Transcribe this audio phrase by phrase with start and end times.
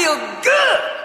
[0.00, 0.99] feel good.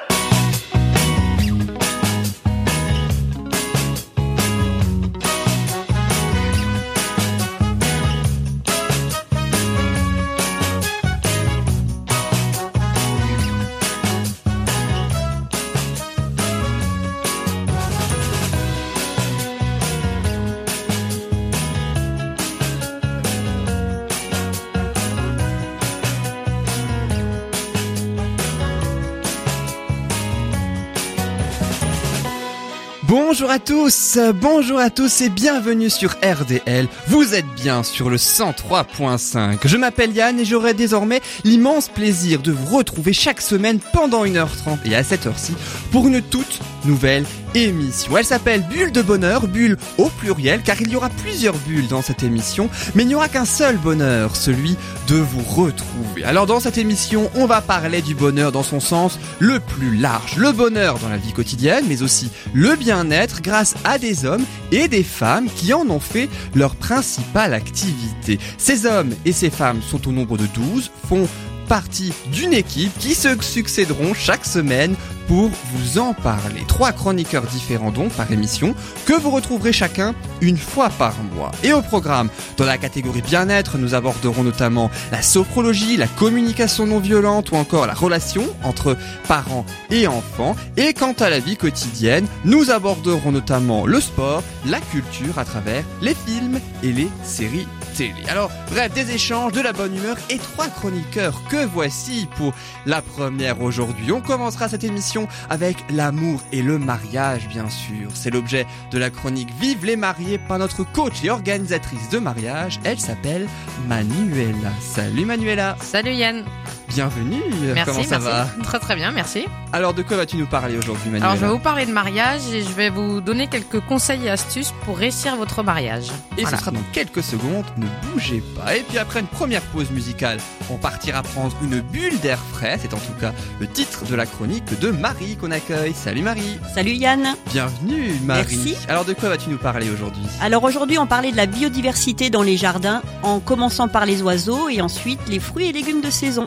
[33.46, 36.88] Bonjour à tous, bonjour à tous et bienvenue sur RDL.
[37.06, 39.60] Vous êtes bien sur le 103.5.
[39.64, 44.80] Je m'appelle Yann et j'aurai désormais l'immense plaisir de vous retrouver chaque semaine pendant 1h30
[44.86, 45.54] et à cette heure-ci
[45.92, 47.24] pour une toute nouvelle
[47.56, 48.18] émission.
[48.18, 52.02] Elle s'appelle Bulle de bonheur, bulle au pluriel, car il y aura plusieurs bulles dans
[52.02, 54.76] cette émission, mais il n'y aura qu'un seul bonheur, celui
[55.08, 56.24] de vous retrouver.
[56.24, 60.38] Alors dans cette émission, on va parler du bonheur dans son sens le plus large.
[60.38, 64.88] Le bonheur dans la vie quotidienne, mais aussi le bien-être grâce à des hommes et
[64.88, 68.40] des femmes qui en ont fait leur principale activité.
[68.58, 71.28] Ces hommes et ces femmes sont au nombre de 12, font
[71.66, 74.96] partie d'une équipe qui se succéderont chaque semaine
[75.28, 76.62] pour vous en parler.
[76.68, 81.52] Trois chroniqueurs différents donc par émission que vous retrouverez chacun une fois par mois.
[81.64, 87.00] Et au programme, dans la catégorie bien-être, nous aborderons notamment la sophrologie, la communication non
[87.00, 90.56] violente ou encore la relation entre parents et enfants.
[90.78, 95.84] Et quant à la vie quotidienne, nous aborderons notamment le sport, la culture à travers
[96.02, 98.24] les films et les séries télé.
[98.30, 102.54] Alors, bref, des échanges, de la bonne humeur et trois chroniqueurs que voici pour
[102.86, 104.12] la première aujourd'hui.
[104.12, 108.10] On commencera cette émission avec l'amour et le mariage, bien sûr.
[108.14, 112.80] C'est l'objet de la chronique Vive les mariés par notre coach et organisatrice de mariage.
[112.84, 113.48] Elle s'appelle
[113.88, 114.72] Manuela.
[114.82, 115.78] Salut Manuela.
[115.82, 116.44] Salut Yann.
[116.90, 117.42] Bienvenue.
[117.74, 118.28] Merci, Comment ça merci.
[118.28, 118.64] va?
[118.64, 119.46] Très très bien, merci.
[119.74, 121.26] Alors, de quoi vas-tu nous parler aujourd'hui, Manuela?
[121.32, 124.30] Alors je vais vous parler de mariage et je vais vous donner quelques conseils et
[124.30, 126.08] astuces pour réussir votre mariage.
[126.38, 126.58] Et Voilà.
[126.58, 128.76] ce sera dans quelques secondes, ne bougez pas.
[128.76, 132.78] Et puis après une première pause musicale, on partira prendre une bulle d'air frais.
[132.82, 135.94] C'est en tout cas le titre de la chronique de Marie qu'on accueille.
[135.94, 136.60] Salut Marie.
[136.74, 137.36] Salut Yann.
[137.52, 138.58] Bienvenue Marie.
[138.58, 138.76] Merci.
[138.88, 140.24] Alors de quoi vas-tu nous parler aujourd'hui?
[140.42, 144.70] Alors aujourd'hui on parlait de la biodiversité dans les jardins en commençant par les oiseaux
[144.70, 146.46] et ensuite les fruits et légumes de saison.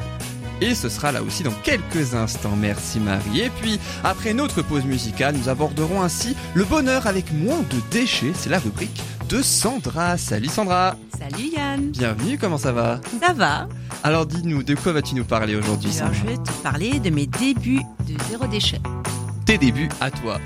[0.60, 2.56] Et ce sera là aussi dans quelques instants.
[2.56, 3.40] Merci Marie.
[3.42, 8.32] Et puis après notre pause musicale, nous aborderons ainsi le bonheur avec moins de déchets.
[8.34, 10.16] C'est la rubrique de Sandra.
[10.16, 10.96] Salut Sandra.
[11.18, 13.68] Salut Yann, Bienvenue, comment ça va ça va
[14.02, 17.26] Alors dis-nous, de quoi vas-tu nous parler aujourd'hui Alors je vais te parler de mes
[17.26, 18.80] débuts de zéro déchet.
[19.48, 20.38] Tes débuts à toi.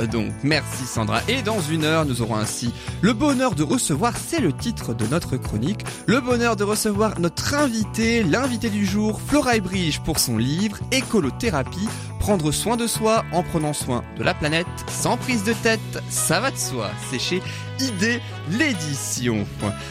[0.00, 1.20] Euh, Donc merci Sandra.
[1.28, 5.06] Et dans une heure, nous aurons ainsi le bonheur de recevoir, c'est le titre de
[5.06, 10.36] notre chronique, le bonheur de recevoir notre invité, l'invité du jour, Flora Bridge pour son
[10.38, 15.52] livre Écolothérapie, prendre soin de soi en prenant soin de la planète sans prise de
[15.52, 16.90] tête, ça va de soi.
[17.10, 17.40] C'est chez
[17.78, 18.20] ID
[18.50, 19.46] l'édition.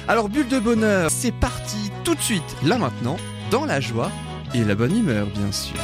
[0.10, 3.16] Alors bulle de bonheur, c'est parti tout de suite, là maintenant,
[3.50, 4.12] dans la joie
[4.54, 5.78] et la bonne humeur bien sûr.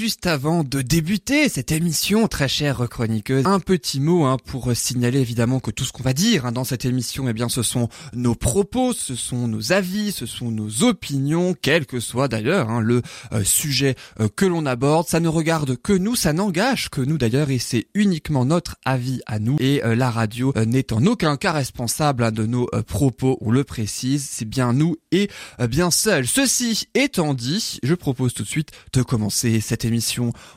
[0.00, 5.20] Juste avant de débuter cette émission, très chère chroniqueuse, un petit mot hein, pour signaler
[5.20, 7.90] évidemment que tout ce qu'on va dire hein, dans cette émission, eh bien, ce sont
[8.14, 12.80] nos propos, ce sont nos avis, ce sont nos opinions, quel que soit d'ailleurs hein,
[12.80, 13.02] le
[13.34, 15.06] euh, sujet euh, que l'on aborde.
[15.06, 19.20] Ça ne regarde que nous, ça n'engage que nous d'ailleurs, et c'est uniquement notre avis
[19.26, 19.58] à nous.
[19.60, 23.64] Et euh, la radio n'est en aucun cas responsable hein, de nos propos, on le
[23.64, 25.28] précise, c'est bien nous et
[25.68, 26.26] bien seul.
[26.26, 29.89] Ceci étant dit, je propose tout de suite de commencer cette émission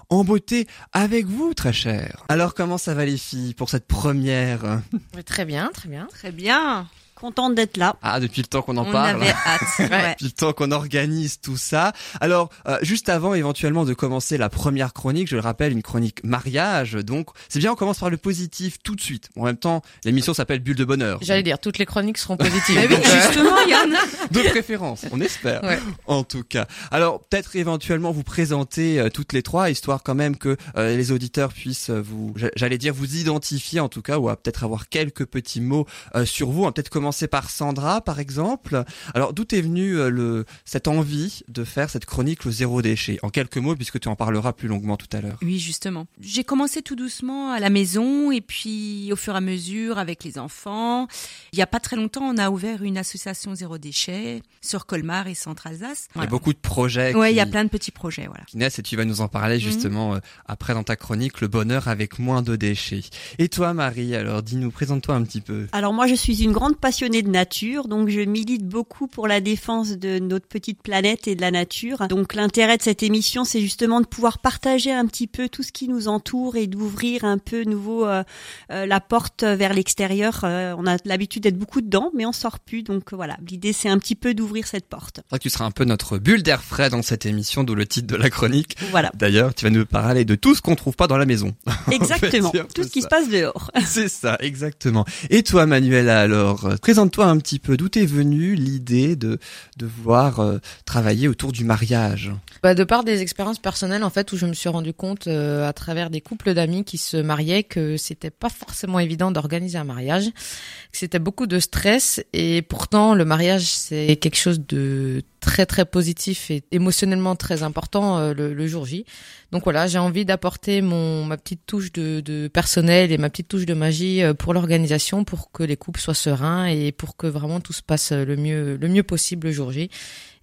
[0.09, 2.23] en beauté avec vous, très cher.
[2.29, 4.81] Alors comment ça va les filles pour cette première?
[5.25, 6.07] Très bien, très bien.
[6.11, 6.87] Très bien.
[7.23, 7.95] Contente d'être là.
[8.01, 9.11] Ah, depuis le temps qu'on en On parle.
[9.21, 9.61] avait hâte.
[9.79, 10.09] ouais.
[10.11, 11.93] Depuis le temps qu'on organise tout ça.
[12.19, 16.21] Alors, euh, juste avant éventuellement de commencer la première chronique, je le rappelle, une chronique
[16.25, 16.95] mariage.
[16.95, 19.29] Donc, c'est bien, on commence par le positif tout de suite.
[19.37, 21.19] En même temps, l'émission s'appelle Bulle de bonheur.
[21.21, 22.75] J'allais dire, toutes les chroniques seront positives.
[22.75, 23.95] Mais oui, euh, justement Yann.
[24.31, 25.63] de préférence, on espère.
[25.63, 25.79] Ouais.
[26.07, 26.65] En tout cas.
[26.91, 31.13] Alors, peut-être éventuellement vous présenter euh, toutes les trois, histoire quand même que euh, les
[31.13, 34.89] auditeurs puissent vous, j'a- j'allais dire, vous identifier en tout cas, ou à peut-être avoir
[34.89, 36.63] quelques petits mots euh, sur vous.
[36.63, 38.83] On va peut-être commencer par Sandra, par exemple.
[39.13, 43.19] Alors, d'où est venue euh, le cette envie de faire cette chronique le zéro déchet?
[43.23, 45.37] En quelques mots, puisque tu en parleras plus longuement tout à l'heure.
[45.41, 46.07] Oui, justement.
[46.19, 50.23] J'ai commencé tout doucement à la maison et puis au fur et à mesure avec
[50.23, 51.07] les enfants.
[51.51, 55.27] Il y a pas très longtemps, on a ouvert une association zéro déchet sur Colmar
[55.27, 56.07] et Centre-Alsace.
[56.15, 57.15] Il y a beaucoup de projets.
[57.15, 58.43] Ouais, il y a plein de petits projets, voilà.
[58.45, 61.47] qui naissent et tu vas nous en parler justement euh, après dans ta chronique le
[61.47, 63.03] bonheur avec moins de déchets.
[63.39, 65.67] Et toi Marie, alors dis-nous, présente-toi un petit peu.
[65.71, 69.27] Alors moi je suis une grande passionnée passionnée de nature, donc je milite beaucoup pour
[69.27, 72.07] la défense de notre petite planète et de la nature.
[72.07, 75.73] Donc l'intérêt de cette émission, c'est justement de pouvoir partager un petit peu tout ce
[75.73, 78.23] qui nous entoure et d'ouvrir un peu nouveau euh,
[78.71, 80.45] euh, la porte vers l'extérieur.
[80.45, 82.83] Euh, on a l'habitude d'être beaucoup dedans, mais on sort plus.
[82.83, 85.19] Donc voilà, l'idée c'est un petit peu d'ouvrir cette porte.
[85.41, 88.15] tu seras un peu notre bulle d'air frais dans cette émission, d'où le titre de
[88.15, 88.77] la chronique.
[88.91, 89.11] Voilà.
[89.13, 91.53] D'ailleurs, tu vas nous parler de tout ce qu'on trouve pas dans la maison.
[91.91, 92.53] Exactement.
[92.73, 93.71] tout ce qui se passe dehors.
[93.85, 95.03] C'est ça, exactement.
[95.29, 97.75] Et toi, Manuela, alors, présente-toi un petit peu.
[97.75, 99.39] D'où t'es venue l'idée de
[99.77, 102.31] de vouloir travailler autour du mariage?
[102.61, 105.67] Bah, de part des expériences personnelles en fait où je me suis rendu compte euh,
[105.67, 109.83] à travers des couples d'amis qui se mariaient que c'était pas forcément évident d'organiser un
[109.85, 115.65] mariage, que c'était beaucoup de stress et pourtant le mariage c'est quelque chose de très
[115.65, 119.05] très positif et émotionnellement très important euh, le, jour J.
[119.51, 123.49] Donc voilà, j'ai envie d'apporter mon ma petite touche de, de, personnel et ma petite
[123.49, 127.27] touche de magie euh, pour l'organisation, pour que les couples soient sereins et pour que
[127.27, 129.89] vraiment tout se passe le mieux le mieux possible le jour J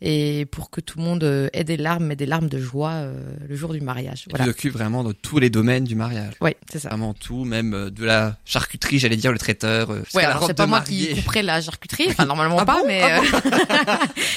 [0.02, 2.92] et pour que tout le monde euh, ait des larmes, et des larmes de joie
[2.92, 4.24] euh, le jour du mariage.
[4.30, 4.46] Voilà.
[4.46, 6.32] Tu t'occupes vraiment de tous les domaines du mariage.
[6.40, 6.88] Oui, c'est ça.
[6.88, 9.90] Vraiment tout, même euh, de la charcuterie, j'allais dire le traiteur.
[10.14, 13.02] ouais, alors c'est pas moi qui couperai la charcuterie, enfin normalement ah pas, mais.
[13.02, 13.50] Ah bon,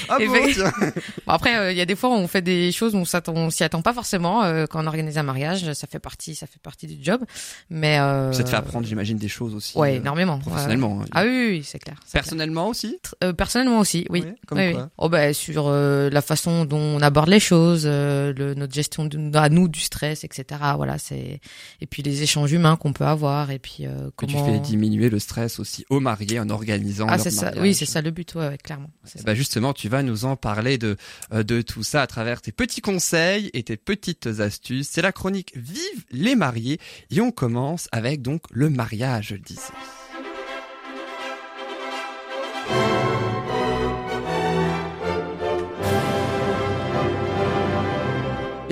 [0.09, 0.91] ah bon,
[1.27, 3.81] après, il y a des fois où on fait des choses où on s'y attend
[3.81, 5.71] pas forcément quand on organise un mariage.
[5.73, 7.21] Ça fait partie, ça fait partie du job,
[7.69, 7.97] mais.
[8.33, 9.77] Ça te fait apprendre, j'imagine, des choses aussi.
[9.77, 10.39] Ouais, énormément.
[10.39, 11.01] Professionnellement.
[11.01, 11.05] Hein.
[11.13, 11.97] Ah oui, oui, c'est clair.
[12.11, 12.97] Personnellement aussi?
[13.37, 14.23] personnellement aussi, oui.
[14.45, 18.53] comme quoi Oh ben sur euh, la façon dont on aborde les choses, euh, le,
[18.55, 20.59] notre gestion de, à nous du stress, etc.
[20.75, 21.39] Voilà, c'est
[21.79, 25.09] et puis les échanges humains qu'on peut avoir et puis euh, comment tu fais diminuer
[25.09, 28.33] le stress aussi aux mariés en organisant ah c'est ça, oui c'est ça le but,
[28.35, 28.89] ouais, clairement.
[29.23, 30.97] Bah justement, tu vas nous en parler de
[31.31, 34.89] de tout ça à travers tes petits conseils et tes petites astuces.
[34.91, 36.79] C'est la chronique Vive les mariés
[37.11, 39.61] et on commence avec donc le mariage, je le disais.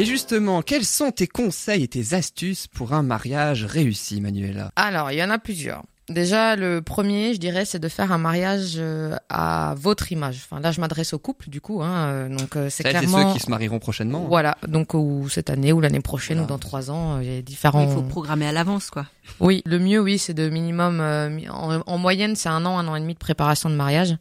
[0.01, 5.11] Et justement, quels sont tes conseils et tes astuces pour un mariage réussi, Manuela Alors,
[5.11, 5.83] il y en a plusieurs.
[6.09, 10.41] Déjà, le premier, je dirais, c'est de faire un mariage euh, à votre image.
[10.43, 11.83] Enfin, là, je m'adresse au couple, du coup.
[11.83, 13.27] Hein, euh, donc, euh, c'est clairement.
[13.29, 14.25] ceux qui se marieront prochainement.
[14.27, 14.57] Voilà.
[14.67, 17.83] Donc, ou cette année, ou l'année prochaine, ou dans trois ans, il y a différents.
[17.83, 19.05] Il faut programmer à l'avance, quoi.
[19.39, 22.95] Oui, le mieux, oui, c'est de minimum, en, en, moyenne, c'est un an, un an
[22.95, 24.15] et demi de préparation de mariage.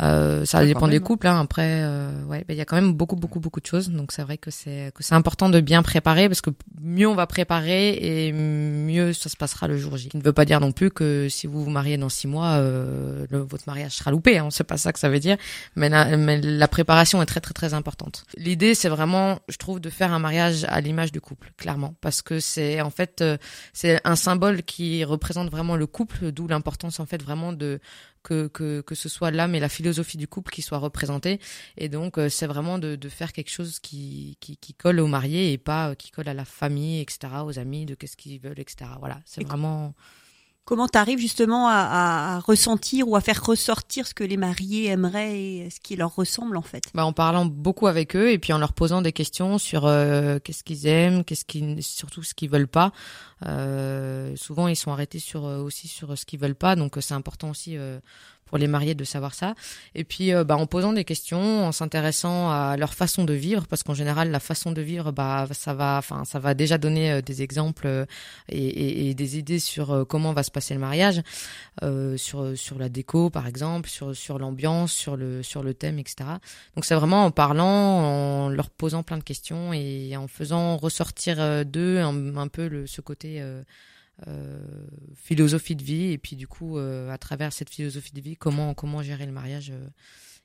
[0.00, 1.26] Euh, ça dépend des couples.
[1.26, 1.40] Hein.
[1.40, 3.90] Après, euh, ouais, il y a quand même beaucoup, beaucoup, beaucoup de choses.
[3.90, 6.50] Donc c'est vrai que c'est que c'est important de bien préparer parce que
[6.80, 10.10] mieux on va préparer et mieux ça se passera le jour J.
[10.12, 12.54] Ce ne veut pas dire non plus que si vous vous mariez dans six mois,
[12.54, 14.38] euh, le, votre mariage sera loupé.
[14.38, 14.48] Hein.
[14.50, 15.36] C'est pas ça que ça veut dire.
[15.76, 18.24] Mais la, mais la préparation est très, très, très importante.
[18.36, 22.22] L'idée, c'est vraiment, je trouve, de faire un mariage à l'image du couple, clairement, parce
[22.22, 23.36] que c'est en fait euh,
[23.72, 27.80] c'est un symbole qui représente vraiment le couple, d'où l'importance en fait vraiment de
[28.26, 31.38] que, que, que ce soit l'âme et la philosophie du couple qui soient représentées.
[31.76, 35.06] Et donc, euh, c'est vraiment de, de, faire quelque chose qui, qui, qui, colle aux
[35.06, 38.40] mariés et pas euh, qui colle à la famille, etc., aux amis, de qu'est-ce qu'ils
[38.40, 38.90] veulent, etc.
[38.98, 39.94] Voilà, c'est vraiment...
[40.66, 44.86] Comment tu arrives justement à, à, ressentir ou à faire ressortir ce que les mariés
[44.86, 46.82] aimeraient et ce qui leur ressemble en fait?
[46.92, 50.40] Bah, En parlant beaucoup avec eux et puis en leur posant des questions sur euh,
[50.42, 52.92] qu'est-ce qu'ils aiment, qu'est-ce qu'ils, surtout ce qu'ils veulent pas.
[53.46, 57.50] Euh, souvent ils sont arrêtés sur aussi sur ce qu'ils veulent pas, donc c'est important
[57.50, 57.78] aussi
[58.46, 59.54] pour les mariés de savoir ça.
[59.94, 63.66] Et puis, euh, bah, en posant des questions, en s'intéressant à leur façon de vivre,
[63.66, 67.12] parce qu'en général, la façon de vivre, bah, ça va, enfin, ça va déjà donner
[67.12, 68.06] euh, des exemples euh,
[68.48, 71.22] et, des idées sur comment va se passer le mariage,
[72.16, 76.16] sur sur la déco, par exemple, sur sur l'ambiance, sur le sur le thème, etc.
[76.74, 81.64] Donc, c'est vraiment en parlant, en leur posant plein de questions et en faisant ressortir
[81.64, 83.42] d'eux un, peu le, ce côté
[85.14, 86.12] philosophie de vie.
[86.12, 89.32] Et puis du coup euh, à travers cette philosophie de vie comment comment gérer le
[89.32, 89.88] mariage euh,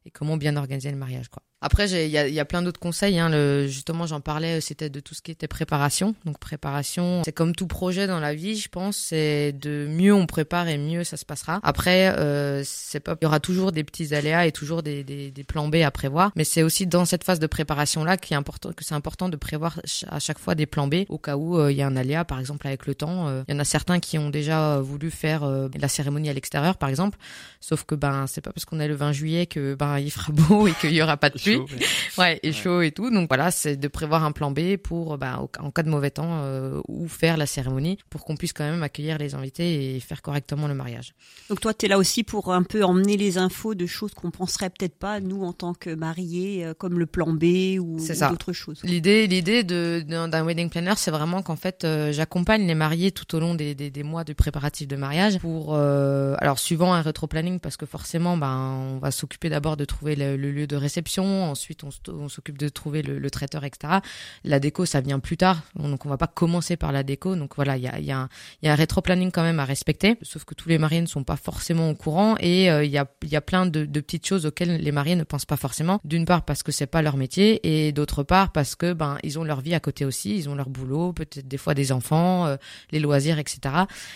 [0.05, 1.43] et comment bien organiser le mariage quoi.
[1.63, 3.19] Après, il y a, plein d'autres conseils.
[3.19, 3.29] Hein.
[3.29, 6.15] Le, justement, j'en parlais, c'était de tout ce qui était préparation.
[6.25, 8.97] Donc, préparation, c'est comme tout projet dans la vie, je pense.
[8.97, 11.59] C'est de mieux on prépare et mieux ça se passera.
[11.61, 15.29] Après, euh, c'est pas, il y aura toujours des petits aléas et toujours des, des,
[15.29, 16.31] des plans B à prévoir.
[16.35, 19.29] Mais c'est aussi dans cette phase de préparation là qui est important, que c'est important
[19.29, 21.87] de prévoir à chaque fois des plans B au cas où euh, il y a
[21.87, 23.27] un aléa, par exemple avec le temps.
[23.27, 26.33] Euh, il y en a certains qui ont déjà voulu faire euh, la cérémonie à
[26.33, 27.19] l'extérieur, par exemple.
[27.59, 30.31] Sauf que ben, c'est pas parce qu'on est le 20 juillet que ben il fera
[30.31, 31.55] beau et qu'il y aura pas de pluie.
[31.55, 31.85] Chaud, ouais.
[32.17, 32.53] Ouais, et Ouais.
[32.53, 33.09] chaud et tout.
[33.11, 36.41] Donc voilà, c'est de prévoir un plan B pour, bah, en cas de mauvais temps,
[36.43, 40.21] euh, ou faire la cérémonie pour qu'on puisse quand même accueillir les invités et faire
[40.21, 41.13] correctement le mariage.
[41.49, 44.31] Donc toi, tu es là aussi pour un peu emmener les infos de choses qu'on
[44.31, 48.29] penserait peut-être pas, nous, en tant que mariés, euh, comme le plan B ou, ou
[48.29, 48.81] d'autres choses.
[48.83, 53.11] L'idée, l'idée de, d'un, d'un wedding planner, c'est vraiment qu'en fait, euh, j'accompagne les mariés
[53.11, 56.93] tout au long des, des, des mois de préparatifs de mariage pour, euh, alors suivant
[56.93, 60.75] un rétro-planning parce que forcément, ben, on va s'occuper d'abord de trouver le, lieu de
[60.75, 63.99] réception, ensuite on, s'occupe de trouver le, traiteur, etc.
[64.43, 67.35] La déco, ça vient plus tard, donc on va pas commencer par la déco.
[67.35, 68.29] Donc voilà, il y a, y un,
[68.61, 71.23] y a un rétro-planning quand même à respecter, sauf que tous les mariés ne sont
[71.23, 74.25] pas forcément au courant et euh, il y a, y a plein de, de petites
[74.25, 75.99] choses auxquelles les mariés ne pensent pas forcément.
[76.03, 79.39] D'une part parce que c'est pas leur métier et d'autre part parce que ben ils
[79.39, 82.45] ont leur vie à côté aussi, ils ont leur boulot, peut-être des fois des enfants,
[82.45, 82.57] euh,
[82.91, 83.59] les loisirs, etc.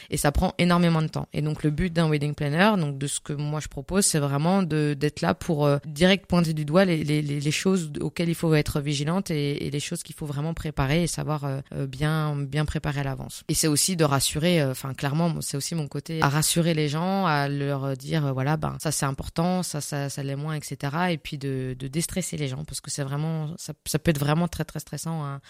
[0.10, 1.28] Et ça prend énormément de temps.
[1.34, 4.20] Et donc le but d'un wedding planner, donc de ce que moi je propose, c'est
[4.20, 8.30] vraiment de d'être là pour euh, direct pointer du doigt les, les, les choses auxquelles
[8.30, 11.88] il faut être vigilante et, les choses qu'il faut vraiment préparer et savoir euh, euh,
[11.88, 13.44] bien bien préparer à l'avance.
[13.50, 17.26] Et c'est aussi de rassurer, enfin clairement, c'est aussi mon côté à rassurer les gens,
[17.26, 20.94] à leur dire voilà ben ça c'est important, ça ça ça l'est moins, etc.
[21.12, 24.20] Et puis de de déstresser les gens parce que c'est vraiment ça ça peut être
[24.20, 25.24] vraiment très très stressant.
[25.24, 25.42] hein.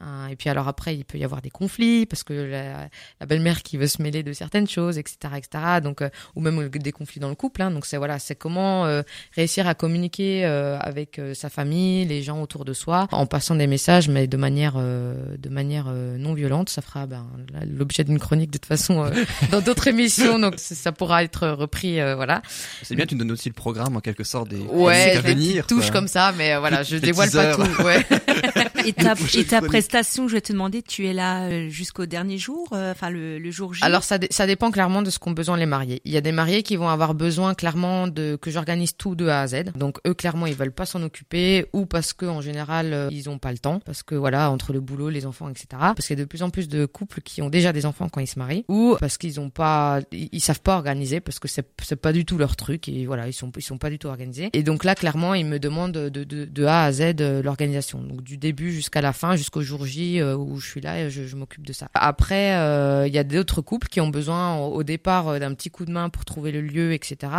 [0.00, 2.88] Hein, et puis alors après, il peut y avoir des conflits parce que la,
[3.20, 5.64] la belle-mère qui veut se mêler de certaines choses, etc., etc.
[5.82, 7.62] Donc euh, ou même des conflits dans le couple.
[7.62, 9.02] Hein, donc c'est voilà, c'est comment euh,
[9.36, 13.54] réussir à communiquer euh, avec euh, sa famille, les gens autour de soi, en passant
[13.54, 16.68] des messages, mais de manière euh, de manière euh, non violente.
[16.70, 17.26] Ça fera ben,
[17.64, 19.10] l'objet d'une chronique de toute façon euh,
[19.52, 20.38] dans d'autres émissions.
[20.40, 22.00] Donc ça pourra être repris.
[22.00, 22.42] euh, voilà.
[22.82, 25.66] C'est bien, tu nous donnes aussi le programme en quelque sorte des Ouais, des venir.
[25.66, 26.00] touches quoi.
[26.00, 27.82] comme ça, mais euh, voilà, je dévoile pas tout.
[27.84, 28.04] Ouais.
[29.90, 33.74] je vais te demander, tu es là euh, jusqu'au dernier jour, euh, enfin le, jour
[33.74, 33.84] J?
[33.84, 36.00] Alors ça, dé- ça dépend clairement de ce qu'ont besoin les mariés.
[36.04, 39.26] Il y a des mariés qui vont avoir besoin clairement de que j'organise tout de
[39.28, 39.72] A à Z.
[39.76, 43.28] Donc eux clairement ils veulent pas s'en occuper ou parce que en général euh, ils
[43.28, 45.66] ont pas le temps parce que voilà entre le boulot, les enfants, etc.
[45.70, 48.08] Parce qu'il y a de plus en plus de couples qui ont déjà des enfants
[48.08, 51.48] quand ils se marient ou parce qu'ils ont pas, ils, savent pas organiser parce que
[51.48, 54.08] c'est pas du tout leur truc et voilà ils sont ils sont pas du tout
[54.08, 54.50] organisés.
[54.52, 58.00] Et donc là clairement ils me demandent de de, de A à Z l'organisation.
[58.02, 61.10] Donc du début jusqu'à la fin jusqu'au jour J euh, où je suis là et
[61.10, 61.88] je, je m'occupe de ça.
[61.94, 65.70] Après, euh, il y a d'autres couples qui ont besoin au, départ euh, d'un petit
[65.70, 67.32] coup de main pour trouver le lieu, etc.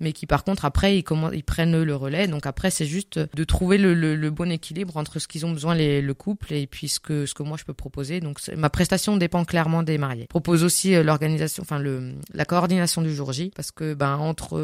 [0.00, 2.28] Mais qui par contre après ils, ils prennent le relais.
[2.28, 6.00] Donc après c'est juste de trouver le, bon équilibre entre ce qu'ils ont besoin les,
[6.00, 8.20] le couple et puis ce que ce que moi je peux proposer.
[8.20, 10.22] Donc ma prestation dépend clairement des mariés.
[10.22, 11.82] Je propose aussi l'organisation, enfin
[12.32, 14.56] la coordination du jour J parce que ben entre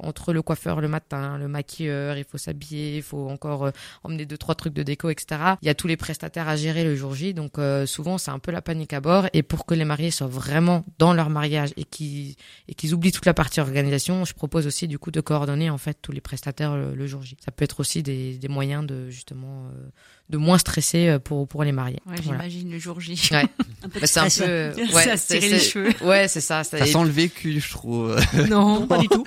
[0.00, 3.70] entre le coiffeur le matin, le maquilleur, il faut s'habiller, il faut encore
[4.02, 5.40] emmener deux trois trucs de déco, etc.
[5.62, 8.30] Il y a tous les prestataires à gérer le jour J, donc euh, souvent c'est
[8.30, 9.26] un peu la panique à bord.
[9.32, 12.36] Et pour que les mariés soient vraiment dans leur mariage et qu'ils
[12.68, 15.78] et qu'ils oublient toute la partie organisation, je propose aussi du coup de coordonner en
[15.78, 17.36] fait tous les prestataires le, le jour J.
[17.44, 19.88] Ça peut être aussi des, des moyens de justement euh,
[20.32, 22.00] de moins stresser euh, pour pour les mariés.
[22.06, 22.40] Ouais, Voilà.
[22.40, 23.12] j'imagine le jour J.
[23.30, 23.44] Ouais.
[23.84, 24.30] Un peu de Bah, c'est un peu
[24.90, 25.92] Ça ouais, les cheveux.
[26.02, 26.64] Ouais, c'est ça.
[26.64, 28.16] Ça sent le vécu, je trouve.
[28.48, 29.24] Non, Pas du tout.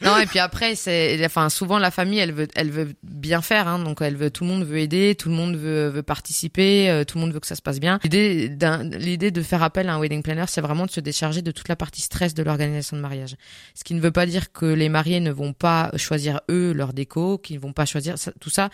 [0.00, 3.68] non et puis après c'est enfin souvent la famille elle veut elle veut bien faire
[3.68, 6.90] hein, donc elle veut tout le monde veut aider tout le monde veut veut participer
[6.90, 9.62] euh, tout le monde veut que ça se passe bien l'idée d'un l'idée de faire
[9.62, 12.34] appel à un wedding planner c'est vraiment de se décharger de toute la partie stress
[12.34, 13.36] de l'organisation de mariage
[13.74, 16.92] ce qui ne veut pas dire que les mariés ne vont pas choisir eux leur
[16.92, 18.70] déco qu'ils ne vont pas choisir ça- tout ça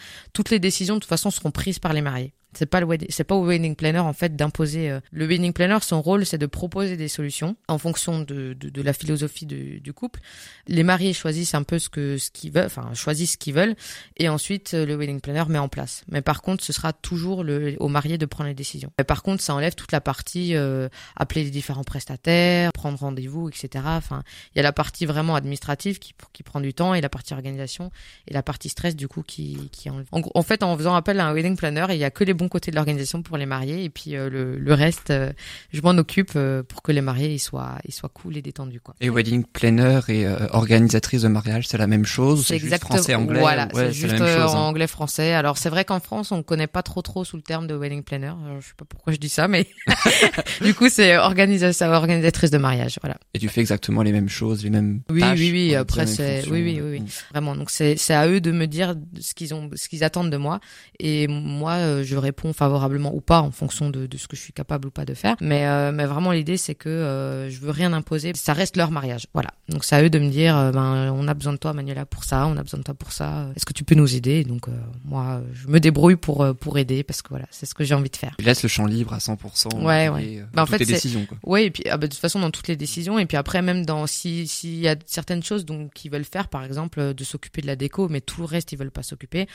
[0.50, 3.08] toutes les décisions de toute façon seront prises par les mariés c'est pas le wedding,
[3.10, 4.90] c'est pas au wedding planner en fait d'imposer.
[4.90, 8.68] euh, le wedding planner, son rôle, c'est de proposer des solutions en fonction de, de,
[8.68, 10.20] de la philosophie du, du couple.
[10.66, 13.74] Les mariés choisissent un peu ce que ce qu'ils veulent, enfin choisissent ce qu'ils veulent,
[14.16, 16.04] et ensuite euh, le wedding planner met en place.
[16.08, 18.90] Mais par contre, ce sera toujours le, au marié de prendre les décisions.
[18.98, 23.48] Mais par contre, ça enlève toute la partie euh, appeler les différents prestataires, prendre rendez-vous,
[23.48, 23.84] etc.
[23.86, 24.22] Enfin,
[24.54, 27.32] il y a la partie vraiment administrative qui qui prend du temps et la partie
[27.34, 27.90] organisation
[28.26, 30.06] et la partie stress du coup qui qui enlève.
[30.12, 32.34] En, en fait, en faisant appel à un wedding planner, il y a que les
[32.40, 35.32] bons côtés de l'organisation pour les mariés et puis euh, le, le reste, euh,
[35.72, 38.80] je m'en occupe euh, pour que les mariés ils soient ils soient cool et détendus
[38.80, 38.94] quoi.
[39.00, 43.14] Et wedding planner et organisatrice de mariage, c'est la même chose c'est juste exactement français
[43.14, 43.40] anglais?
[43.40, 44.28] Voilà, Ouais, c'est juste chose.
[44.54, 44.58] hein.
[44.58, 45.32] anglais français.
[45.32, 48.02] Alors c'est vrai qu'en France, on connaît pas trop trop sous le terme de wedding
[48.02, 48.28] planner.
[48.46, 49.66] Alors, je sais pas pourquoi je dis ça, mais
[50.62, 52.98] du coup c'est organisatrice de mariage.
[53.02, 53.16] Voilà.
[53.34, 56.44] Et tu fais exactement les mêmes choses, les mêmes Oui, tâches, oui, oui, après, c'est-
[56.48, 57.02] oui, oui, oui, oui.
[57.32, 57.54] Vraiment.
[57.56, 60.36] Donc c'est c'est à eux de me dire ce qu'ils ont ce qu'ils attendent de
[60.36, 60.60] moi
[60.98, 64.40] et moi je réponds réponds favorablement ou pas en fonction de, de ce que je
[64.40, 65.36] suis capable ou pas de faire.
[65.40, 68.32] Mais, euh, mais vraiment l'idée c'est que euh, je veux rien imposer.
[68.36, 69.26] Ça reste leur mariage.
[69.34, 69.50] Voilà.
[69.68, 72.06] Donc c'est à eux de me dire, euh, ben on a besoin de toi Manuela
[72.06, 73.48] pour ça, on a besoin de toi pour ça.
[73.56, 74.44] Est-ce que tu peux nous aider?
[74.44, 74.68] Donc
[75.04, 78.10] moi je me débrouille pour pour aider parce que voilà c'est ce que j'ai envie
[78.10, 78.34] de faire.
[78.38, 79.82] Tu laisses le champ libre à 100%.
[79.84, 80.44] Ouais, et, ouais.
[80.52, 81.60] Bah, en toutes fait, c'est- décisions quoi.
[81.60, 83.84] Et puis ah bah, de toute façon dans toutes les décisions et puis après même
[83.84, 87.60] dans si s'il y a certaines choses donc qu'ils veulent faire par exemple de s'occuper
[87.62, 89.46] de la déco mais tout le reste ils veulent pas s'occuper,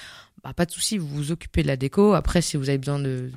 [0.46, 2.14] bah pas de souci, vous vous occupez de la déco.
[2.14, 3.32] Après si vous avez besoin de,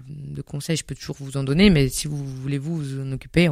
[0.47, 3.49] conseils, je peux toujours vous en donner mais si vous voulez vous en occuper,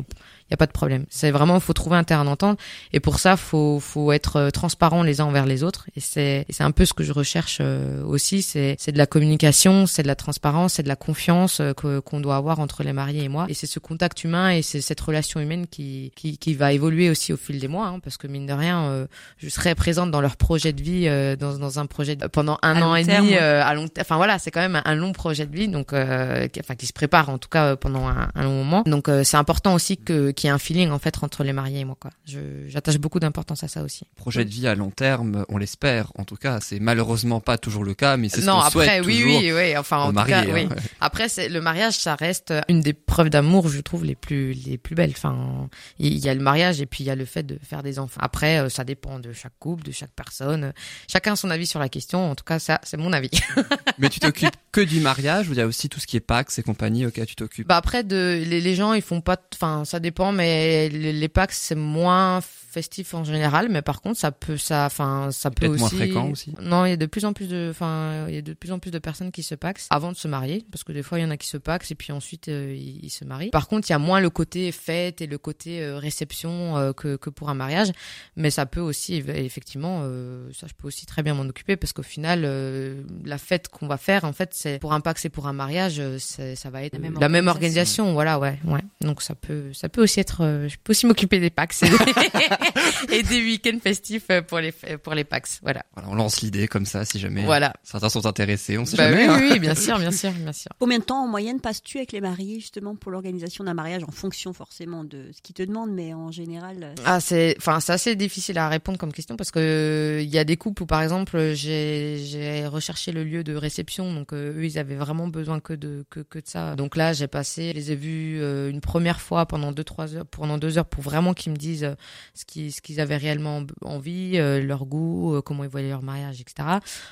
[0.50, 1.04] y a pas de problème.
[1.10, 2.58] C'est vraiment faut trouver un terrain d'entente.
[2.92, 5.86] Et pour ça faut faut être euh, transparent les uns envers les autres.
[5.96, 9.06] Et c'est c'est un peu ce que je recherche euh, aussi, c'est c'est de la
[9.06, 12.82] communication, c'est de la transparence, c'est de la confiance euh, que qu'on doit avoir entre
[12.82, 13.46] les mariés et moi.
[13.48, 17.10] Et c'est ce contact humain et c'est cette relation humaine qui qui qui va évoluer
[17.10, 19.06] aussi au fil des mois hein, parce que mine de rien
[19.38, 21.06] je serai présente dans leur projet de vie
[21.38, 23.74] dans dans un projet de- pendant un À an long et terme, demi euh, à
[23.74, 26.60] long ter- enfin voilà, c'est quand même un, long projet de vie donc euh, qui,
[26.60, 28.82] enfin qui se prépare en tout cas pendant un, un long moment.
[28.86, 31.52] Donc euh, c'est important aussi que qu'il y ait un feeling en fait entre les
[31.52, 32.10] mariés et moi quoi.
[32.26, 32.38] Je
[32.68, 34.06] j'attache beaucoup d'importance à ça aussi.
[34.14, 36.12] Projet de vie à long terme, on l'espère.
[36.16, 38.88] En tout cas, c'est malheureusement pas toujours le cas, mais c'est ce non, qu'on souhaite
[38.88, 40.50] après oui toujours oui oui, enfin en tout cas hein.
[40.52, 40.68] oui.
[41.00, 44.78] Après, c'est le mariage, ça reste une des preuves d'amour, je trouve, les plus les
[44.78, 45.12] plus belles.
[45.16, 47.82] Enfin, il y a le mariage et puis il y a le fait de faire
[47.82, 48.20] des enfants.
[48.22, 50.72] Après, euh, ça dépend de chaque couple, de chaque personne.
[51.08, 52.30] Chacun a son avis sur la question.
[52.30, 53.30] En tout cas, ça, c'est mon avis.
[53.98, 56.20] Mais tu t'occupes que du mariage ou il y a aussi tout ce qui est
[56.20, 57.68] Pax et compagnie auquel tu t'occupes?
[57.68, 59.36] Bah après, de les, les gens, ils font pas.
[59.54, 62.40] Enfin, ça dépend, mais les, packs, c'est moins
[62.76, 63.68] festif en général.
[63.70, 65.80] Mais par contre, ça peut, ça, enfin, ça peut aussi.
[65.80, 66.52] moins fréquent aussi.
[66.60, 68.70] Non, il y a de plus en plus de, enfin, il y a de plus
[68.70, 71.18] en plus de personnes qui se paxent avant de se marier, parce que des fois,
[71.18, 73.48] il y en a qui se paxent et puis ensuite euh, ils, ils se marient.
[73.50, 76.92] Par contre, il y a moins le côté fête et le côté euh, réception euh,
[76.92, 77.92] que que pour un mariage,
[78.36, 81.76] mais ça peut aussi eff- effectivement, euh, ça je peux aussi très bien m'en occuper
[81.76, 85.24] parce qu'au final, euh, la fête qu'on va faire, en fait, c'est pour un pax
[85.24, 88.04] et pour un mariage, ça va être La même la même organisation.
[88.04, 88.82] organisation, voilà, ouais, ouais.
[89.00, 91.82] Donc ça peut, ça peut aussi être, euh, je peux aussi m'occuper des pax
[93.10, 95.84] et des, week-ends festifs euh, pour les pour les pax, voilà.
[95.94, 97.72] Voilà, on lance l'idée comme ça, si jamais Voilà.
[97.82, 99.24] certains sont intéressés, on sait Bah jamais.
[99.28, 99.38] oui, hein.
[99.40, 100.70] oui, oui, bien sûr, bien sûr, bien sûr.
[100.78, 104.10] Combien de temps en moyenne passes-tu avec les mariés justement pour l'organisation d'un mariage en
[104.12, 106.78] fonction forcément de ce qu'ils te demandent, mais en général.
[106.82, 110.28] euh, Ah, c'est, enfin, c'est assez difficile à répondre comme question parce que euh, il
[110.30, 114.32] y a des couples où, par exemple, j'ai, j'ai recherché le lieu de réception, donc
[114.32, 116.74] euh, eux, ils avaient vraiment besoin que de, que, que de ça.
[116.76, 120.14] Donc là, j'ai passé, je les ai vus euh, une première fois pendant deux, trois
[120.14, 121.94] heures, pendant deux heures pour vraiment qu'ils me disent euh,
[122.34, 126.40] ce ce qu'ils avaient réellement envie, euh, leur goût, euh, comment ils voyaient leur mariage,
[126.40, 126.68] etc.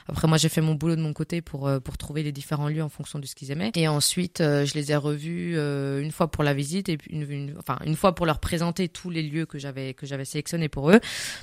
[0.09, 2.69] Après, moi, j'ai fait mon boulot de mon côté pour, euh, pour trouver les différents
[2.69, 3.71] lieux en fonction de ce qu'ils aimaient.
[3.75, 7.31] Et ensuite, euh, je les ai revus euh, une fois pour la visite et une,
[7.31, 10.69] une- enfin, une fois pour leur présenter tous les lieux que j'avais, que j'avais sélectionnés
[10.69, 11.01] pour eux.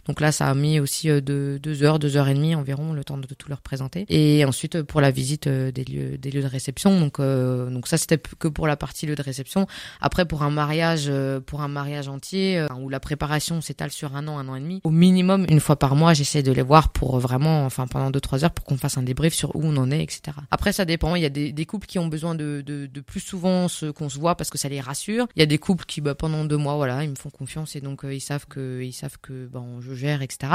[0.07, 3.03] Donc là, ça a mis aussi de, deux heures, deux heures et demie environ, le
[3.03, 4.05] temps de, tout leur présenter.
[4.09, 6.99] Et ensuite, pour la visite des lieux, des lieux de réception.
[6.99, 9.67] Donc, donc ça, c'était que pour la partie lieu de réception.
[10.01, 11.11] Après, pour un mariage,
[11.45, 14.81] pour un mariage entier, où la préparation s'étale sur un an, un an et demi,
[14.83, 18.19] au minimum, une fois par mois, j'essaie de les voir pour vraiment, enfin, pendant deux,
[18.19, 20.37] trois heures pour qu'on fasse un débrief sur où on en est, etc.
[20.51, 21.15] Après, ça dépend.
[21.15, 23.87] Il y a des, des couples qui ont besoin de, de, de plus souvent se,
[23.87, 25.27] qu'on se voit parce que ça les rassure.
[25.35, 27.75] Il y a des couples qui, bah, pendant deux mois, voilà, ils me font confiance
[27.75, 30.53] et donc euh, ils savent que, ils savent que, bon, je gère, etc.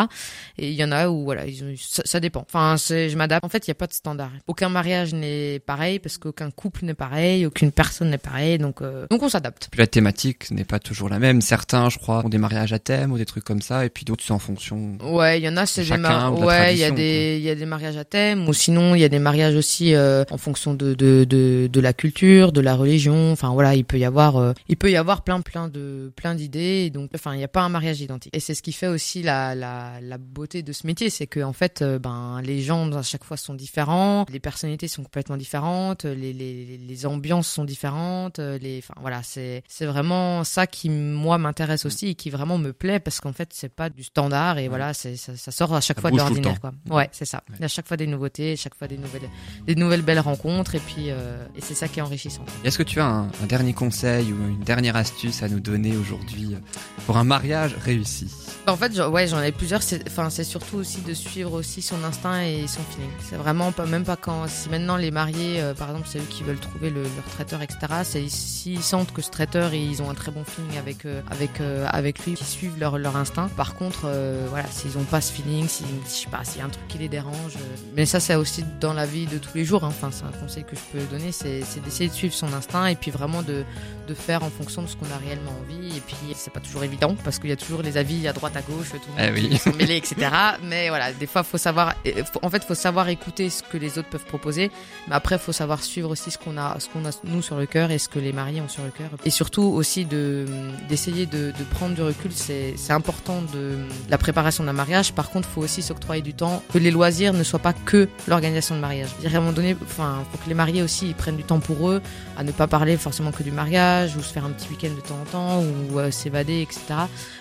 [0.59, 2.41] Et il y en a où, voilà, ils ont, ça, ça dépend.
[2.41, 3.45] Enfin, je m'adapte.
[3.45, 4.31] En fait, il n'y a pas de standard.
[4.47, 8.59] Aucun mariage n'est pareil parce qu'aucun couple n'est pareil, aucune personne n'est pareille.
[8.59, 9.69] Donc, euh, donc on s'adapte.
[9.77, 11.41] La thématique n'est pas toujours la même.
[11.41, 14.05] Certains, je crois, ont des mariages à thème ou des trucs comme ça, et puis
[14.05, 14.97] d'autres, c'est en fonction.
[15.03, 17.55] Ouais, il y en a, c'est des ouais, il y a des, il y a
[17.55, 20.75] des mariages à thème, ou sinon il y a des mariages aussi euh, en fonction
[20.75, 23.33] de, de de de la culture, de la religion.
[23.33, 26.35] Enfin voilà, il peut y avoir, euh, il peut y avoir plein plein de plein
[26.35, 26.91] d'idées.
[26.91, 28.35] Donc enfin, il n'y a pas un mariage identique.
[28.35, 31.41] Et c'est ce qui fait aussi la la la beauté de ce métier, c'est que
[31.41, 35.37] en fait, euh, ben les gens à chaque fois sont différents, les personnalités sont complètement
[35.37, 40.67] différentes, les les les ambiances sont différentes, euh, les, enfin voilà, c'est c'est vraiment ça
[40.67, 44.03] qui moi m'intéresse aussi et qui vraiment me plaît parce qu'en fait c'est pas du
[44.03, 46.73] standard et voilà, ça, ça sort à chaque Ça fois de l'ordinaire quoi.
[46.91, 47.43] Ouais, c'est ça.
[47.55, 49.31] Il y a chaque fois des nouveautés, chaque fois des nouvelles
[49.65, 52.45] des nouvelles belles rencontres et puis euh, et c'est ça qui est enrichissant.
[52.65, 55.97] Est-ce que tu as un, un dernier conseil ou une dernière astuce à nous donner
[55.97, 56.59] aujourd'hui euh,
[57.07, 58.29] pour un mariage réussi?
[58.67, 59.81] En fait, j'en- ouais, j'en ai plusieurs.
[59.83, 63.11] C'est, enfin, c'est surtout aussi de suivre aussi son instinct et son feeling.
[63.21, 66.27] C'est vraiment pas, même pas quand, si maintenant les mariés, euh, par exemple, c'est eux
[66.29, 67.79] qui veulent trouver le, leur traiteur, etc.
[68.03, 71.61] C'est s'ils sentent que ce traiteur, ils ont un très bon feeling avec, euh, avec,
[71.61, 73.49] avec lui, qu'ils suivent leur leur, leur instinct.
[73.57, 76.63] Par contre, euh, voilà, s'ils ont pas ce feeling, si, je sais pas, s'il y
[76.63, 77.57] a un truc qui les dérange.
[77.57, 79.85] euh, mais ça, c'est aussi dans la vie de tous les jours.
[79.85, 79.89] hein.
[79.89, 82.97] Enfin, c'est un conseil que je peux donner, c'est d'essayer de suivre son instinct et
[82.97, 83.65] puis vraiment de,
[84.09, 85.97] de faire en fonction de ce qu'on a réellement envie.
[85.97, 88.57] Et puis, c'est pas toujours évident parce qu'il y a toujours les avis à droite,
[88.57, 89.49] à gauche, tout le Eh monde oui.
[89.51, 90.17] qui sont mêlés, etc.
[90.65, 91.95] Mais voilà, des fois, faut savoir.
[92.43, 94.71] En fait, faut savoir écouter ce que les autres peuvent proposer.
[95.09, 97.67] Mais après, faut savoir suivre aussi ce qu'on a, ce qu'on a nous sur le
[97.67, 99.11] cœur et ce que les mariés ont sur le cœur.
[99.25, 100.47] Et surtout aussi de
[100.89, 102.31] d'essayer de, de prendre du recul.
[102.35, 103.77] C'est c'est important de
[104.09, 105.13] la préparation d'un mariage.
[105.13, 106.63] Par contre, faut aussi s'octroyer du temps.
[106.73, 109.09] Que les loisirs ne soient pas que l'organisation de mariage.
[109.25, 111.91] À un moment donné, enfin, faut que les mariés aussi ils prennent du temps pour
[111.91, 112.01] eux,
[112.37, 115.01] à ne pas parler forcément que du mariage ou se faire un petit week-end de
[115.01, 116.81] temps en temps ou euh, s'évader, etc.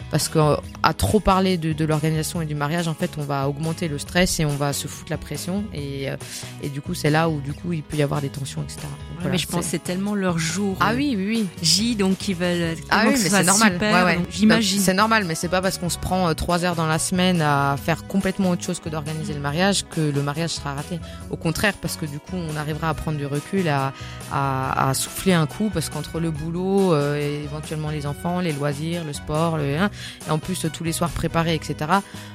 [0.10, 3.24] Parce que euh, à trop parler de, de l'organisation et du mariage, en fait, on
[3.24, 5.64] va augmenter le stress et on va se foutre la pression.
[5.76, 6.16] Et, euh,
[6.64, 8.80] et du coup, c'est là où du coup il peut y avoir des tensions, etc.
[8.82, 10.76] Donc, Ouais, voilà, mais je pense c'est- tellement leur jour.
[10.80, 11.48] Ah euh, oui, oui, oui.
[11.62, 12.76] J, donc ils veulent.
[12.90, 13.78] Ah oui, mais c'est normal.
[13.80, 14.20] Ouais, ouais.
[14.32, 14.80] J'imagine.
[14.80, 17.42] C'est normal, mais c'est pas parce qu'on se prend euh, trois heures dans la semaine
[17.42, 21.00] à faire complètement autre chose que d'organiser le mariage que le mariage sera raté.
[21.30, 23.94] Au contraire, parce que du coup, on arrivera à prendre du recul, à,
[24.32, 28.54] à, à souffler un coup, parce qu'entre le boulot, euh, et éventuellement les enfants, les
[28.54, 29.90] loisirs, le sport, le hein,
[30.28, 31.76] et en plus euh, tous les soirs préparés, etc.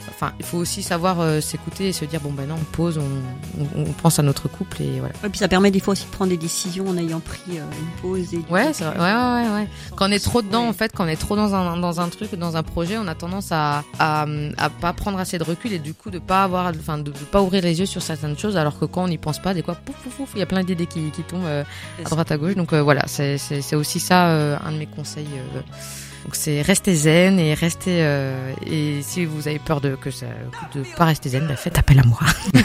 [0.09, 2.99] Enfin, il faut aussi savoir euh, s'écouter et se dire bon ben non, on pose,
[2.99, 5.15] on, on, on pense à notre couple et voilà.
[5.25, 7.63] Et puis ça permet des fois aussi de prendre des décisions en ayant pris euh,
[7.79, 8.35] une pause.
[8.35, 8.73] Et Ouais.
[8.81, 9.69] Ouais, ouais, ouais.
[9.97, 12.09] Quand on est trop dedans, en fait, quand on est trop dans un, dans un
[12.09, 14.26] truc, dans un projet, on a tendance à, à,
[14.57, 17.24] à pas prendre assez de recul et du coup de pas avoir, enfin, de, de
[17.31, 19.62] pas ouvrir les yeux sur certaines choses, alors que quand on n'y pense pas, des
[19.62, 21.64] fois, pouf, pouf, pouf, il y a plein d'idées qui, qui tombent euh,
[22.05, 22.55] à droite, à gauche.
[22.55, 25.29] Donc euh, voilà, c'est, c'est, c'est aussi ça, euh, un de mes conseils.
[26.25, 30.27] Donc c'est rester zen et rester euh, et si vous avez peur de que ça
[30.75, 32.19] de pas rester zen, bah, faites appel à moi.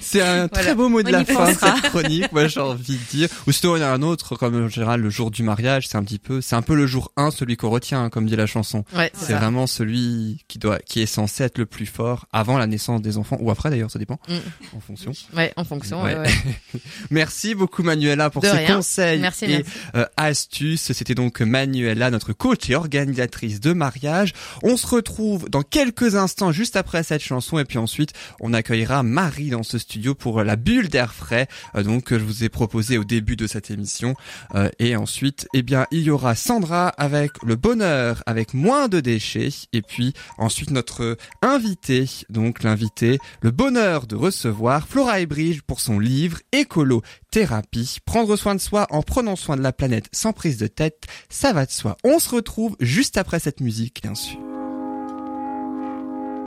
[0.00, 0.48] C'est- un Voilà.
[0.48, 1.74] très beau mot de On la fin pensera.
[1.76, 3.28] cette chronique, moi j'ai envie de dire.
[3.46, 5.96] Ou sinon il y a un autre, comme en général le jour du mariage, c'est
[5.96, 8.36] un petit peu, c'est un peu le jour 1, celui qu'on retient, hein, comme dit
[8.36, 8.84] la chanson.
[8.94, 12.66] Ouais, C'est vraiment celui qui doit, qui est censé être le plus fort avant la
[12.66, 14.76] naissance des enfants, ou après d'ailleurs, ça dépend, Mm.
[14.76, 15.12] en fonction.
[15.36, 16.02] Ouais, en fonction.
[16.02, 16.14] Ouais.
[16.14, 16.80] ouais, ouais.
[17.10, 18.76] Merci beaucoup Manuela pour De ces rien.
[18.76, 19.64] conseils Merci, et merci.
[19.96, 20.83] euh, astuces.
[20.92, 24.32] C'était donc Manuela, notre coach et organisatrice de mariage.
[24.62, 29.02] On se retrouve dans quelques instants juste après cette chanson et puis ensuite on accueillera
[29.02, 32.48] Marie dans ce studio pour la bulle d'air frais euh, donc que je vous ai
[32.48, 34.14] proposé au début de cette émission.
[34.54, 39.00] Euh, et ensuite, eh bien, il y aura Sandra avec le bonheur, avec moins de
[39.00, 39.48] déchets.
[39.72, 45.98] Et puis ensuite notre invité, donc l'invité, le bonheur de recevoir Flora Ebridge pour son
[45.98, 47.02] livre Écolo
[47.34, 47.98] Thérapie.
[48.04, 51.52] Prendre soin de soi en prenant soin de la planète sans prise de tête, ça
[51.52, 51.96] va de soi.
[52.04, 54.38] On se retrouve juste après cette musique, bien sûr.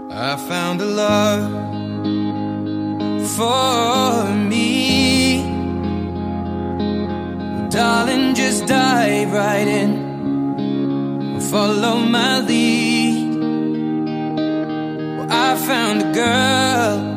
[0.09, 1.51] I found a love
[3.35, 5.43] for me.
[7.69, 11.41] Darling, just dive right in.
[11.51, 13.27] Follow my lead.
[15.29, 17.16] I found a girl,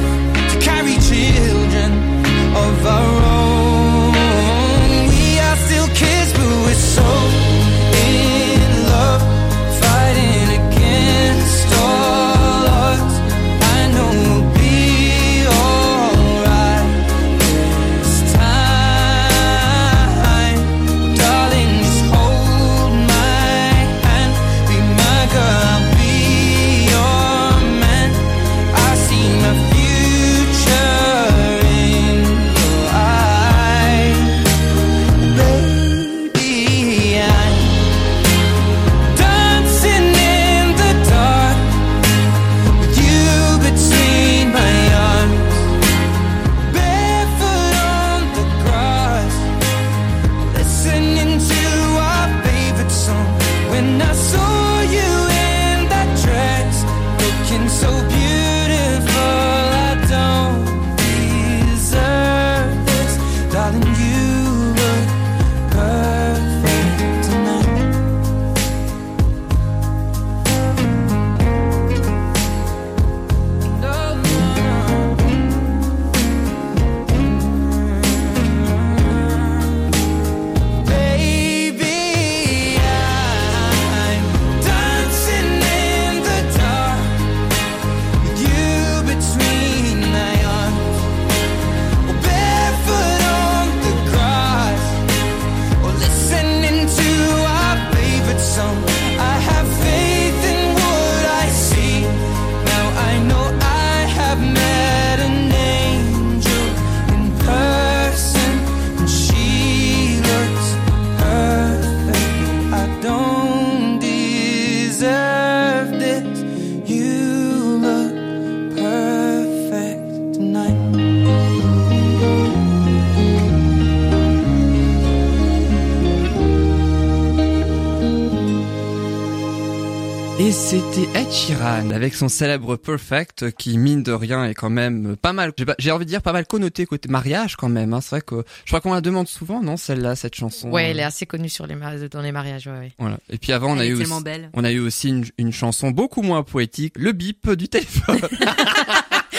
[131.41, 135.53] Sheeran avec son célèbre Perfect qui mine de rien est quand même pas mal.
[135.79, 137.93] J'ai envie de dire pas mal connoté côté mariage quand même.
[137.93, 138.01] Hein.
[138.01, 140.69] C'est vrai que je crois qu'on la demande souvent, non celle-là, cette chanson.
[140.69, 141.75] Ouais, elle est assez connue sur les
[142.11, 142.67] dans les mariages.
[142.67, 142.91] Ouais, ouais.
[142.99, 143.17] Voilà.
[143.29, 144.51] Et puis avant, on a eu aussi, belle.
[144.53, 148.21] on a eu aussi une, une chanson beaucoup moins poétique, le bip du téléphone.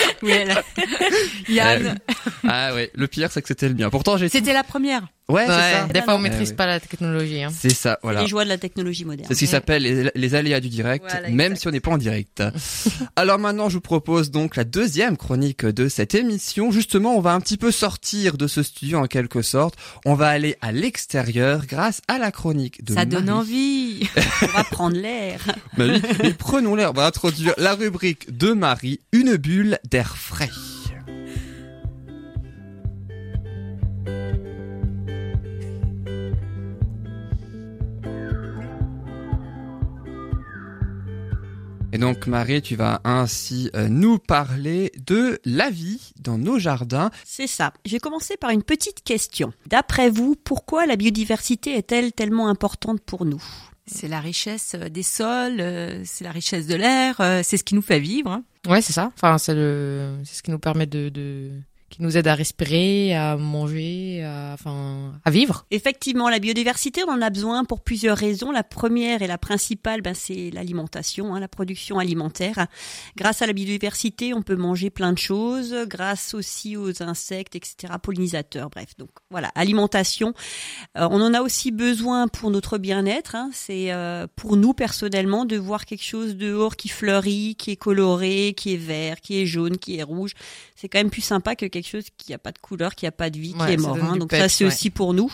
[0.23, 0.33] oui,
[1.49, 1.99] Yann.
[2.47, 3.91] ah ouais, le pire c'est que c'était le mien.
[3.91, 4.29] Pourtant j'ai.
[4.29, 5.07] C'était la première.
[5.29, 5.89] Ouais, c'est ça.
[5.93, 7.43] Des fois, on maîtrise pas la technologie.
[7.43, 7.51] Hein.
[7.57, 8.23] C'est ça, voilà.
[8.23, 9.27] Les joies de la technologie moderne.
[9.29, 12.43] C'est ce qui s'appelle les, aléas du direct, même si on n'est pas en direct.
[13.17, 16.71] Alors maintenant, je vous propose donc la deuxième chronique de cette émission.
[16.71, 19.75] Justement, on va un petit peu sortir de ce studio en quelque sorte.
[20.05, 24.09] On va aller à l'extérieur grâce à la chronique de Ça donne envie.
[24.43, 25.41] on va prendre l'air.
[25.77, 25.85] Bah
[26.23, 26.91] mais prenons l'air.
[26.91, 30.51] On va introduire la rubrique de Marie, une bulle d'air frais.
[41.95, 47.11] Et donc Marie, tu vas ainsi euh, nous parler de la vie dans nos jardins.
[47.25, 47.75] C'est ça.
[47.85, 49.53] Je vais commencer par une petite question.
[49.67, 53.43] D'après vous, pourquoi la biodiversité est-elle tellement importante pour nous?
[53.87, 57.75] C'est la richesse euh, des sols, euh, c'est la richesse de l'air, c'est ce qui
[57.75, 58.31] nous fait vivre.
[58.31, 58.45] Hein.
[58.67, 59.13] Ouais, c'est ça.
[59.15, 61.51] Enfin, c'est le, c'est ce qui nous permet de, de
[61.93, 65.67] qui nous aide à respirer, à manger, à, enfin, à vivre.
[65.71, 68.51] Effectivement, la biodiversité, on en a besoin pour plusieurs raisons.
[68.51, 72.67] La première et la principale, ben, c'est l'alimentation, hein, la production alimentaire.
[73.17, 77.93] Grâce à la biodiversité, on peut manger plein de choses, grâce aussi aux insectes, etc.,
[78.03, 78.97] pollinisateurs, bref.
[78.97, 80.33] Donc voilà, alimentation.
[80.97, 83.35] Euh, on en a aussi besoin pour notre bien-être.
[83.35, 83.51] Hein.
[83.53, 88.55] C'est euh, pour nous personnellement de voir quelque chose dehors qui fleurit, qui est coloré,
[88.57, 90.33] qui est vert, qui est jaune, qui est rouge.
[90.75, 93.13] C'est quand même plus sympa que quelque chose qui a pas de couleur, qui a
[93.13, 93.99] pas de vie, qui est mort.
[94.03, 94.17] Hein.
[94.17, 95.33] Donc ça c'est aussi pour nous.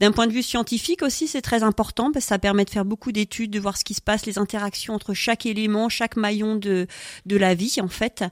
[0.00, 2.84] D'un point de vue scientifique aussi, c'est très important parce que ça permet de faire
[2.84, 6.56] beaucoup d'études, de voir ce qui se passe, les interactions entre chaque élément, chaque maillon
[6.56, 6.86] de
[7.26, 8.24] de la vie en fait.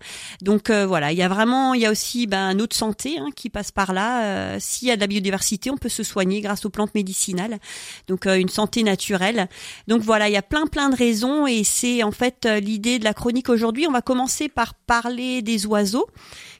[0.42, 3.28] Donc euh, voilà, il y a vraiment, il y a aussi ben, notre santé hein,
[3.34, 4.24] qui passe par là.
[4.24, 7.58] Euh, s'il y a de la biodiversité, on peut se soigner grâce aux plantes médicinales.
[8.06, 9.48] Donc euh, une santé naturelle.
[9.86, 13.04] Donc voilà, il y a plein plein de raisons et c'est en fait l'idée de
[13.04, 13.86] la chronique aujourd'hui.
[13.86, 16.06] On va commencer par parler des oiseaux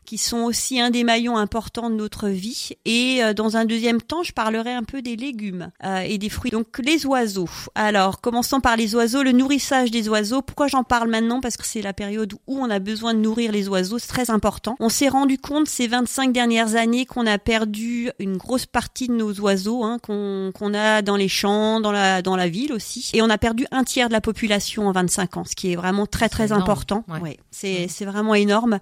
[0.08, 2.70] qui sont aussi un des maillons importants de notre vie.
[2.86, 6.30] Et euh, dans un deuxième temps, je parlerai un peu des légumes euh, et des
[6.30, 6.50] fruits.
[6.50, 7.50] Donc les oiseaux.
[7.74, 10.40] Alors, commençons par les oiseaux, le nourrissage des oiseaux.
[10.40, 11.42] Pourquoi j'en parle maintenant?
[11.42, 14.30] Parce que c'est la période où on a besoin de nourrir les oiseaux, c'est très
[14.30, 14.76] important.
[14.80, 19.12] On s'est rendu compte ces 25 dernières années qu'on a perdu une grosse partie de
[19.12, 23.10] nos oiseaux, hein, qu'on a dans les champs, dans la, dans la ville aussi.
[23.12, 25.76] Et on a perdu un tiers de la population en 25 ans, ce qui est
[25.76, 27.04] vraiment très très important.
[27.08, 27.36] Ouais.
[27.50, 28.78] c'est vraiment énorme.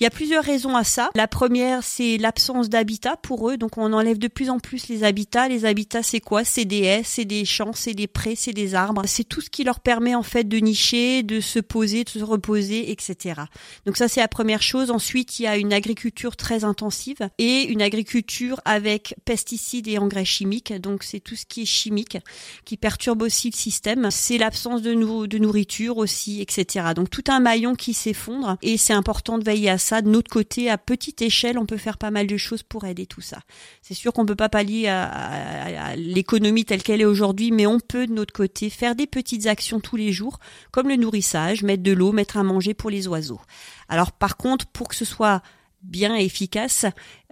[0.00, 1.10] Il y a plusieurs raisons à ça.
[1.14, 3.56] La première, c'est l'absence d'habitat pour eux.
[3.56, 5.48] Donc on enlève de plus en plus les habitats.
[5.48, 6.44] Les habitats, c'est quoi?
[6.44, 9.02] C'est des haies, c'est des champs, c'est des prés, c'est des arbres.
[9.06, 12.22] C'est tout ce qui leur permet en fait de nicher, de se poser, de se
[12.22, 13.42] reposer, etc.
[13.86, 14.90] Donc ça, c'est la première chose.
[14.90, 20.24] Ensuite, il y a une agriculture très intensive et une agriculture avec pesticides et engrais
[20.24, 20.72] chimiques.
[20.80, 22.18] Donc c'est tout ce qui est chimique
[22.64, 24.08] qui perturbe aussi le système.
[24.10, 26.88] C'est l'absence de, nourriture aussi, etc.
[26.94, 30.30] Donc tout un maillon qui s'effondre et c'est important de veiller à ça de notre
[30.30, 33.40] côté à petite échelle, on peut faire pas mal de choses pour aider tout ça.
[33.82, 38.06] C'est sûr qu'on peut pas pallier à, l'économie telle qu'elle est aujourd'hui, mais on peut
[38.06, 40.38] de notre côté faire des petites actions tous les jours,
[40.70, 43.40] comme le nourrissage, mettre de l'eau, mettre à manger pour les oiseaux.
[43.88, 45.42] Alors par contre, pour que ce soit
[45.82, 46.84] bien efficace,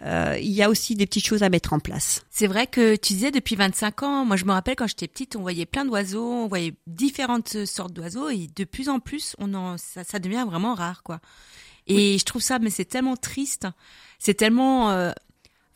[0.03, 2.25] euh, il y a aussi des petites choses à mettre en place.
[2.31, 5.37] C'est vrai que tu disais depuis 25 ans, moi je me rappelle quand j'étais petite,
[5.37, 9.53] on voyait plein d'oiseaux, on voyait différentes sortes d'oiseaux et de plus en plus, on
[9.55, 11.21] en, ça, ça devient vraiment rare quoi.
[11.88, 13.66] Et je trouve ça, mais c'est tellement triste.
[14.18, 15.12] C'est tellement, euh,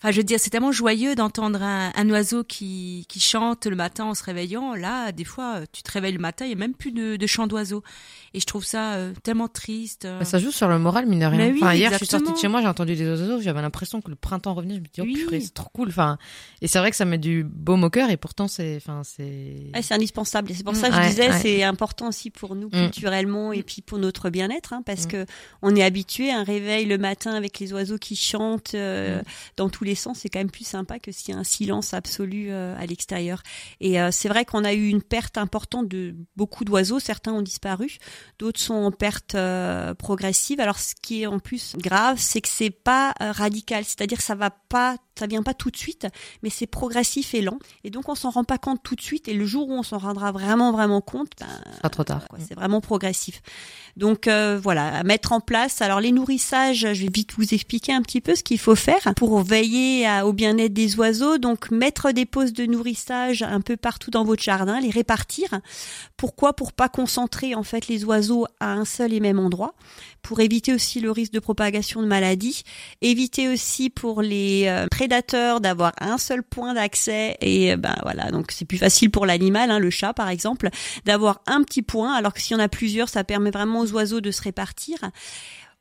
[0.03, 3.77] Enfin, je veux dire, c'est tellement joyeux d'entendre un, un, oiseau qui, qui chante le
[3.77, 4.75] matin en se réveillant.
[4.75, 7.27] Là, des fois, tu te réveilles le matin, il n'y a même plus de, de
[7.29, 7.85] chant d'oiseaux.
[8.35, 10.09] Et je trouve ça euh, tellement triste.
[10.23, 11.55] ça joue sur le moral, mine de rien.
[11.55, 14.11] enfin, hier, je suis sortie de chez moi, j'ai entendu des oiseaux, j'avais l'impression que
[14.11, 14.75] le printemps revenait.
[14.75, 15.89] Je me dis, oh purée, c'est trop cool.
[15.89, 16.19] Enfin,
[16.63, 19.71] et c'est vrai que ça met du baume au cœur, et pourtant, c'est, enfin, c'est.
[19.81, 20.51] c'est indispensable.
[20.51, 22.71] Et c'est pour ça que je disais, c'est important aussi pour nous mm.
[22.71, 25.09] culturellement et puis pour notre bien-être, hein, parce mm.
[25.09, 25.27] que
[25.63, 29.23] on est habitué à un réveil le matin avec les oiseaux qui chantent euh, mm.
[29.57, 32.47] dans tous les c'est quand même plus sympa que s'il y a un silence absolu
[32.51, 33.43] euh, à l'extérieur.
[33.81, 36.99] Et euh, c'est vrai qu'on a eu une perte importante de beaucoup d'oiseaux.
[36.99, 37.99] Certains ont disparu,
[38.39, 40.61] d'autres sont en perte euh, progressive.
[40.61, 44.51] Alors ce qui est en plus grave, c'est que c'est pas radical, c'est-à-dire ça va
[44.51, 46.07] pas Ça vient pas tout de suite,
[46.43, 47.59] mais c'est progressif et lent.
[47.85, 49.29] Et donc on s'en rend pas compte tout de suite.
[49.29, 51.47] Et le jour où on s'en rendra vraiment vraiment compte, ben,
[51.83, 52.23] Pas trop tard.
[52.49, 53.43] c'est vraiment progressif.
[53.97, 55.83] Donc euh, voilà, à mettre en place.
[55.83, 59.13] Alors les nourrissages, je vais vite vous expliquer un petit peu ce qu'il faut faire
[59.17, 61.37] pour veiller à- au bien-être des oiseaux.
[61.37, 65.61] Donc mettre des pauses de nourrissage un peu partout dans votre jardin, les répartir.
[66.17, 66.55] Pourquoi?
[66.55, 69.75] Pour pas concentrer en fait les oiseaux à un seul et même endroit.
[70.23, 72.63] Pour éviter aussi le risque de propagation de maladies.
[73.03, 77.37] Éviter aussi pour les euh, prédateurs d'avoir un seul point d'accès.
[77.41, 80.69] Et euh, ben voilà, donc c'est plus facile pour l'animal, hein, le chat par exemple
[81.05, 83.93] d'avoir un petit point, alors que s'il y en a plusieurs, ça permet vraiment aux
[83.93, 84.99] oiseaux de se répartir.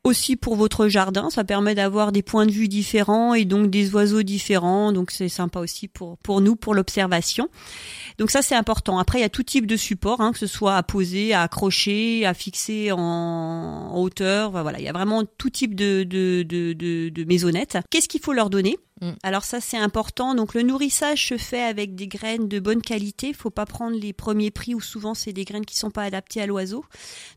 [0.04, 3.94] Aussi pour votre jardin, ça permet d'avoir des points de vue différents et donc des
[3.94, 7.48] oiseaux différents, donc c'est sympa aussi pour pour nous pour l'observation.
[8.18, 8.98] Donc ça c'est important.
[8.98, 11.44] Après il y a tout type de support, hein, que ce soit à poser, à
[11.44, 14.50] accrocher, à fixer en, en hauteur.
[14.50, 17.78] Voilà, il y a vraiment tout type de de de, de, de maisonnettes.
[17.92, 18.80] Qu'est-ce qu'il faut leur donner?
[19.02, 19.12] Mm.
[19.24, 20.36] alors ça c'est important.
[20.36, 23.34] Donc le nourrissage se fait avec des graines de bonne qualité.
[23.34, 26.42] Faut pas prendre les premiers prix où souvent c'est des graines qui sont pas adaptées
[26.42, 26.86] à l'oiseau.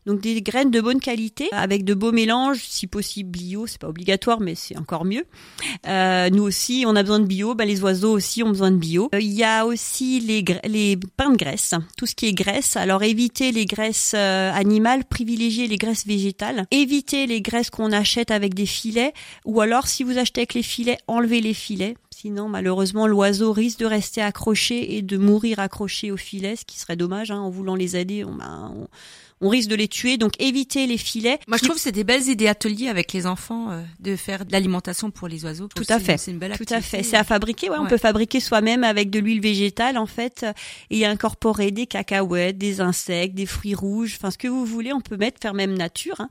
[0.05, 3.89] Donc des graines de bonne qualité avec de beaux mélanges, si possible bio, c'est pas
[3.89, 5.25] obligatoire mais c'est encore mieux.
[5.87, 8.77] Euh, nous aussi on a besoin de bio, ben, les oiseaux aussi ont besoin de
[8.77, 9.09] bio.
[9.15, 12.75] Euh, Il y a aussi les les pains de graisse, tout ce qui est graisse.
[12.75, 16.67] Alors évitez les graisses euh, animales, privilégiez les graisses végétales.
[16.69, 19.13] Évitez les graisses qu'on achète avec des filets
[19.45, 21.95] ou alors si vous achetez avec les filets, enlevez les filets.
[22.11, 26.79] Sinon, malheureusement, l'oiseau risque de rester accroché et de mourir accroché au filet, ce qui
[26.79, 27.31] serait dommage.
[27.31, 28.87] hein, en voulant les aider, ben,
[29.41, 30.17] on risque de les tuer.
[30.17, 31.39] Donc, évitez les filets.
[31.47, 34.45] Moi, je trouve que c'est des belles idées ateliers avec les enfants euh, de faire
[34.45, 35.67] de l'alimentation pour les oiseaux.
[35.67, 36.17] Tout à fait.
[36.17, 36.75] C'est une belle Tout activité.
[36.75, 37.03] à fait.
[37.03, 37.69] C'est à fabriquer.
[37.69, 40.45] Ouais, On peut fabriquer soi-même avec de l'huile végétale en fait
[40.89, 44.93] et incorporer des cacahuètes, des insectes, des fruits rouges, enfin ce que vous voulez.
[44.93, 46.19] On peut mettre faire même nature.
[46.19, 46.29] hein.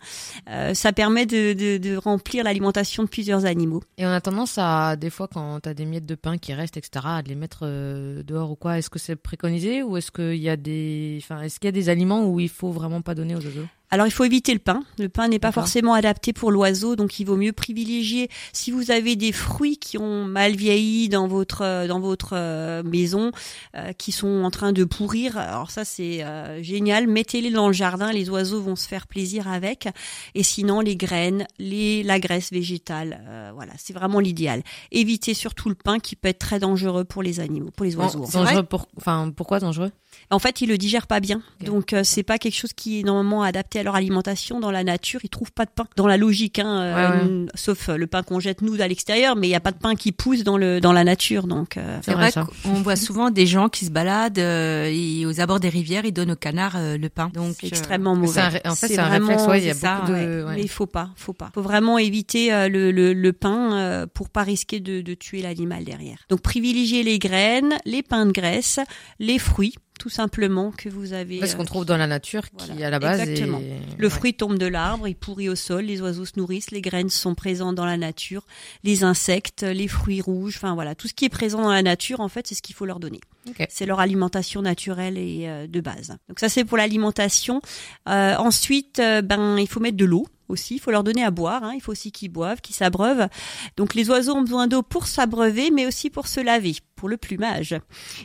[0.49, 3.83] Euh, ça permet de, de, de remplir l'alimentation de plusieurs animaux.
[3.99, 6.77] Et on a tendance à, des fois, quand t'as des miettes de pain qui restent,
[6.77, 8.79] etc., à les mettre euh, dehors ou quoi.
[8.79, 11.73] Est-ce que c'est préconisé ou est-ce qu'il y a des, enfin, est-ce qu'il y a
[11.73, 14.59] des aliments où il faut vraiment pas donner aux oiseaux Alors il faut éviter le
[14.59, 14.83] pain.
[14.99, 18.29] Le pain n'est pas forcément adapté pour l'oiseau, donc il vaut mieux privilégier.
[18.53, 22.83] Si vous avez des fruits qui ont mal vieilli dans votre euh, dans votre euh,
[22.83, 23.31] maison,
[23.77, 27.07] euh, qui sont en train de pourrir, alors ça c'est euh, génial.
[27.07, 29.87] Mettez-les dans le jardin, les oiseaux vont se faire plaisir avec.
[30.35, 34.65] Et sinon les graines, les la graisse végétale, euh, voilà, c'est vraiment l'idéal.
[34.91, 38.19] Évitez surtout le pain qui peut être très dangereux pour les animaux, pour les oiseaux.
[38.19, 39.93] Bon, dangereux pour, enfin, pourquoi dangereux?
[40.31, 41.43] En fait, ils le digèrent pas bien.
[41.61, 41.67] Ok.
[41.67, 44.83] Donc euh, c'est pas quelque chose qui est normalement adapté à leur alimentation dans la
[44.85, 45.21] nature.
[45.23, 47.23] Ils trouvent pas de pain dans la logique, hein, euh, Ouais, ouais.
[47.25, 49.71] n- sauf euh, le pain qu'on jette nous à l'extérieur, mais il y a pas
[49.73, 51.47] de pain qui pousse dans le dans la nature.
[51.47, 55.41] Donc euh, C'est vrai, qu'on voit souvent des gens qui se baladent euh, et aux
[55.41, 57.31] abords des rivières, ils donnent aux canards euh, le pain.
[57.35, 58.41] Donc c'est euh, extrêmement mauvais.
[58.41, 59.49] un en fait, C'est un vraiment- réflexe.
[59.49, 60.15] Ouais, il y a ça, beaucoup de.
[60.17, 60.55] Ouais, ouais.
[60.57, 61.51] Mais il faut pas, faut pas.
[61.55, 65.43] Faut vraiment éviter euh, le, le, le pain euh, pour pas risquer de, de tuer
[65.43, 66.19] l'animal derrière.
[66.31, 68.79] Donc privilégier les graines, les pains de graisse,
[69.19, 71.39] les fruits, tout simplement que vous avez.
[71.39, 73.61] Parce euh, qu'on trouve dans la nature, qui voilà, à la base exactement.
[73.61, 76.81] est- Le fruit tombe de l'arbre, il pourrit au sol, les oiseaux se nourrissent, les
[76.81, 78.45] graines sont présentes dans la nature,
[78.83, 82.21] les insectes, les fruits rouges, enfin voilà, tout ce qui est présent dans la nature,
[82.21, 83.21] en fait, c'est ce qu'il faut leur donner.
[83.69, 86.17] C'est leur alimentation naturelle et euh, de base.
[86.29, 87.61] Donc ça, c'est pour l'alimentation.
[88.09, 90.77] Euh, ensuite, euh, ben, il faut mettre de l'eau aussi.
[90.77, 91.63] Il faut leur donner à boire.
[91.63, 91.73] hein.
[91.75, 93.29] Il faut aussi qu'ils boivent, qu'ils s'abreuvent.
[93.77, 97.17] Donc les oiseaux ont besoin d'eau pour s'abreuver, mais aussi pour se laver, pour le
[97.17, 97.75] plumage.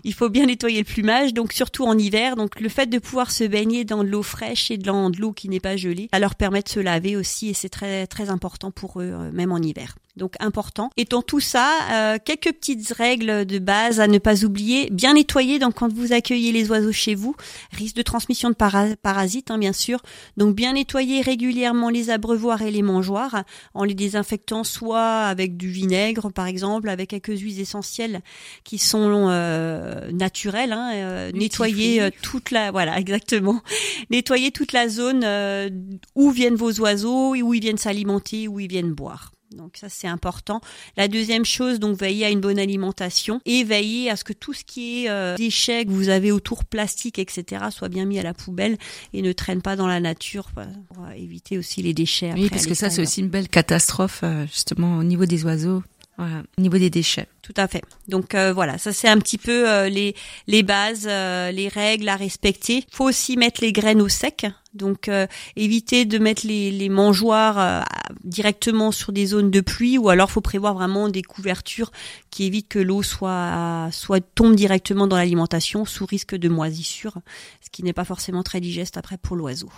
[0.04, 2.36] Il faut bien nettoyer le plumage, donc surtout en hiver.
[2.36, 5.32] Donc le fait de pouvoir se baigner dans de l'eau fraîche et l'en- de l'eau
[5.34, 8.30] qui n'est pas gelée, ça leur permet de se laver aussi, et c'est très très
[8.30, 9.96] important pour eux, euh, même en hiver.
[10.16, 10.90] Donc important.
[10.98, 14.90] Et dans tout ça, euh, quelques petites règles de base à ne pas oublier.
[14.92, 17.36] Bien nettoyer, donc quand vous accueillez les oiseaux chez vous,
[17.72, 20.02] risque de transmission de para- parasites, hein, bien sûr.
[20.36, 25.70] Donc bien nettoyer régulièrement les abreuvoirs et les mangeoires en les désinfectant soit avec du
[25.70, 28.22] vinaigre par exemple, avec quelques huiles essentielles
[28.70, 30.74] qui sont euh, naturelles.
[30.74, 33.64] Hein, euh, nettoyer euh, toute la, voilà exactement,
[34.12, 35.72] nettoyer toute la zone euh,
[36.14, 39.32] où viennent vos oiseaux, où ils viennent s'alimenter, où ils viennent boire.
[39.56, 40.62] Donc ça c'est important.
[40.98, 44.54] La deuxième chose, donc veiller à une bonne alimentation et veiller à ce que tout
[44.54, 48.24] ce qui est euh, déchets que vous avez autour, plastique, etc., soit bien mis à
[48.24, 48.78] la poubelle
[49.14, 52.34] et ne traîne pas dans la nature pour euh, éviter aussi les déchets.
[52.34, 55.82] oui, parce que ça, c'est aussi une belle catastrophe justement au niveau des oiseaux,
[56.20, 57.28] voilà, au niveau des déchets.
[57.42, 57.82] Tout à fait.
[58.10, 60.16] Donc euh, voilà, ça c'est un petit peu euh, les
[60.48, 62.84] les bases, euh, les règles à respecter.
[62.92, 64.46] Faut aussi mettre les graines au sec.
[64.74, 67.82] Donc euh, éviter de mettre les, mangeoires euh,
[68.24, 71.92] directement sur des zones de pluie ou alors faut prévoir vraiment des couvertures
[72.30, 77.18] qui évitent que l'eau soit soit tombe directement dans l'alimentation sous risque de moisissure,
[77.62, 79.72] ce qui n'est pas forcément très digeste après pour l'oiseau.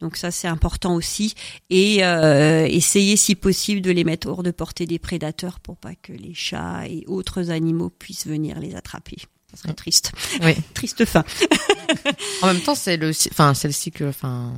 [0.00, 1.34] Donc ça c'est important aussi
[1.70, 5.94] et euh, essayer si possible de les mettre hors de portée des prédateurs pour pas
[5.94, 9.18] que les chats et autres animaux puissent venir les attraper.
[9.52, 10.12] Ça serait triste.
[10.42, 10.56] Oui.
[10.74, 11.24] Triste fin.
[12.40, 14.54] En même temps, c'est le, enfin, c'est le cycle, enfin,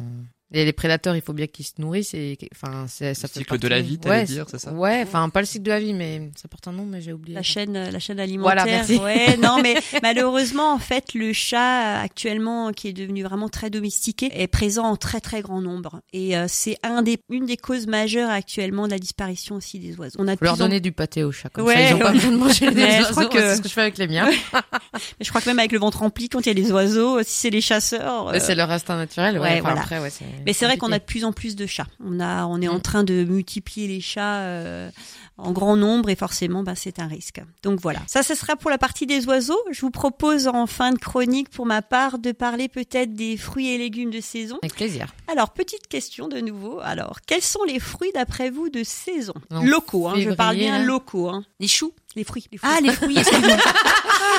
[0.54, 3.58] les, les prédateurs, il faut bien qu'ils se nourrissent et, enfin, c'est, ça Le cycle
[3.58, 5.80] de la vie, t'allais ouais, dire, c'est ça Ouais, enfin, pas le cycle de la
[5.80, 7.34] vie, mais ça porte un nom, mais j'ai oublié.
[7.34, 8.66] La chaîne, la chaîne Voilà, alimentaire.
[8.88, 8.96] merci.
[8.98, 14.30] ouais, non, mais malheureusement, en fait, le chat actuellement, qui est devenu vraiment très domestiqué,
[14.32, 17.86] est présent en très très grand nombre, et euh, c'est un des, une des causes
[17.86, 20.16] majeures actuellement de la disparition aussi des oiseaux.
[20.20, 21.94] On a de Faut leur en- donner du pâté aux chats, comme Ouais, ça, ils
[21.94, 23.10] ont pas besoin de manger des Mais je oiseaux.
[23.12, 24.28] crois que- C'est ce que je fais avec les miens.
[25.20, 27.30] Je crois que même avec le ventre rempli, quand il y a des oiseaux, si
[27.30, 28.30] c'est les chasseurs.
[28.30, 29.40] Mais euh, C'est leur instinct naturel, ouais.
[29.42, 29.80] ouais, enfin, voilà.
[29.80, 31.86] après, ouais, c'est Mais c'est vrai qu'on a de plus en plus de chats.
[32.04, 32.82] On a, on est en Mm.
[32.82, 34.90] train de multiplier les chats euh,
[35.38, 37.40] en grand nombre et forcément, bah, c'est un risque.
[37.62, 38.00] Donc voilà.
[38.06, 39.58] Ça, ce sera pour la partie des oiseaux.
[39.72, 43.68] Je vous propose en fin de chronique, pour ma part, de parler peut-être des fruits
[43.72, 44.58] et légumes de saison.
[44.62, 45.06] Avec plaisir.
[45.30, 46.78] Alors, petite question de nouveau.
[46.82, 49.34] Alors, quels sont les fruits d'après vous de saison?
[49.50, 50.84] Non, Locaux, hein, je parle bien là.
[50.84, 51.28] locaux.
[51.28, 51.44] Hein.
[51.60, 51.92] Les choux.
[52.16, 52.46] Les fruits.
[52.52, 52.70] Les fruits.
[52.72, 53.56] Ah, les fruits, excuse-moi.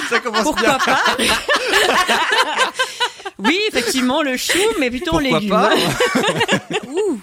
[0.09, 1.01] Ça commence Pourquoi pas?
[3.39, 5.49] Oui, effectivement, le chou, mais plutôt en Pourquoi légumes.
[5.49, 7.19] pas Ouh.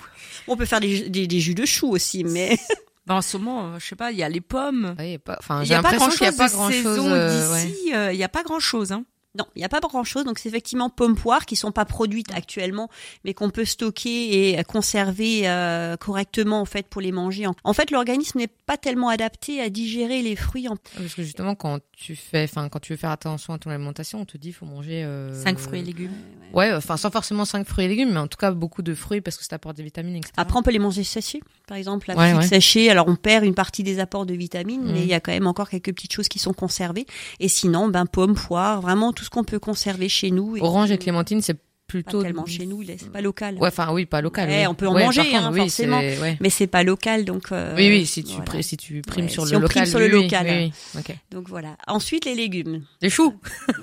[0.48, 2.58] On peut faire des, des, des jus de chou aussi, mais
[3.06, 4.94] Ben, en ce moment, euh, je sais pas, il y a les pommes.
[4.98, 6.94] Ouais, y a pas, enfin, Il j'ai a pas l'impression qu'il y a grand-chose pas
[6.94, 7.64] grand chose.
[7.72, 7.94] d'ici.
[7.94, 9.04] euh, Il y a pas grand-chose, hein.
[9.38, 10.24] Non, il n'y a pas grand-chose.
[10.24, 12.88] Donc c'est effectivement pommes poires qui sont pas produites actuellement,
[13.24, 17.46] mais qu'on peut stocker et conserver euh, correctement en fait pour les manger.
[17.64, 21.54] En- fait, l'organisme n'est pas tellement adapté à digérer les fruits en Parce que justement,
[21.54, 24.52] quand tu fais, enfin, quand tu veux faire attention à ton alimentation, on te dit,
[24.52, 26.12] faut manger euh, Cinq fruits et légumes.
[26.52, 29.22] Ouais, enfin, sans forcément cinq fruits et légumes, mais en tout cas beaucoup de fruits
[29.22, 30.32] parce que ça apporte des vitamines, etc.
[30.36, 32.90] Après, on peut les manger séchés, par exemple, la Ouais, ouais.
[32.90, 34.96] Alors, on perd une partie des apports de vitamines, mais Mhm.
[34.98, 37.06] il y a quand même encore quelques petites choses qui sont conservées.
[37.40, 40.56] Et sinon, ben, pommes, poires, vraiment tout ce qu'on peut conserver chez nous.
[40.60, 41.60] Orange et clémentine, c'est Pas
[41.98, 43.56] plutôt tellement chez nous, c'est pas local.
[43.58, 44.48] Ouais, enfin, oui, pas local.
[44.48, 44.66] Ouais, oui.
[44.66, 45.98] on peut en Ouais, manger, contre, hein, oui, forcément.
[45.98, 46.38] ouais.
[46.40, 47.52] Mais c'est pas local, donc.
[47.52, 48.62] euh, Oui, oui, si tu, voilà.
[48.62, 49.86] si tu primes sur si le on prime local.
[49.88, 50.46] sur le local.
[50.96, 51.02] Oui.
[51.30, 51.76] Donc voilà.
[51.86, 52.82] Ensuite, les légumes.
[53.02, 53.34] Les choux.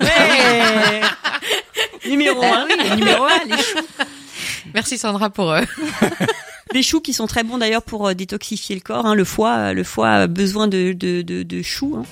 [2.08, 2.66] Numéro un.
[2.96, 3.78] numéro un, les choux.
[4.74, 5.50] Merci Sandra pour.
[5.52, 5.62] euh,
[6.72, 9.04] Les choux qui sont très bons d'ailleurs pour euh, détoxifier le corps.
[9.04, 9.14] hein.
[9.16, 11.96] Le foie, euh, le foie a besoin de, de, de, de choux.
[11.98, 12.04] hein.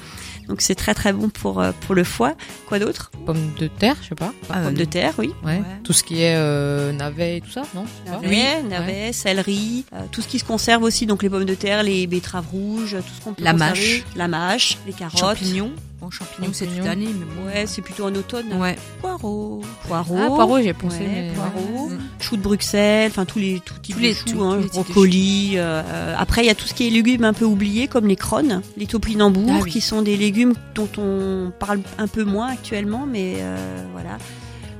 [0.49, 2.34] Donc c'est très très bon pour, euh, pour le foie.
[2.66, 3.11] Quoi d'autre?
[3.26, 4.32] Pommes de terre, je sais pas.
[4.49, 5.30] Ah, Pommes de terre, oui.
[5.44, 5.59] Ouais.
[5.59, 5.62] Ouais.
[5.84, 7.84] Tout ce qui est euh, navet et tout ça, non?
[8.07, 8.20] Pas.
[8.68, 12.07] Navet, céleri, euh, tout ce qui se conserve aussi, donc les pommes de terre, les
[12.07, 13.78] betteraves rouges, tout ce qu'on peut La conserver.
[13.99, 14.05] mâche.
[14.16, 15.18] La mâche, les carottes.
[15.18, 15.72] Champignons.
[16.01, 17.46] Bon, champignons, c'est toute l'année, mais bon.
[17.49, 18.53] Ouais, c'est plutôt en automne.
[18.61, 18.76] Ouais.
[19.01, 19.62] Poireaux.
[19.88, 20.16] Poireaux.
[20.20, 21.01] Ah, poireaux, j'ai pensé.
[21.01, 21.88] Ouais, mais- poireaux.
[21.90, 21.99] Mm.
[22.20, 24.62] choux de Bruxelles, enfin tous les tout types Tous les- de choux, tous- hein, tous
[24.62, 25.53] les brocolis.
[25.57, 28.14] euh, après, il y a tout ce qui est légumes un peu oubliés, comme les
[28.16, 29.70] crones, les topinambours, Ah oui.
[29.70, 33.57] qui sont des légumes dont on parle un peu moins actuellement, mais euh,
[33.92, 34.18] voilà.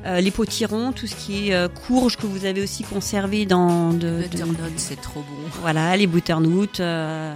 [0.07, 3.93] Euh, les potirons, tout ce qui est euh, courge que vous avez aussi conservé dans
[3.93, 5.49] de, de- Butternut, c'est trop bon.
[5.61, 7.35] voilà les butternuts, euh,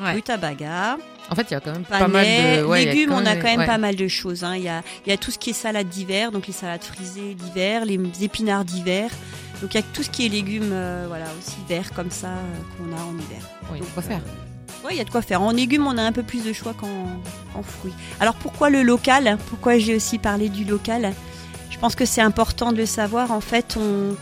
[0.00, 0.12] Ouais.
[0.14, 0.96] rutabaga,
[1.30, 3.12] En fait, il y a quand même pas mal de ouais, il y a légumes.
[3.12, 3.66] On a quand même ouais.
[3.66, 4.42] pas mal de choses.
[4.44, 4.54] hein.
[4.56, 6.82] Il y a il y a tout ce qui est salade d'hiver, donc les salades
[6.82, 9.10] frisées d'hiver, les épinards d'hiver.
[9.60, 12.28] Donc il y a tout ce qui est légumes, euh, voilà aussi verts comme ça
[12.28, 13.48] euh, qu'on a en hiver.
[13.70, 14.20] Oui, Donc, quoi faire.
[14.84, 15.40] euh, il y a de quoi faire.
[15.42, 16.88] En légumes, on a un peu plus de choix qu'en
[17.54, 17.92] en fruits.
[18.18, 19.38] Alors pourquoi le local?
[19.50, 21.12] Pourquoi j'ai aussi parlé du local?
[21.70, 23.30] Je pense que c'est important de le savoir.
[23.30, 24.16] En fait, on,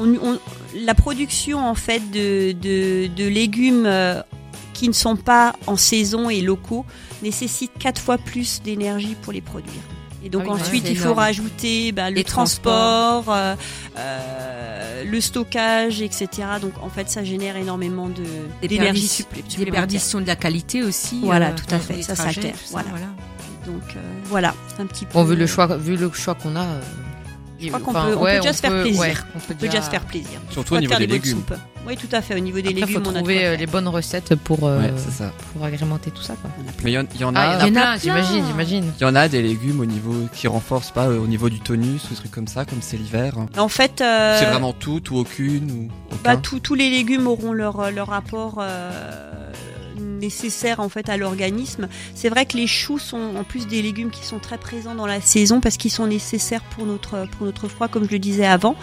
[0.00, 0.38] on- on-
[0.74, 3.86] la production en fait de, de, de légumes
[4.80, 6.86] qui ne sont pas en saison et locaux
[7.22, 9.82] nécessite quatre fois plus d'énergie pour les produire.
[10.24, 13.54] Et donc Ah oui, ensuite, il faut rajouter bah, le Les transport, euh,
[13.98, 16.28] euh, le stockage, etc.
[16.62, 18.22] Donc en fait, ça génère énormément de
[18.66, 19.80] d'énergie perditions- supplé- Des supplémentaire.
[19.82, 21.20] perditions de la qualité aussi.
[21.22, 22.86] Voilà, euh, tout à fait, ça s'altère, voilà.
[23.66, 25.34] Donc euh, voilà, un petit peu.
[25.34, 26.64] Le choix, vu le choix qu'on a.
[26.64, 26.80] euh,
[27.60, 29.00] Je crois qu'on peut- on ouais, peut déjà se faire plaisir.
[29.34, 30.40] on peut on peut déjà se faire plaisir.
[30.50, 31.32] Surtout au niveau des légumes.
[31.36, 31.54] soupes.
[31.86, 32.34] Oui, tout à fait.
[32.36, 34.68] Au niveau des Après, légumes, faut on a de trouver euh, les bonnes recettes pour
[34.68, 35.32] euh, Ouais, c'est ça.
[35.52, 36.50] pour agrémenter tout ça, quoi.
[36.84, 37.54] Mais il y, en- il y en Ah, a.
[37.54, 37.96] y en a Il y en a plein, plein.
[37.98, 38.92] j'imagine, j'imagine.
[39.00, 41.58] Il y en a des légumes au niveau qui renforcent pas euh, au niveau du
[41.58, 43.34] tonus ou des trucs comme ça, comme c'est l'hiver.
[43.56, 45.88] En fait, euh, C'est vraiment tout ou aucune ou
[46.22, 46.36] bah, aucun.
[46.42, 48.90] tous- tous les légumes auront leur leur rapport euh,
[50.20, 51.88] nécessaire en fait à l'organisme.
[52.14, 55.06] C'est vrai que les choux sont en plus des légumes qui sont très présents dans
[55.06, 58.46] la saison parce qu'ils sont nécessaires pour notre pour notre foie, comme je le disais
[58.46, 58.76] avant.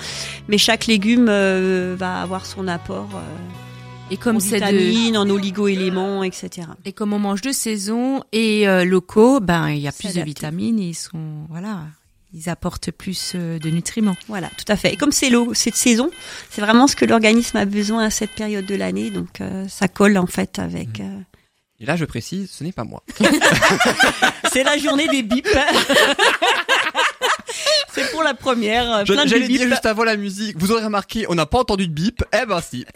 [0.47, 5.17] Mais chaque légume euh, va avoir son apport euh, Et comme en c'est de, vitamines,
[5.17, 6.67] en oligo-éléments, etc.
[6.85, 10.21] et comme on mange de saison et euh, locaux, ben il y a plus de
[10.21, 11.81] vitamines et ils sont voilà,
[12.33, 14.15] ils apportent plus euh, de nutriments.
[14.27, 14.93] Voilà, tout à fait.
[14.93, 16.09] Et comme c'est l'eau, cette saison,
[16.49, 19.87] c'est vraiment ce que l'organisme a besoin à cette période de l'année, donc euh, ça
[19.87, 20.99] colle en fait avec.
[20.99, 21.19] Euh,
[21.79, 23.03] Et là, je précise, ce n'est pas moi.
[24.51, 25.47] C'est la journée des bips.
[27.93, 29.05] c'est pour la première.
[29.05, 31.87] Je- de J'allais dire juste avant la musique, vous aurez remarqué, on n'a pas entendu
[31.87, 32.23] de bip.
[32.33, 32.85] Eh ben si.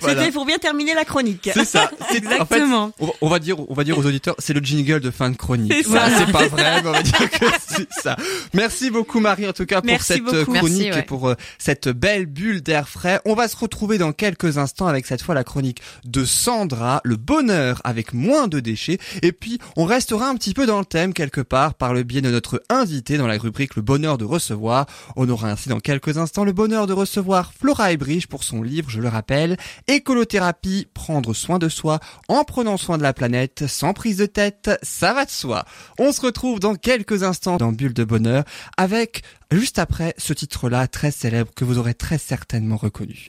[0.00, 0.20] Voilà.
[0.20, 1.50] C'était pour bien terminer la chronique.
[1.52, 1.90] C'est ça.
[2.10, 2.92] C'est- Exactement.
[3.00, 5.30] En fait, on va- dire, on va dire aux auditeurs, c'est le jingle de fin
[5.30, 5.72] de chronique.
[5.72, 6.24] C'est Voilà, ça.
[6.26, 8.16] c'est pas vrai, mais on va dire que c'est ça.
[8.54, 10.58] Merci beaucoup Marie en tout cas pour Merci cette euh, beaucoup.
[10.58, 10.98] chronique Merci, ouais.
[11.00, 13.20] et pour euh, cette belle bulle d'air frais.
[13.24, 17.16] On va se retrouver dans quelques instants avec cette fois la chronique de Sandra, le
[17.16, 18.98] bonheur avec moins de déchets.
[19.22, 22.20] Et puis on restera un petit peu dans le thème quelque part par le biais
[22.20, 24.86] de notre invité dans la rubrique le bonheur de recevoir.
[25.16, 28.90] On aura ainsi dans quelques instants le bonheur de recevoir Flora Ebrich pour son livre,
[28.90, 29.56] je le rappelle,
[29.88, 34.70] Écolothérapie, prendre soin de soi en prenant soin de la planète sans prise de tête,
[34.82, 35.64] ça va de soi.
[35.98, 38.44] On se retrouve dans quelques instants dans Bulle de Bonheur
[38.76, 43.28] avec juste après ce titre-là très célèbre que vous aurez très certainement reconnu.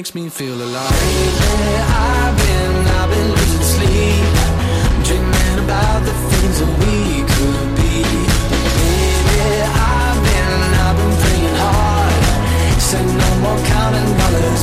[0.00, 0.90] Makes me feel alive.
[0.90, 4.32] Lately, I've been, I've been losing sleep,
[5.04, 8.00] dreaming about the things that we could be.
[9.28, 12.16] Baby, I've been, I've been praying hard.
[12.80, 14.62] Said no more counting dollars,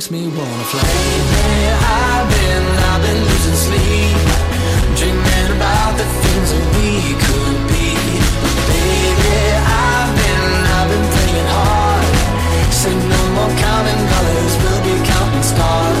[0.00, 0.80] Makes me wanna fly.
[0.80, 4.16] Lately, I've been, I've been losing sleep,
[4.96, 7.88] dreaming about the things that we could be.
[8.70, 10.46] Baby, I've been,
[10.76, 12.14] I've been praying hard.
[12.72, 15.99] Say no more counting dollars, we'll be counting stars.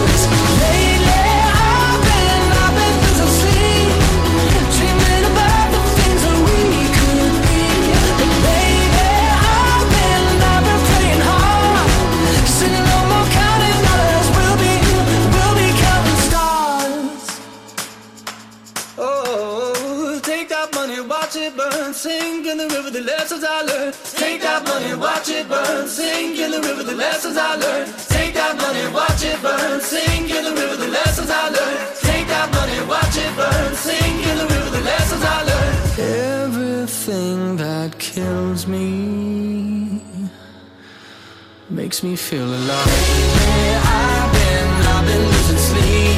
[42.02, 42.86] Makes me feel alive.
[42.86, 46.09] Hey, I've been, I've been losing sleep,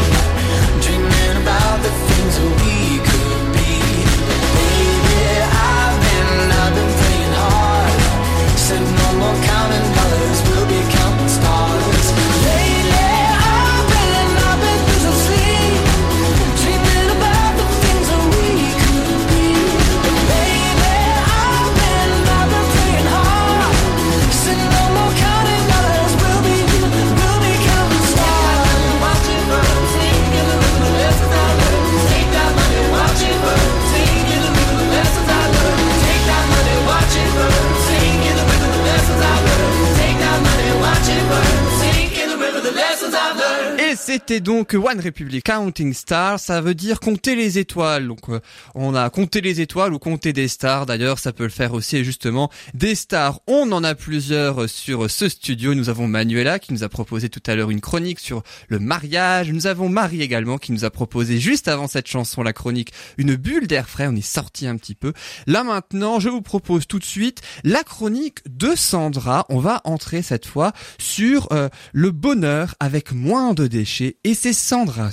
[44.24, 48.06] C'était donc One Republic Counting Stars, ça veut dire compter les étoiles.
[48.06, 48.38] Donc euh,
[48.76, 50.86] on a compté les étoiles ou compter des stars.
[50.86, 53.40] D'ailleurs, ça peut le faire aussi justement des stars.
[53.48, 55.74] On en a plusieurs sur ce studio.
[55.74, 59.50] Nous avons Manuela qui nous a proposé tout à l'heure une chronique sur le mariage.
[59.50, 63.34] Nous avons Marie également qui nous a proposé juste avant cette chanson la chronique une
[63.34, 64.06] bulle d'air frais.
[64.06, 65.14] On est sorti un petit peu.
[65.48, 69.46] Là maintenant, je vous propose tout de suite la chronique de Sandra.
[69.48, 74.52] On va entrer cette fois sur euh, le bonheur avec moins de déchets et c'est
[74.52, 75.10] Sandra.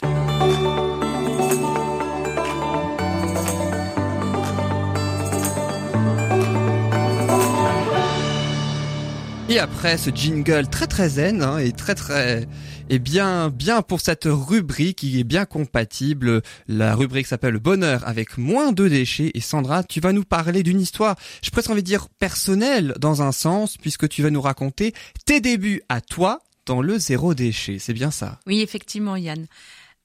[9.50, 12.48] Et après ce jingle très très zen hein, et très très
[12.92, 18.38] et bien bien pour cette rubrique qui est bien compatible, la rubrique s'appelle Bonheur avec
[18.38, 21.88] moins de déchets et Sandra, tu vas nous parler d'une histoire, je presque envie de
[21.88, 24.94] dire personnelle dans un sens puisque tu vas nous raconter
[25.26, 28.40] tes débuts à toi dans le zéro déchet, c'est bien ça?
[28.48, 29.48] Oui, effectivement Yann.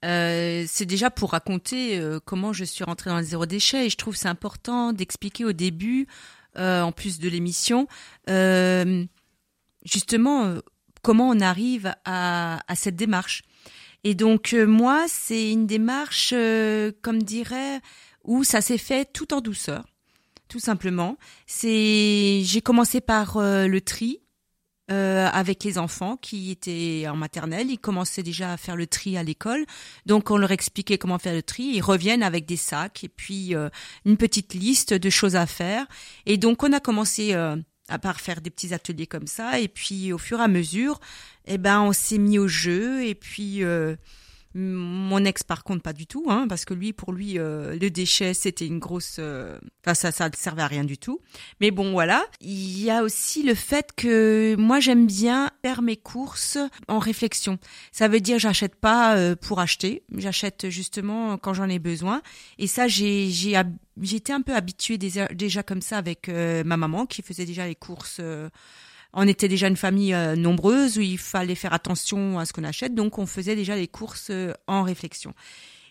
[0.05, 3.91] Euh, c'est déjà pour raconter euh, comment je suis rentrée dans le zéro déchet et
[3.91, 6.09] je trouve c'est important d'expliquer au début,
[6.59, 7.89] euh, en plus de l'émission,
[8.29, 9.05] euh,
[9.85, 10.61] justement euh,
[11.01, 13.45] comment on arrive à, à cette démarche.
[14.05, 16.35] Et donc euh, moi, c'est une démarche,
[17.01, 17.81] comme dirait,
[18.25, 19.87] où ça s'est fait tout en douceur,
[20.49, 21.17] tout simplement.
[21.47, 24.21] C'est, j'ai commencé par le tri.
[24.89, 29.22] Avec les enfants qui étaient en maternelle, ils commençaient déjà à faire le tri à
[29.22, 29.64] l'école,
[30.07, 31.64] donc on leur expliquait comment faire le tri.
[31.74, 33.55] Ils reviennent avec des sacs et puis
[34.05, 35.87] une petite liste de choses à faire.
[36.26, 37.35] Et donc on a commencé
[37.89, 39.61] à part faire des petits ateliers comme ça.
[39.61, 41.01] Et puis au fur et à mesure,
[41.47, 43.05] eh ben on s'est mis au jeu.
[43.05, 43.97] Et puis euh,
[44.55, 47.91] mon ex par contre pas du tout, hein, parce que lui pour lui euh, le
[47.91, 51.21] déchet c'était une grosse, euh, enfin ça ça ne servait à rien du tout.
[51.61, 55.97] Mais bon voilà, il y a aussi le fait que moi j'aime bien faire mes
[55.97, 57.59] courses en réflexion.
[57.91, 62.23] Ça veut dire j'achète pas euh, pour acheter, j'achète justement quand j'en ai besoin.
[62.59, 63.61] Et ça j'ai j'ai
[64.01, 67.75] j'étais un peu habituée déjà, déjà comme ça avec ma maman qui faisait déjà les
[67.75, 68.21] courses
[69.15, 72.65] on était déjà une famille euh, nombreuse où il fallait faire attention à ce qu'on
[72.65, 75.35] achète, donc on faisait déjà les courses euh, en réflexion.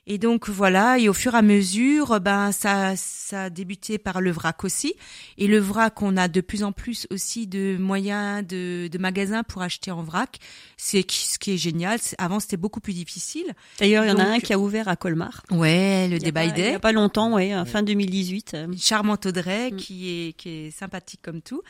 [0.06, 4.20] Et donc voilà, et au fur et à mesure, ben ça, ça a débuté par
[4.20, 4.96] le vrac aussi.
[5.38, 9.44] Et le vrac, on a de plus en plus aussi de moyens de, de magasins
[9.44, 10.40] pour acheter en vrac.
[10.76, 12.00] C'est ce qui est génial.
[12.18, 13.46] Avant, c'était beaucoup plus difficile.
[13.80, 15.42] D'ailleurs, il y en a un qui a ouvert à Colmar.
[15.52, 18.58] Ouais, le débat Il y a pas longtemps, ouais, fin 2018.
[18.68, 19.78] Une charmante Audrey mm.
[19.78, 21.62] qui est qui est sympathique comme tout.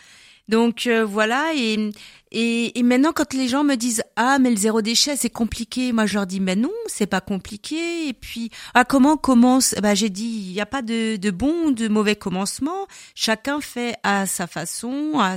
[0.50, 1.90] Donc euh, voilà et,
[2.32, 5.94] et, et maintenant quand les gens me disent ah mais le zéro déchet c'est compliqué
[5.94, 9.74] moi je leur dis mais non c'est pas compliqué et puis ah comment commence?
[9.82, 12.88] Bah j'ai dit il n'y a pas de, de bon ou de mauvais commencement.
[13.16, 15.36] Chacun fait à sa façon à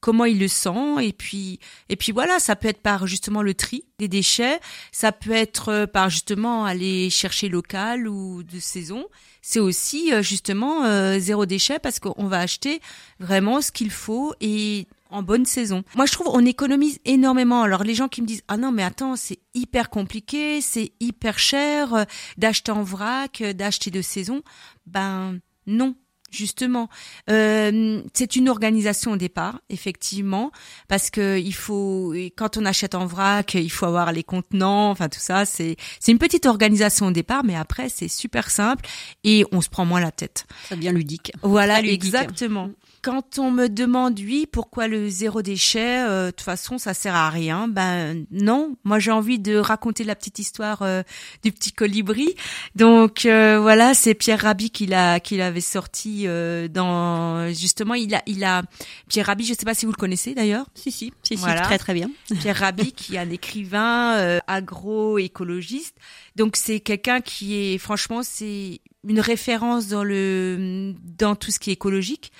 [0.00, 1.60] comment il le sent et puis
[1.90, 4.58] et puis voilà ça peut être par justement le tri des déchets.
[4.90, 9.04] Ça peut être par justement aller chercher local ou de saison
[9.42, 12.80] c'est aussi euh, justement euh, zéro déchet parce qu'on va acheter
[13.18, 15.82] vraiment ce qu'il faut et en bonne saison.
[15.96, 17.62] Moi, je trouve on économise énormément.
[17.62, 21.38] Alors les gens qui me disent ah non mais attends c'est hyper compliqué, c'est hyper
[21.38, 22.04] cher euh,
[22.38, 24.42] d'acheter en vrac, d'acheter de saison.
[24.86, 25.94] Ben non,
[26.30, 26.88] justement.
[27.28, 30.50] Euh, c'est une organisation au départ, effectivement,
[30.88, 35.08] parce que il faut, quand on achète en vrac, il faut avoir les contenants, enfin
[35.08, 35.44] tout ça.
[35.44, 38.86] C'est c'est une petite organisation au départ, mais après c'est super simple
[39.24, 40.46] et on se prend moins la tête.
[40.68, 41.32] Ça devient ludique.
[41.42, 42.70] Voilà, exactement.
[43.02, 47.14] Quand on me demande oui, pourquoi le zéro déchet, euh, de toute façon ça sert
[47.14, 47.66] à rien.
[47.66, 51.02] Ben non, moi j'ai envie de raconter la petite histoire euh,
[51.42, 52.34] du petit colibri.
[52.74, 56.26] Donc euh, voilà, c'est Pierre Rabhi qui l'a qui l'avait sorti
[56.70, 58.62] dans justement il a il a
[59.08, 60.66] Pierre Rabhi, je sais pas si vous le connaissez d'ailleurs.
[60.74, 61.62] Si si, si, voilà.
[61.62, 62.10] très très bien.
[62.40, 65.96] Pierre Rabhi qui est un écrivain agroécologiste.
[66.36, 71.70] Donc c'est quelqu'un qui est franchement c'est une référence dans le dans tout ce qui
[71.70, 72.30] est écologique.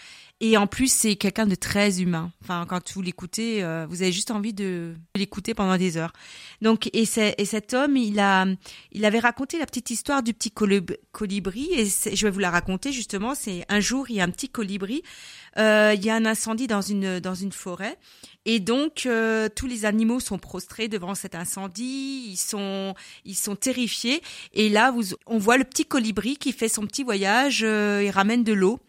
[0.42, 2.32] Et en plus, c'est quelqu'un de très humain.
[2.42, 6.14] Enfin, quand vous l'écoutez, euh, vous avez juste envie de l'écouter pendant des heures.
[6.62, 8.46] Donc, et, et cet homme, il a,
[8.92, 11.68] il avait raconté la petite histoire du petit colibri.
[11.74, 13.34] Et je vais vous la raconter justement.
[13.34, 15.02] C'est un jour, il y a un petit colibri.
[15.58, 17.98] Euh, il y a un incendie dans une dans une forêt.
[18.46, 22.94] Et donc euh, tous les animaux sont prostrés devant cet incendie, ils sont
[23.26, 24.22] ils sont terrifiés
[24.54, 28.42] et là vous on voit le petit colibri qui fait son petit voyage, il ramène
[28.42, 28.80] de l'eau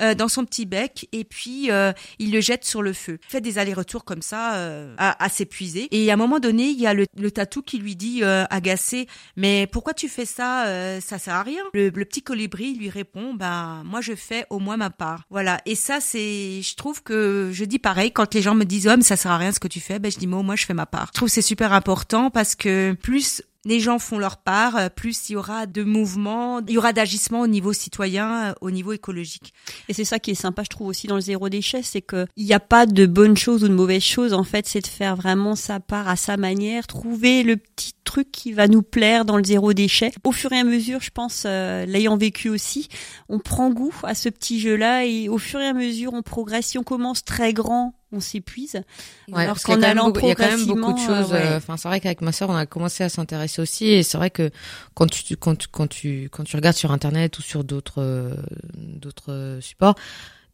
[0.00, 3.18] euh, dans son petit bec et puis euh, il le jette sur le feu.
[3.28, 5.88] Il fait des allers-retours comme ça euh, à, à s'épuiser.
[5.90, 8.44] Et à un moment donné, il y a le, le tatou qui lui dit euh,
[8.50, 11.62] agacé, mais pourquoi tu fais ça euh, Ça sert à rien?
[11.72, 15.24] Le, le petit colibri lui répond, ben moi je fais au moins ma part.
[15.30, 15.60] Voilà.
[15.66, 19.02] Et ça c'est, je trouve que je dis pareil quand les gens me disent mais
[19.02, 20.74] ça sert à rien ce que tu fais, ben je dis moi moi je fais
[20.74, 21.08] ma part.
[21.08, 25.28] Je trouve c'est super important parce que plus les gens font leur part, euh, plus
[25.28, 28.92] il y aura de mouvements, il y aura d'agissement au niveau citoyen, euh, au niveau
[28.92, 29.54] écologique.
[29.88, 32.26] Et c'est ça qui est sympa, je trouve aussi dans le zéro déchet, c'est que
[32.36, 34.32] il n'y a pas de bonnes choses ou de mauvaises choses.
[34.32, 38.30] En fait, c'est de faire vraiment sa part à sa manière, trouver le petit truc
[38.30, 40.12] qui va nous plaire dans le zéro déchet.
[40.24, 42.88] Au fur et à mesure, je pense, euh, l'ayant vécu aussi,
[43.28, 46.66] on prend goût à ce petit jeu-là et au fur et à mesure, on progresse.
[46.66, 48.82] Si on commence très grand, on s'épuise.
[49.28, 51.32] Ouais, Alors qu'en même allant beaucoup- il y a quand même beaucoup de progressivement, choses.
[51.32, 51.46] euh, ouais.
[51.52, 54.16] euh, Enfin, c'est vrai qu'avec ma sœur, on a commencé à s'intéresser aussi, et c'est
[54.16, 54.50] vrai que
[54.94, 58.34] quand tu quand tu quand tu quand tu regardes sur internet ou sur d'autres euh,
[58.76, 59.94] d'autres euh, supports,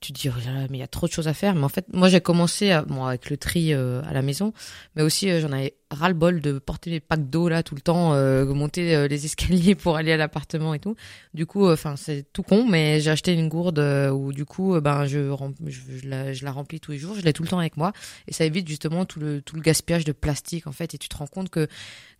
[0.00, 0.30] tu dis
[0.70, 1.54] mais il y a trop de choses à faire.
[1.54, 4.52] Mais en fait, moi j'ai commencé à, bon avec le tri euh, à la maison,
[4.96, 7.74] mais aussi euh, j'en avais ras le bol de porter les packs d'eau là tout
[7.74, 10.96] le temps, euh, monter euh, les escaliers pour aller à l'appartement et tout.
[11.34, 14.44] Du coup, euh, enfin c'est tout con, mais j'ai acheté une gourde euh, où du
[14.44, 15.18] coup, euh, ben je
[16.04, 17.92] la, je la remplis tous les jours, je l'ai tout le temps avec moi
[18.26, 20.94] et ça évite justement tout le tout le gaspillage de plastique en fait.
[20.94, 21.68] Et tu te rends compte que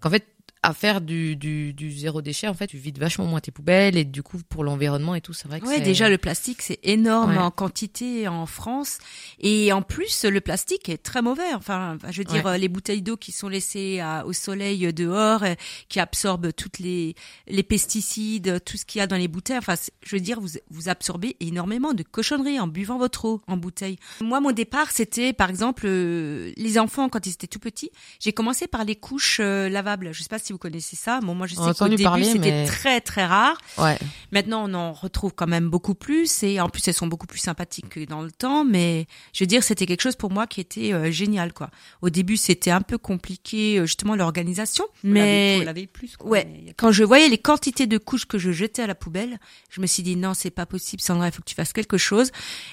[0.01, 0.27] qu'en fait
[0.63, 3.97] à faire du, du, du zéro déchet, en fait, tu vides vachement moins tes poubelles
[3.97, 6.79] et du coup pour l'environnement et tout, c'est vrai que Ouais, déjà le plastique c'est
[6.83, 7.39] énorme Ouais.
[7.39, 8.99] en quantité en France
[9.39, 11.55] et en plus le plastique est très mauvais.
[11.55, 12.59] Enfin, je veux dire Ouais.
[12.59, 15.55] les bouteilles d'eau qui sont laissées à- au soleil euh, dehors, euh,
[15.89, 17.15] qui absorbent toutes les
[17.49, 19.57] les pesticides, tout ce qu'il y a dans les bouteilles.
[19.59, 23.57] Enfin, je veux dire vous vous absorbez énormément de cochonneries en buvant votre eau en
[23.57, 23.97] bouteille.
[24.21, 27.91] Moi, mon départ c'était par exemple euh, les enfants quand ils étaient tout petits.
[28.21, 30.13] J'ai commencé par les couches lavables.
[30.13, 31.21] Je sais pas si vous connaissez ça.
[31.21, 33.59] Bon, moi je On sais qu'au début c'était mais- très très rare.
[33.79, 33.99] Ouais.
[34.33, 37.39] Maintenant, on en retrouve quand même beaucoup plus et en plus, elles sont beaucoup plus
[37.39, 38.65] sympathiques que dans le temps.
[38.65, 41.71] Mais je veux dire, c'était quelque chose pour moi qui était euh, génial, quoi.
[42.03, 44.85] Au début, c'était un peu compliqué, euh, justement, l'organisation.
[45.03, 46.17] Mais faut laver plus.
[46.17, 46.31] Quoi.
[46.31, 48.95] ouais, Mais a- quand je voyais les quantités de couches que je jetais à la
[48.95, 49.39] poubelle,
[49.71, 51.99] je me suis dit non, c'est pas possible, Sandra, il faut que tu fasses quelque
[51.99, 52.31] chose.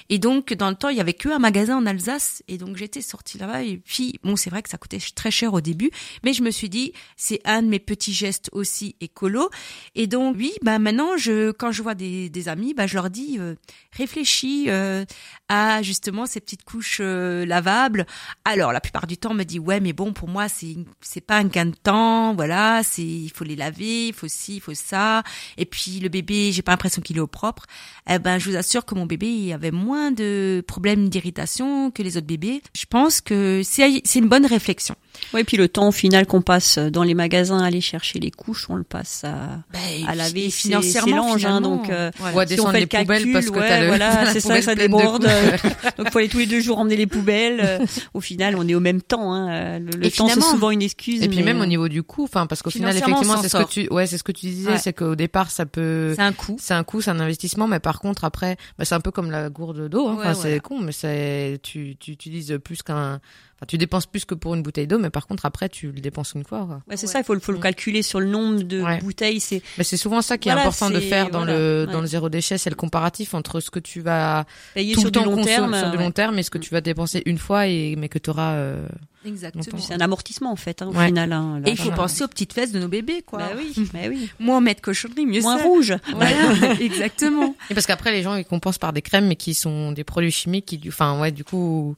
[0.08, 2.76] Et donc, dans le temps, il y avait que un magasin en Alsace et donc
[2.76, 5.90] j'étais sortie là-bas et puis bon, c'est vrai que ça coûtait très cher au début,
[6.24, 9.50] mais je me suis dit c'est un mes petits gestes aussi écolo.
[9.94, 13.10] Et donc oui, bah maintenant, je quand je vois des, des amis, bah je leur
[13.10, 13.54] dis euh,
[13.92, 15.04] réfléchis euh,
[15.48, 18.06] à justement ces petites couches euh, lavables.
[18.44, 21.20] Alors la plupart du temps, on me dit ouais, mais bon pour moi c'est c'est
[21.20, 24.60] pas un gain de temps, voilà, c'est il faut les laver, il faut ci, il
[24.60, 25.22] faut ça.
[25.56, 27.64] Et puis le bébé, j'ai pas l'impression qu'il est au propre.
[28.10, 32.02] Eh ben je vous assure que mon bébé il avait moins de problèmes d'irritation que
[32.02, 32.62] les autres bébés.
[32.76, 34.96] Je pense que c'est c'est une bonne réflexion.
[35.34, 38.30] Ouais, puis le temps au final qu'on passe dans les magasins à aller chercher les
[38.30, 39.60] couches, on le passe à,
[40.06, 42.36] à laver financièrement langes, hein, donc, euh, voilà.
[42.36, 44.40] Ouais, si on descendre fait les le calcul, poubelles parce que ouais, le, voilà, c'est
[44.40, 45.28] ça, ça déborde.
[45.98, 47.60] Donc faut aller tous les deux jours emmener les poubelles.
[47.62, 47.78] Euh,
[48.14, 49.32] Au final, on est au même temps.
[49.32, 49.78] Hein.
[49.78, 51.22] Le, le temps c'est souvent une excuse.
[51.22, 53.48] Et puis mais, même euh, au niveau du coût, enfin parce qu'au final effectivement c'est
[53.48, 54.78] ce que tu ouais c'est ce que tu disais, Ouais.
[54.78, 56.56] c'est qu'au départ ça peut c'est un coût.
[56.58, 59.30] c'est un coût, c'est un investissement, mais par contre après, bah, c'est un peu comme
[59.30, 60.08] la gourde d'eau.
[60.08, 60.16] Hein.
[60.18, 63.20] Enfin, c'est con, mais c'est tu tu utilises plus qu'un,
[63.58, 66.00] enfin tu dépenses plus que pour une bouteille d'eau, mais par contre après tu le
[66.00, 66.64] dépenses une fois.
[66.66, 66.80] Quoi.
[66.88, 67.12] Ouais, c'est Ouais.
[67.12, 67.62] ça, il faut, le- faut le Mm.
[67.62, 68.98] calculer sur le nombre de Ouais.
[69.00, 69.40] bouteilles.
[69.40, 71.92] C'est Mais c'est souvent ça qui est Voilà, important de faire dans voilà, le ouais.
[71.92, 74.44] dans le zéro déchet, c'est le comparatif entre ce que tu vas
[74.74, 75.76] payer tout sur le du temps long consommer terme.
[75.78, 78.18] sur du long terme et ce que tu vas dépenser une fois et mais que
[78.18, 78.86] tu auras euh,
[79.24, 79.64] Exactement.
[79.78, 81.06] C'est un amortissement en fait, hein, au Ouais.
[81.06, 81.32] final.
[81.32, 81.68] hein, là.
[81.68, 83.40] Et il faut penser aux petites fesses de nos bébés, quoi.
[83.40, 84.30] Bah oui, bah oui.
[84.38, 85.64] Moins mettre cochonnerie, mieux Moins c'est.
[85.64, 85.94] rouge.
[86.14, 86.30] Voilà,
[86.80, 87.54] exactement.
[87.68, 90.30] Et parce qu'après les gens ils compensent par des crèmes mais qui sont des produits
[90.30, 91.96] chimiques qui du- enfin ouais du coup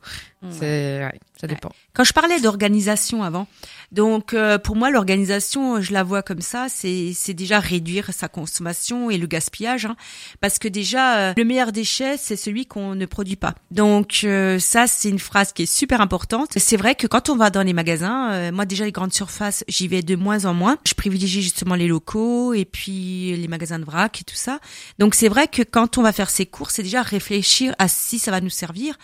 [0.49, 1.71] c'est ouais, ça dépend.
[1.93, 3.47] Quand je parlais d'organisation avant,
[3.93, 8.29] donc euh, pour moi l'organisation, je la vois comme ça, c'est c'est déjà réduire sa
[8.29, 9.97] consommation et le gaspillage, hein,
[10.41, 13.55] parce que déjà euh, le meilleur déchet c'est celui qu'on ne produit pas.
[13.71, 16.57] Donc euh, ça c'est une phrase qui est super importante.
[16.57, 19.63] C'est vrai que quand on va dans les magasins, euh, moi déjà les grandes surfaces,
[19.69, 20.79] j'y vais de moins en moins.
[20.87, 24.59] Je privilégie justement les locaux et puis les magasins de vrac et tout ça.
[24.99, 28.19] Donc c'est vrai que quand on va faire ses courses, c'est déjà réfléchir à si
[28.19, 28.97] ça va nous servir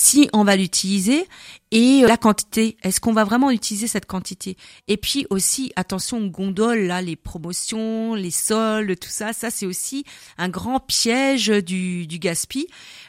[0.00, 1.26] si on va l'utiliser
[1.72, 2.78] et euh, la quantité.
[2.82, 4.56] Est-ce qu'on va vraiment utiliser cette quantité?
[4.88, 9.66] Et puis aussi, attention aux gondoles, là, les promotions, les soldes, tout ça, ça c'est
[9.66, 10.04] aussi
[10.38, 12.66] un grand piège du, du gaspille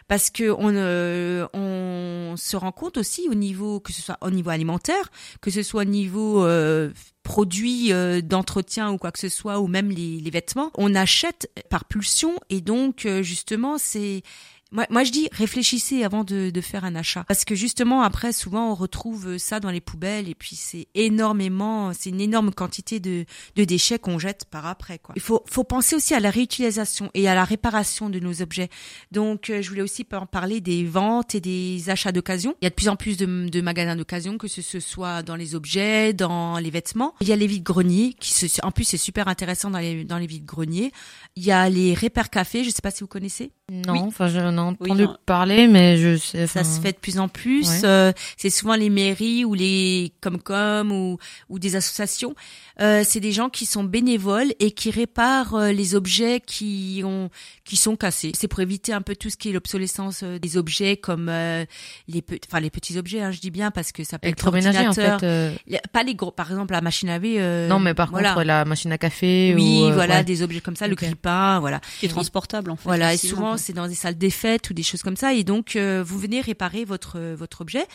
[0.10, 4.30] parce que on, euh, on se rend compte aussi au niveau, que ce soit au
[4.30, 6.92] niveau alimentaire, que ce soit au niveau euh,
[7.24, 11.50] produits euh, d'entretien ou quoi que ce soit, ou même les, les vêtements, on achète
[11.70, 12.34] par pulsion.
[12.50, 14.24] Et donc euh, justement c'est
[14.72, 18.32] moi, moi, je dis réfléchissez avant de, de, faire un achat parce que justement après
[18.32, 23.00] souvent on retrouve ça dans les poubelles et puis c'est énormément, c'est une énorme quantité
[23.00, 25.14] de, de déchets qu'on jette par après quoi.
[25.18, 28.70] Il faut, faut penser aussi à la réutilisation et à la réparation de nos objets.
[29.12, 32.56] Donc euh, je voulais aussi en parler des ventes et des achats d'occasion.
[32.62, 35.36] Il y a de plus en plus de, de magasins d'occasion que ce, soit dans
[35.36, 37.14] les objets, dans les vêtements.
[37.20, 40.06] Il y a les vides greniers qui se, en plus c'est super intéressant dans les
[40.06, 40.92] dans les vides greniers.
[41.36, 43.52] Il y a les repères café, je sais pas si vous connaissez.
[43.74, 46.46] Non, enfin je entendu parler, mais je sais.
[46.46, 47.70] Ça se fait de plus en plus.
[47.86, 51.18] Euh, c'est souvent les mairies ou les Comcom ou
[51.48, 52.36] ou des associations.
[52.82, 57.30] Euh, c'est des gens qui sont bénévoles et qui réparent euh, les objets qui ont
[57.64, 58.32] qui sont cassés.
[58.36, 62.24] C'est pour éviter un peu tout ce qui est l'obsolescence euh, des objets comme les
[62.48, 63.22] enfin les petits objets.
[63.22, 65.82] Hein, je dis bien parce que ça peut être en fait.
[65.94, 67.68] Pas les gros, par exemple la machine à laver.
[67.70, 69.54] non, mais par contre la machine à café.
[69.56, 71.80] Oui, voilà, des objets comme ça, le grippin, voilà.
[72.00, 72.84] Qui est transportable en fait.
[72.84, 75.44] Voilà, et souvent c'est dans des salles des fêtes ou des choses comme ça, et
[75.44, 77.86] donc vous venez réparer votre votre objet.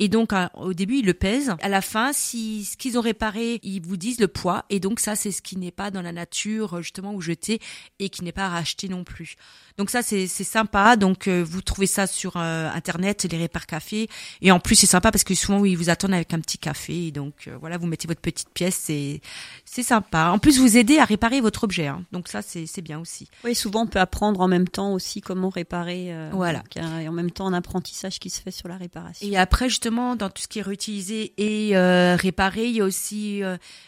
[0.00, 1.54] Et donc, au début, ils le pèsent.
[1.60, 4.64] À la fin, si ce qu'ils ont réparé, ils vous disent le poids.
[4.70, 7.60] Et donc, ça, c'est ce qui n'est pas dans la nature, justement, ou jeté
[7.98, 9.36] et qui n'est pas racheté non plus.
[9.80, 10.96] Donc ça c'est sympa.
[10.96, 14.08] Donc euh, vous trouvez ça sur euh, internet, les répars café.
[14.42, 17.10] Et en plus c'est sympa parce que souvent ils vous attendent avec un petit café.
[17.10, 19.22] Donc euh, voilà, vous mettez votre petite pièce, c'est
[19.64, 20.32] c'est sympa.
[20.34, 21.86] En plus vous aidez à réparer votre objet.
[21.86, 22.04] Hein.
[22.12, 23.28] Donc ça c'est c'est bien aussi.
[23.42, 26.14] Oui, souvent on peut apprendre en même temps aussi comment réparer.
[26.32, 26.62] voilà.
[26.76, 29.26] et en même temps un apprentissage qui se fait sur la réparation.
[29.26, 31.76] Et après justement dans tout ce qui est réutilisé et
[32.16, 33.42] réparé, il y a aussi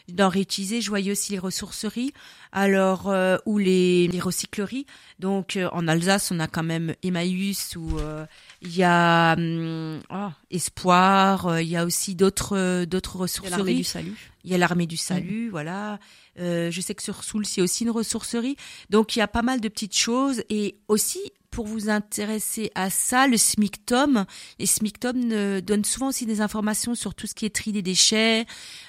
[0.08, 2.12] dans réutiliser, je voyais aussi les ressourceries
[2.52, 4.86] alors euh, ou les, les recycleries.
[5.18, 8.26] Donc euh, en Alsace, on a quand même Emmaüs où euh,
[8.60, 13.56] il y a hum, oh, Espoir, il y a aussi d'autres d'autres ressourceries.
[13.56, 14.31] L'armée du salut.
[14.44, 15.98] Il y a l'armée du salut, voilà.
[16.36, 18.56] je sais que sur Soul, c'est aussi une ressourcerie.
[18.90, 21.20] Donc il y a pas mal de petites choses et aussi
[21.50, 24.24] pour vous intéresser à ça, le SMICTOM,
[24.58, 28.46] les SMICTOM donnent souvent aussi des informations sur tout ce qui est tri des déchets,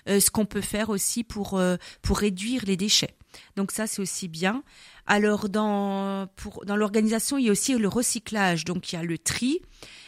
[0.07, 1.61] ce qu'on peut faire aussi pour
[2.01, 3.15] pour réduire les déchets.
[3.55, 4.63] Donc ça, c'est aussi bien.
[5.05, 8.63] Alors dans pour dans l'organisation, il y a aussi le recyclage.
[8.63, 9.59] Donc il y a le tri,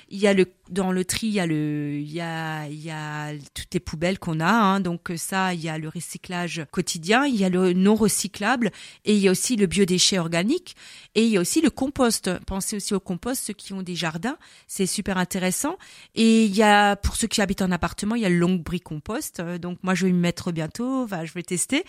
[0.10, 2.84] il y a le dans le tri, il y a le, il y a, il
[2.84, 4.50] y a toutes les poubelles qu'on a.
[4.50, 8.72] Hein, donc ça, il y a le recyclage quotidien, il y a le non recyclable
[9.04, 10.76] et il y a aussi le biodéchet organique
[11.14, 12.32] et il y a aussi le compost.
[12.46, 14.38] Pensez aussi au compost, ceux qui ont des jardins,
[14.68, 15.78] c'est super intéressant.
[16.16, 18.56] Et il y a pour ceux qui habitent en appartement, il y a le long
[18.56, 19.42] brie compost.
[19.42, 21.04] Donc moi, je vais me mettre bientôt.
[21.04, 21.84] Enfin, je vais tester.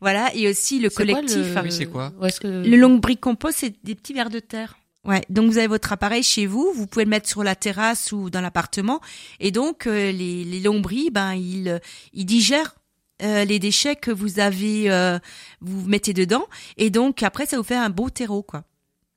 [0.00, 0.34] Voilà.
[0.34, 1.36] Et aussi le collectif.
[1.36, 1.62] le...
[1.62, 2.12] Oui, c'est quoi
[2.44, 4.79] Le long brie compost, c'est des petits vers de terre.
[5.06, 8.12] Ouais, donc vous avez votre appareil chez vous, vous pouvez le mettre sur la terrasse
[8.12, 9.00] ou dans l'appartement,
[9.38, 11.80] et donc euh, les, les lombris, ben ils,
[12.12, 12.74] ils digèrent
[13.22, 15.18] euh, les déchets que vous avez, euh,
[15.62, 16.46] vous mettez dedans,
[16.76, 18.64] et donc après ça vous fait un beau terreau quoi.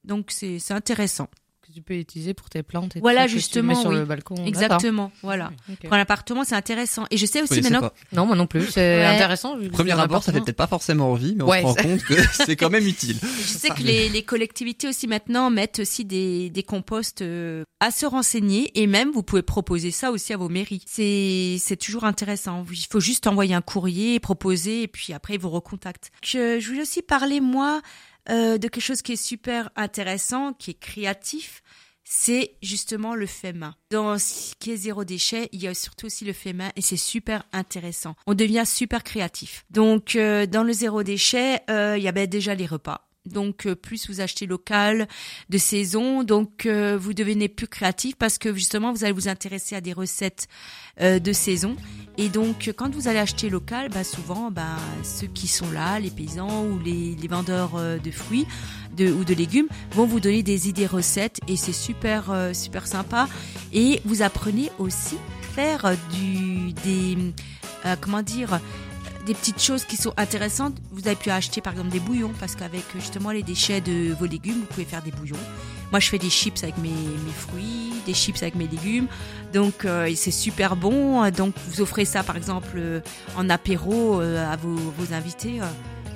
[0.05, 1.27] Donc c'est c'est intéressant
[1.73, 3.97] tu peux utiliser pour tes plantes et voilà tout justement sur oui.
[3.97, 5.51] le balcon exactement voilà.
[5.71, 5.87] Okay.
[5.87, 7.05] pour l'appartement c'est intéressant.
[7.11, 7.93] Et je sais aussi maintenant pas.
[8.11, 9.05] non moi non plus c'est ouais.
[9.05, 12.03] intéressant premier abord ça fait peut-être pas forcément envie mais on ouais, se rend compte
[12.03, 13.17] que c'est quand même utile.
[13.21, 17.91] Je sais que les, les, collectivités aussi maintenant mettent aussi des, des composts euh, à
[17.91, 18.71] se renseigner.
[18.79, 20.83] Et même vous pouvez proposer ça aussi à vos mairies.
[20.85, 22.65] C'est c'est toujours intéressant.
[22.71, 26.11] Il faut juste envoyer un courrier proposer et puis après ils vous recontactent.
[26.23, 27.81] Je, je voulais aussi parler moi
[28.29, 31.62] euh, de quelque chose qui est super intéressant, qui est créatif,
[32.03, 33.75] c'est justement le fait main.
[33.89, 36.81] Dans ce qui est zéro déchet, il y a surtout aussi le fait main et
[36.81, 38.15] c'est super intéressant.
[38.27, 39.65] On devient super créatif.
[39.69, 43.09] Donc euh, dans le zéro déchet, euh, il y a ben, déjà les repas.
[43.25, 45.07] Donc euh, plus vous achetez local,
[45.49, 49.75] de saison, donc euh, vous devenez plus créatif parce que justement vous allez vous intéresser
[49.75, 50.47] à des recettes
[50.99, 51.77] euh, de saison.
[52.17, 56.11] Et donc quand vous allez acheter local, bah, souvent bah, ceux qui sont là, les
[56.11, 58.45] paysans ou les, les vendeurs de fruits
[58.95, 63.27] de, ou de légumes vont vous donner des idées recettes et c'est super super sympa.
[63.71, 65.17] Et vous apprenez aussi
[65.55, 67.17] faire du des
[68.01, 68.59] comment dire
[69.25, 70.75] des petites choses qui sont intéressantes.
[70.91, 74.25] Vous avez pu acheter par exemple des bouillons parce qu'avec justement les déchets de vos
[74.25, 75.37] légumes, vous pouvez faire des bouillons.
[75.93, 76.89] Moi, je fais des chips avec mes,
[77.37, 79.05] fruits, des chips avec mes légumes.
[79.53, 81.29] Donc, euh, c'est super bon.
[81.29, 82.99] Donc, vous offrez ça par exemple euh,
[83.37, 85.65] en apéro euh, à vos, invités euh,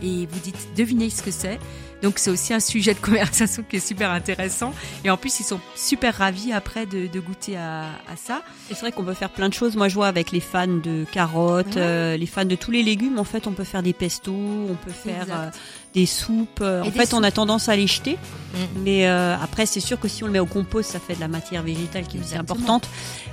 [0.02, 1.60] et vous dites devinez ce que c'est.
[2.02, 4.74] Donc c'est aussi un sujet de conversation qui est super intéressant.
[5.04, 8.44] Et en plus, ils sont super ravis après de, de goûter à, à ça.
[8.68, 9.76] C'est vrai qu'on peut faire plein de choses.
[9.76, 11.82] Moi, je vois avec les fans de carottes, ouais.
[11.82, 13.18] euh, les fans de tous les légumes.
[13.18, 15.50] En fait, on peut faire des pestos, on peut faire euh,
[15.98, 16.60] des soupes.
[16.62, 18.14] Euh, Et en des fait, on a tendance à les jeter.
[18.54, 18.58] Mm.
[18.84, 21.20] Mais euh, après, c'est sûr que si on le met au compost, ça fait de
[21.20, 22.88] la matière végétale qui est importante.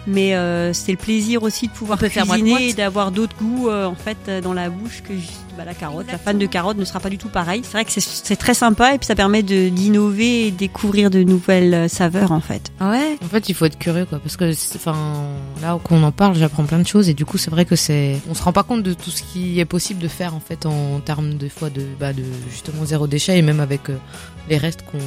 [0.06, 3.94] Mais euh, c'est le plaisir aussi de pouvoir cuisiner et d'avoir d'autres goûts euh, en
[3.94, 6.06] fait dans la bouche que juste bah, la carotte.
[6.10, 7.60] La fan de carotte ne sera pas du tout pareil.
[7.64, 11.22] C'est vrai que c'est- très sympa et puis ça permet de d'innover et découvrir de
[11.22, 12.70] nouvelles saveurs en fait.
[12.80, 13.16] Ouais.
[13.24, 14.96] En fait, il faut être curieux, quoi, parce que, c'est- enfin,
[15.62, 18.20] là qu'on en parle, j'apprends plein de choses, et du coup, c'est vrai que c'est,
[18.28, 20.66] on se rend pas compte de tout ce qui est possible de faire, en fait,
[20.66, 22.24] en termes de fois de, bah, de
[22.54, 23.98] justement zéro déchet, et même avec euh,
[24.48, 24.98] les restes qu'on,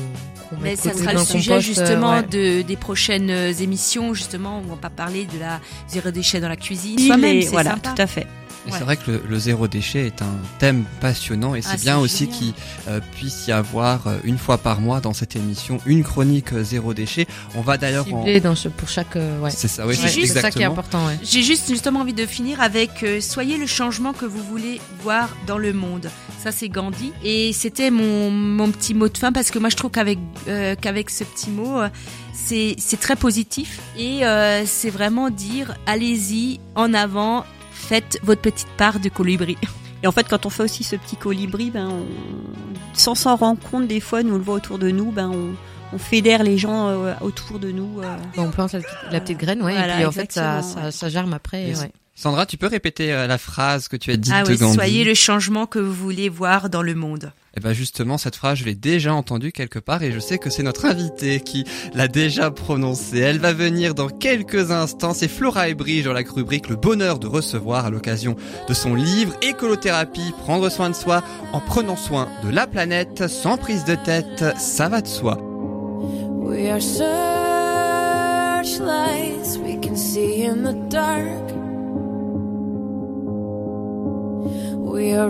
[0.50, 2.24] qu'on met ça sera le sujet compost, euh, justement ouais.
[2.24, 6.50] de, des prochaines euh, émissions justement où on va parler de la zéro déchet dans
[6.50, 7.00] la cuisine.
[7.00, 7.94] Soi-même, voilà, sympa.
[7.96, 8.28] tout à fait.
[8.66, 8.74] Ouais.
[8.78, 11.96] C'est vrai que le, le zéro déchet est un thème passionnant et c'est Ah, bien
[11.98, 12.38] c'est aussi génial.
[12.38, 12.54] qu'il
[12.90, 16.64] euh, puisse y avoir euh, une fois par mois dans cette émission une chronique euh,
[16.64, 17.28] zéro déchet.
[17.56, 18.26] On va d'ailleurs en...
[18.42, 19.52] Dans ce, pour chaque, euh, ouais.
[19.52, 21.18] C'est ça, oui, c'est ça qui est important, ouais.
[21.24, 25.30] J'ai juste justement envie de finir avec euh, soyez le changement que vous voulez voir
[25.48, 26.10] dans le monde.
[26.44, 29.76] Ça c'est Gandhi et c'était mon, mon petit mot de fin parce que moi je
[29.76, 31.90] trouve qu'avec euh, qu'avec ce petit mot euh,
[32.34, 37.44] c'est c'est très positif et euh, c'est vraiment dire allez-y en avant
[37.78, 39.58] faites votre petite part de colibri.
[40.04, 42.06] Et en fait, quand on fait aussi ce petit colibri, ben, on-
[42.94, 45.96] sans s'en rendre compte, des fois, nous on le voit autour de nous, ben, on,
[45.96, 48.02] on fédère les gens euh, autour de nous.
[48.04, 48.16] euh.
[48.38, 50.92] On plante la, petite- la petite graine, ouais, Voilà, et puis en fait, ça, ça,
[50.92, 51.82] ça germe après, Yes.
[51.82, 51.92] ouais.
[52.16, 54.74] Sandra, tu peux répéter euh, la phrase que tu as dite Ah de oui, Gandhi
[54.74, 57.32] soyez le changement que vous voulez voir dans le monde.
[57.58, 60.52] Et ben justement, cette phrase, je l'ai déjà entendue quelque part et je sais que
[60.52, 63.18] c'est notre invitée qui l'a déjà prononcée.
[63.18, 65.16] Elle va venir dans quelques instants.
[65.16, 68.36] C'est Flora Ebridge dans la rubrique Le bonheur de recevoir à l'occasion
[68.68, 73.58] de son livre Écolothérapie, prendre soin de soi en prenant soin de la planète sans
[73.58, 74.46] prise de tête.
[74.60, 75.40] Ça va de soi.
[75.42, 76.78] We are
[79.64, 81.52] we can see in the dark.
[84.94, 85.30] We are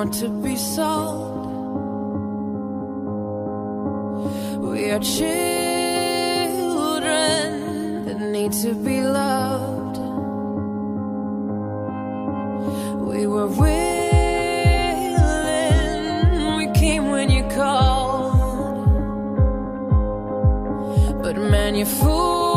[0.00, 1.52] Want to be solved.
[4.62, 5.26] We are children
[8.06, 9.98] that need to be loved.
[13.10, 13.96] We were willing,
[16.56, 18.86] we came when you called.
[21.22, 22.49] But man, you fooled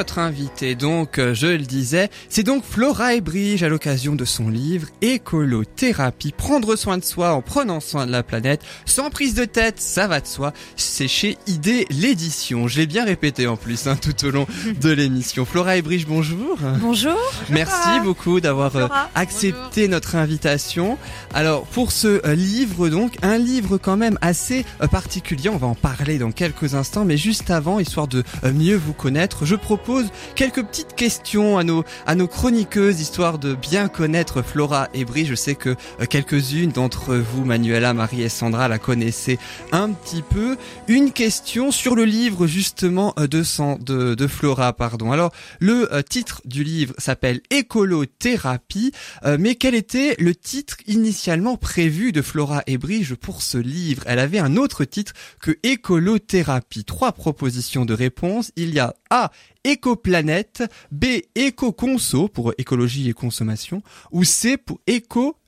[0.00, 4.48] notre invité, donc, euh, je le disais, c'est donc Flora Ebrige à l'occasion de son
[4.48, 9.44] livre Écolothérapie, prendre soin de soi en prenant soin de la planète, sans prise de
[9.44, 10.54] tête, ça va de soi.
[10.76, 12.66] C'est chez ID l'édition.
[12.66, 14.46] Je l'ai bien répété en plus hein, tout au long
[14.80, 15.44] de l'émission.
[15.44, 16.56] Flora Ebrige, bonjour.
[16.80, 17.18] Bonjour.
[17.50, 20.96] Merci beaucoup d'avoir euh, accepté notre invitation.
[21.34, 25.74] Alors pour ce euh, livre donc, un livre quand même assez particulier, on va en
[25.74, 29.89] parler dans quelques instants, mais juste avant, histoire de mieux vous connaître, je propose
[30.34, 35.26] quelques petites questions à nos à nos chroniqueuses, histoire de bien connaître Flora et Brie.
[35.26, 35.70] Je sais que
[36.00, 39.38] euh, quelques-unes d'entre vous, Manuela, Marie et Sandra, la connaissaient
[39.72, 40.56] un petit peu.
[40.88, 43.42] Une question sur le livre justement euh, de,
[43.82, 45.12] de, de Flora, pardon.
[45.12, 48.92] Alors le euh, titre du livre s'appelle Écolothérapie,
[49.38, 54.02] mais quel était le titre initialement prévu de Flora Ebrige pour ce livre?
[54.06, 56.84] Elle avait un autre titre que Écolothérapie.
[56.84, 58.52] Trois propositions de réponse.
[58.56, 59.30] Il y a A.
[59.64, 61.04] Écoplanète, B.
[61.34, 64.80] Éco-conso pour écologie et consommation, ou C pour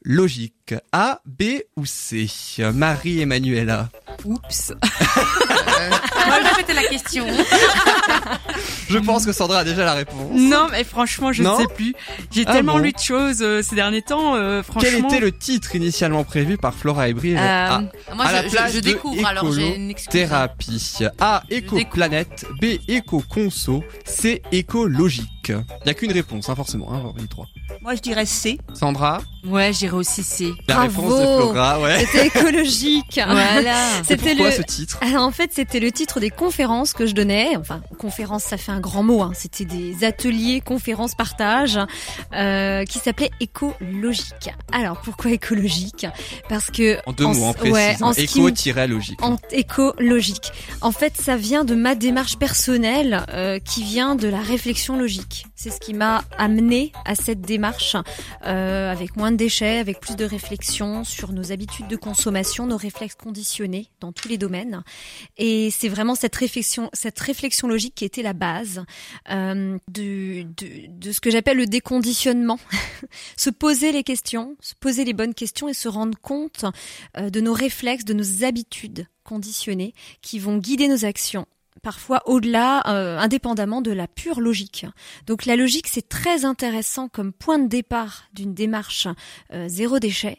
[0.04, 0.52] écologique.
[0.92, 1.42] A, B
[1.76, 2.26] ou C?
[2.74, 3.88] Marie Emmanuela.
[4.24, 4.72] Oups.
[6.26, 7.26] Moi, je répétais la question.
[8.88, 10.30] Je pense que Sandra a déjà la réponse.
[10.32, 11.94] Non, mais franchement, je ne sais plus.
[12.30, 14.34] J'ai Ah tellement bon lu de choses euh, ces derniers temps.
[14.36, 14.88] euh, franchement.
[14.90, 17.80] Quel était le titre initialement prévu par Flora Ebrige Euh, A.
[18.14, 20.10] Moi, à la je, de découvre, alors j'ai une excuse.
[20.12, 20.98] Thérapie.
[21.20, 21.42] A.
[21.50, 22.46] Éco-planète.
[22.60, 22.76] B.
[22.88, 23.82] Éco-conso.
[24.04, 24.42] C.
[24.52, 25.41] Écologique.
[25.48, 26.92] Il n'y a qu'une réponse, hein, forcément.
[26.92, 27.46] Hein, les trois.
[27.80, 28.58] Moi, je dirais C.
[28.74, 30.52] Sandra Ouais, j'irai aussi C.
[30.68, 31.02] La Bravo.
[31.02, 32.04] réponse de Flora, ouais.
[32.06, 33.20] C'était écologique.
[33.26, 33.74] Voilà.
[34.04, 34.56] C'était pourquoi le.
[34.56, 34.98] ce titre?
[35.00, 37.56] Alors, en fait, c'était le titre des conférences que je donnais.
[37.56, 39.22] Enfin, conférence, ça fait un grand mot.
[39.22, 39.32] Hein.
[39.34, 41.78] C'était des ateliers, conférences, partage,
[42.34, 44.50] euh, qui s'appelaient écologique.
[44.72, 46.06] Alors, pourquoi écologique
[46.48, 47.72] Parce que En deux mots, en précis.
[47.72, 49.22] ouais, en qui me- Éco-logique.
[49.22, 50.52] en écologique.
[50.80, 55.31] En fait, ça vient de ma démarche personnelle euh, qui vient de la réflexion logique.
[55.54, 57.96] C'est ce qui m'a amené à cette démarche
[58.46, 62.76] euh, avec moins de déchets, avec plus de réflexion sur nos habitudes de consommation, nos
[62.76, 64.82] réflexes conditionnés dans tous les domaines.
[65.36, 68.84] Et c'est vraiment cette réflexion, cette réflexion logique qui était la base
[69.30, 70.46] euh, de,
[71.12, 72.58] ce que j'appelle le déconditionnement.
[73.36, 76.64] se poser les questions, se poser les bonnes questions et se rendre compte
[77.16, 81.46] euh, de nos réflexes, de nos habitudes conditionnées qui vont guider nos actions
[81.82, 84.86] parfois au-delà, euh, indépendamment de la pure logique.
[85.26, 89.08] Donc la logique, c'est très intéressant comme point de départ d'une démarche
[89.52, 90.38] euh, zéro déchet.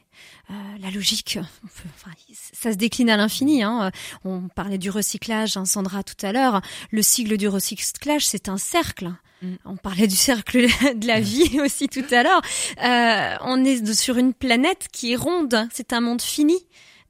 [0.51, 2.11] Euh, la logique, on peut- enfin,
[2.53, 3.63] ça se décline à l'infini.
[3.63, 3.91] Hein.
[4.23, 6.61] On parlait du recyclage, hein, Sandra, tout à l'heure.
[6.91, 9.11] Le cycle du recyclage, c'est un cercle.
[9.41, 9.55] Mm.
[9.65, 12.41] On parlait du cercle de la vie aussi tout à l'heure.
[12.83, 15.67] Euh, on est sur une planète qui est ronde.
[15.73, 16.55] C'est un monde fini.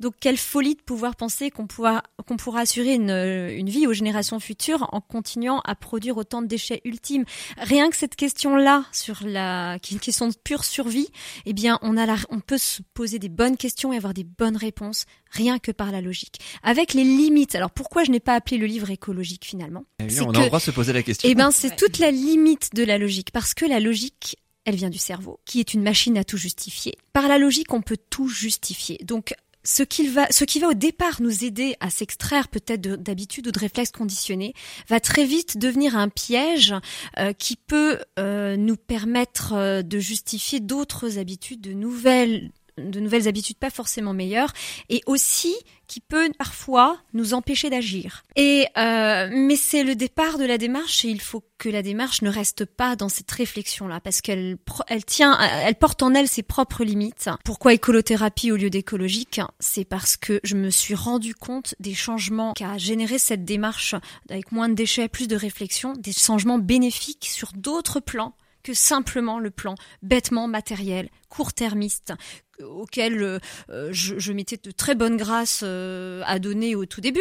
[0.03, 3.93] Donc quelle folie de pouvoir penser qu'on pourra, qu'on pourra assurer une, une vie aux
[3.93, 7.23] générations futures en continuant à produire autant de déchets ultimes.
[7.57, 11.07] Rien que cette question-là, sur la, qui est une question de pure survie,
[11.45, 14.25] eh bien, on a la, on peut se poser des bonnes questions et avoir des
[14.25, 16.39] bonnes réponses, rien que par la logique.
[16.63, 17.55] Avec les limites.
[17.55, 19.85] Alors pourquoi je n'ai pas appelé le livre écologique finalement?
[19.99, 21.29] Eh bien, on a le droit de se poser la question.
[21.29, 21.75] Eh ben, c'est Ouais.
[21.77, 24.35] toute la limite de la logique, parce que la logique,
[24.65, 26.93] elle vient du cerveau, qui est une machine à tout justifier.
[27.13, 28.97] Par la logique, on peut tout justifier.
[29.05, 32.95] Donc, ce qui va, ce qui va au départ nous aider à s'extraire peut-être de-
[32.95, 34.53] d'habitudes ou de réflexes conditionnés,
[34.89, 36.73] va très vite devenir un piège
[37.17, 43.27] euh, qui peut euh, nous permettre euh, de justifier d'autres habitudes, de nouvelles de nouvelles
[43.27, 44.53] habitudes pas forcément meilleures
[44.89, 45.55] et aussi
[45.87, 48.23] qui peut parfois nous empêcher d'agir.
[48.35, 52.21] Et euh, mais c'est le départ de la démarche et il faut que la démarche
[52.21, 56.27] ne reste pas dans cette réflexion là parce qu'elle elle tient elle porte en elle
[56.27, 57.29] ses propres limites.
[57.45, 59.41] Pourquoi écolothérapie au lieu d'écologique?
[59.59, 63.95] C'est parce que je me suis rendu compte des changements qu'a généré cette démarche
[64.29, 68.33] avec moins de déchets, plus de réflexion, des changements bénéfiques sur d'autres plans
[68.63, 72.13] que simplement le plan bêtement matériel, court-termiste,
[72.61, 73.39] auquel euh,
[73.71, 77.19] euh, je, je mettais de très bonnes grâces euh, à donner au tout début.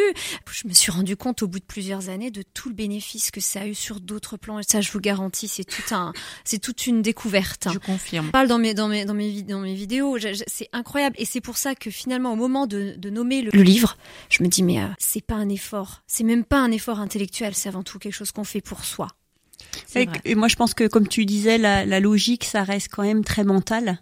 [0.51, 3.41] Je me suis rendu compte au bout de plusieurs années de tout le bénéfice que
[3.41, 4.59] ça a eu sur d'autres plans.
[4.59, 6.13] Et ça, je vous garantis, c'est tout un,
[6.45, 7.67] c'est toute une découverte.
[7.73, 8.27] Je confirme.
[8.27, 10.17] Je parle dans mes dans mes dans mes vid- dans mes vidéos,
[10.47, 13.63] c'est incroyable et c'est pour ça que finalement au moment de, de nommer le, le
[13.63, 13.97] livre,
[14.29, 17.55] je me dis mais euh, c'est pas un effort, c'est même pas un effort intellectuel,
[17.55, 19.07] c'est avant tout quelque chose qu'on fait pour soi.
[20.25, 23.23] Et, moi, je pense que, comme tu disais, la, la logique, ça reste quand même
[23.23, 23.99] très mental.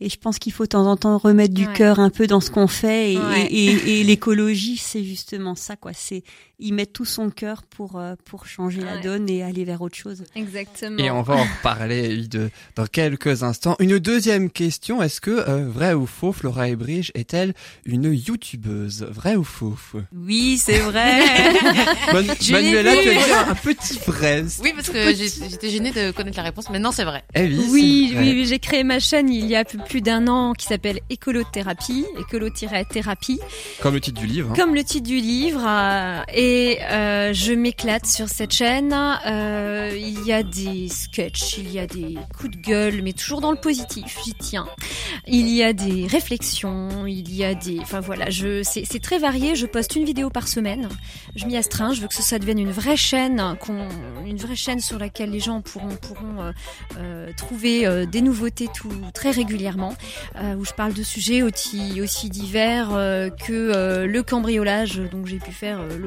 [0.00, 1.72] Et je pense qu'il faut de temps en temps remettre du Ouais.
[1.74, 3.12] cœur un peu dans ce qu'on fait.
[3.12, 3.46] Et, Ouais.
[3.50, 5.92] et, et- et l'écologie, c'est justement ça, quoi.
[5.94, 6.24] C'est
[6.62, 9.96] y mettre tout son cœur pour euh, pour changer la donne et aller vers autre
[9.96, 10.24] chose.
[10.34, 10.98] Exactement.
[10.98, 13.76] Et on va en reparler de, dans quelques instants.
[13.78, 19.02] Une deuxième question, est-ce que, euh, vrai ou faux, Flora Ebridge est-elle une youtubeuse?
[19.10, 19.74] Vrai ou faux?
[20.14, 21.20] Oui, c'est vrai.
[22.40, 24.44] Je Manuela, tu as dit un, petit vrai.
[24.62, 26.70] Oui, parce que j'étais gênée de connaître la réponse.
[26.70, 27.22] Maintenant, c'est vrai.
[27.34, 28.32] Eh oui, Oui, c'est oui, vrai.
[28.34, 33.40] oui, j'ai créé ma chaîne il y a plus d'un an qui s'appelle Écolothérapie, écolo-thérapie,
[33.80, 34.50] Comme le titre du livre.
[34.50, 34.54] hein.
[34.56, 35.64] comme le titre du livre.
[35.66, 36.51] euh, et
[36.82, 38.94] euh, je m'éclate sur cette chaîne.
[39.26, 43.40] Euh, il y a des sketchs, il y a des coups de gueule, mais toujours
[43.40, 44.66] dans le positif, j'y tiens.
[45.26, 47.78] Il y a des réflexions, il y a des...
[47.80, 48.26] Enfin voilà,
[48.62, 50.88] c'est très varié, je poste une vidéo par semaine.
[51.36, 53.42] Je m'y astreins, je veux que ça devienne une vraie chaîne,
[54.26, 56.52] une vraie chaîne sur laquelle les gens pourront,
[56.98, 58.68] euh, trouver des nouveautés
[59.14, 59.94] très régulièrement,
[60.56, 62.88] où je parle de sujets aussi, aussi divers
[63.46, 65.98] que le cambriolage dont j'ai pu faire euh,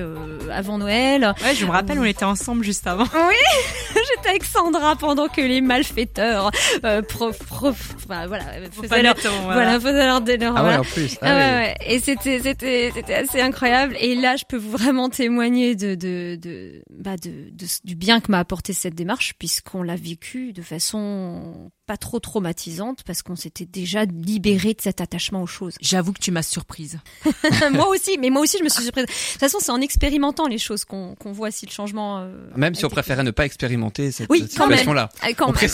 [0.00, 0.16] euh,
[0.52, 1.34] avant Noël.
[1.42, 3.04] Ouais, je me rappelle, on était ensemble juste avant.
[4.16, 6.50] J'étais avec Sandra pendant que les malfaiteurs,
[6.84, 10.30] euh, prof, prof, enfin, voilà, Faut pas faisaient leur, mettre en- voilà, faisaient leur, leur
[10.40, 10.80] Ah ouais, voilà.
[10.80, 11.16] en plus.
[11.22, 11.38] Ah ouais, oui.
[11.62, 11.76] ouais.
[11.94, 13.96] Et c'était, c'était, c'était assez incroyable.
[14.00, 18.20] Et là, je peux vous vraiment témoigner de, de, de, bah de, de- du bien
[18.20, 23.36] que m'a apporté cette démarche, puisqu'on l'a vécu de façon pas trop traumatisante, parce qu'on
[23.36, 25.74] s'était déjà libéré de cet attachement aux choses.
[25.80, 26.98] J'avoue que tu m'as surprise.
[27.72, 29.04] moi aussi, mais moi aussi, je me suis surprise.
[29.06, 32.18] De toute façon, c'est en expérimentant les choses qu'on, voit si le changement.
[32.20, 35.08] euh, Même si on préférait ne pas expérimenter cette, Oui, cette situation-là.
[35.22, 35.70] Ah, quand On même.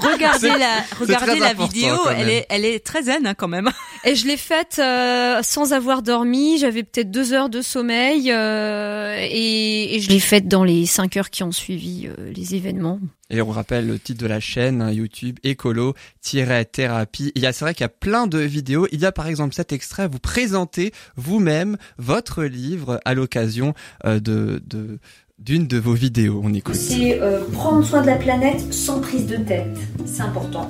[0.00, 3.70] regardez la, regardez vidéo, elle est, elle est très zen hein, quand même.
[4.04, 6.58] Et je l'ai faite euh, sans avoir dormi.
[6.58, 11.16] J'avais peut-être deux heures de sommeil euh, et, et je l'ai faite dans les cinq
[11.16, 13.00] heures qui ont suivi les événements.
[13.30, 17.32] Et on rappelle le titre de la chaîne hein, YouTube écolo-thérapie.
[17.34, 18.86] Il y a, c'est vrai qu'il y a plein de vidéos.
[18.90, 20.08] Il y a par exemple cet extrait.
[20.08, 23.74] Vous présentez vous-même votre livre à l'occasion
[24.04, 24.98] euh, de, de
[25.38, 26.40] d'une de vos vidéos.
[26.42, 26.74] On écoute.
[26.74, 29.78] C'est euh, prendre soin de la planète sans prise de tête.
[30.04, 30.68] C'est important.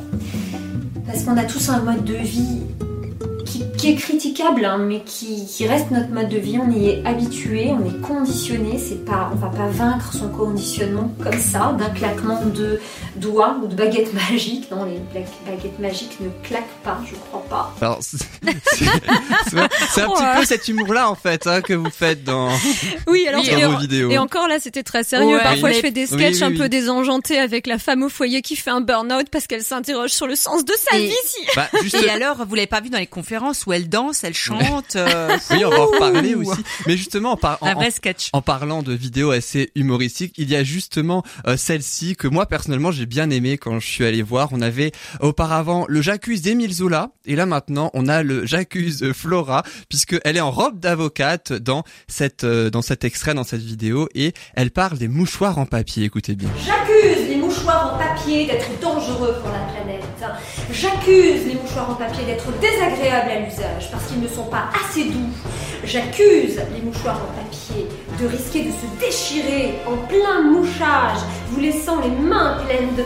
[1.06, 2.60] Parce qu'on a tous un mode de vie
[3.58, 6.58] qui, qui est critiquable, hein, mais qui, qui reste notre mode de vie.
[6.58, 8.78] On y est habitué, on est conditionné.
[8.78, 12.80] C'est pas, on va pas vaincre son conditionnement comme ça, d'un claquement de
[13.16, 14.70] doigts ou de baguette magique.
[14.70, 15.00] Non, les
[15.50, 17.74] baguettes magiques ne claquent pas, je crois pas.
[17.80, 18.84] Alors, c'est c'est-
[19.50, 19.56] c'est-
[19.90, 20.36] c'est un petit Ouais.
[20.38, 22.48] peu cet humour-là en fait hein, que vous faites dans,
[23.06, 24.10] Oui, alors dans et, vos en- vidéos.
[24.10, 25.36] et encore là, c'était très sérieux.
[25.36, 26.58] Ouais, Parfois, mais- je fais des Oui, sketchs oui, un oui.
[26.58, 30.26] peu désenjantés avec la femme au foyer qui fait un burn-out parce qu'elle s'interroge sur
[30.26, 31.12] le sens de sa Et- vie.
[31.26, 31.40] Si.
[31.56, 33.47] Bah, juste, Et alors, vous l'avez pas vu dans les conférences?
[33.66, 34.96] Où elle danse, elle chante.
[34.96, 36.60] euh, oui, on va en reparler aussi.
[36.86, 38.30] Mais justement, en, par- en- Un en- vrai sketch.
[38.32, 42.90] En parlant de vidéos assez humoristiques, il y a justement euh, celle-ci que moi personnellement
[42.92, 44.48] j'ai bien aimé quand je suis allé voir.
[44.52, 49.62] On avait auparavant le J'accuse d'Émile Zola et là maintenant on a le J'accuse Flora
[49.88, 54.08] puisque elle est en robe d'avocate dans cette euh, dans cet extrait dans cette vidéo
[54.14, 56.04] et elle parle des mouchoirs en papier.
[56.04, 56.48] Écoutez bien.
[56.64, 59.97] J'accuse les mouchoirs en papier d'être dangereux pour la planète.
[60.72, 65.04] J'accuse les mouchoirs en papier d'être désagréables à l'usage parce qu'ils ne sont pas assez
[65.04, 65.30] doux.
[65.84, 67.86] J'accuse les mouchoirs en papier
[68.20, 71.18] de risquer de se déchirer en plein mouchage,
[71.48, 73.04] vous laissant les mains pleines de...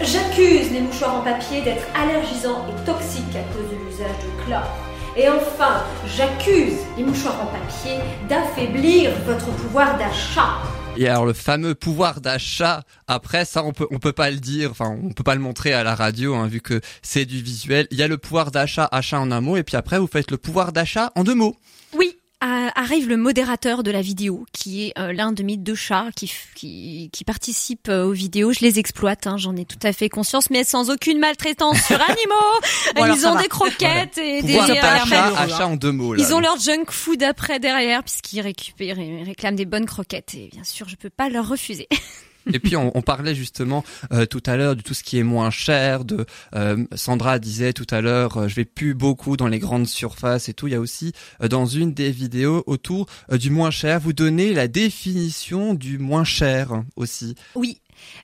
[0.00, 4.68] J'accuse les mouchoirs en papier d'être allergisants et toxiques à cause de l'usage de chlore.
[5.16, 5.84] Et enfin,
[6.16, 7.98] j'accuse les mouchoirs en papier
[8.28, 10.58] d'affaiblir votre pouvoir d'achat.
[10.96, 14.70] Et alors le fameux pouvoir d'achat, après ça on peut on peut pas le dire,
[14.70, 17.88] enfin on peut pas le montrer à la radio hein, vu que c'est du visuel.
[17.90, 20.30] Il y a le pouvoir d'achat, achat en un mot, et puis après vous faites
[20.30, 21.56] le pouvoir d'achat en deux mots.
[21.96, 22.13] Oui.
[22.44, 26.08] Euh, arrive le modérateur de la vidéo, qui est euh, l'un de mes deux chats
[26.14, 28.52] qui, qui, qui participe euh, aux vidéos.
[28.52, 32.00] Je les exploite, hein, j'en ai tout à fait conscience, mais sans aucune maltraitance sur
[32.08, 32.94] animaux.
[32.96, 34.58] Bon, Ils ont des croquettes et des...
[34.58, 36.14] Pouvoir ça a l'air d'achat, malheureux, achat en deux mots.
[36.14, 36.22] Là.
[36.22, 40.34] Ils ont leur junk food après derrière, puisqu'ils récupèrent, ils réclament des bonnes croquettes.
[40.34, 41.88] Et bien sûr, je peux pas leur refuser.
[42.52, 45.22] Et puis on, on parlait justement euh, tout à l'heure de tout ce qui est
[45.22, 46.04] moins cher.
[46.04, 49.86] De euh, Sandra disait tout à l'heure, euh, je vais plus beaucoup dans les grandes
[49.86, 50.66] surfaces et tout.
[50.66, 51.12] Il y a aussi
[51.42, 55.98] euh, dans une des vidéos autour euh, du moins cher, vous donnez la définition du
[55.98, 57.34] moins cher aussi.
[57.54, 57.80] Oui.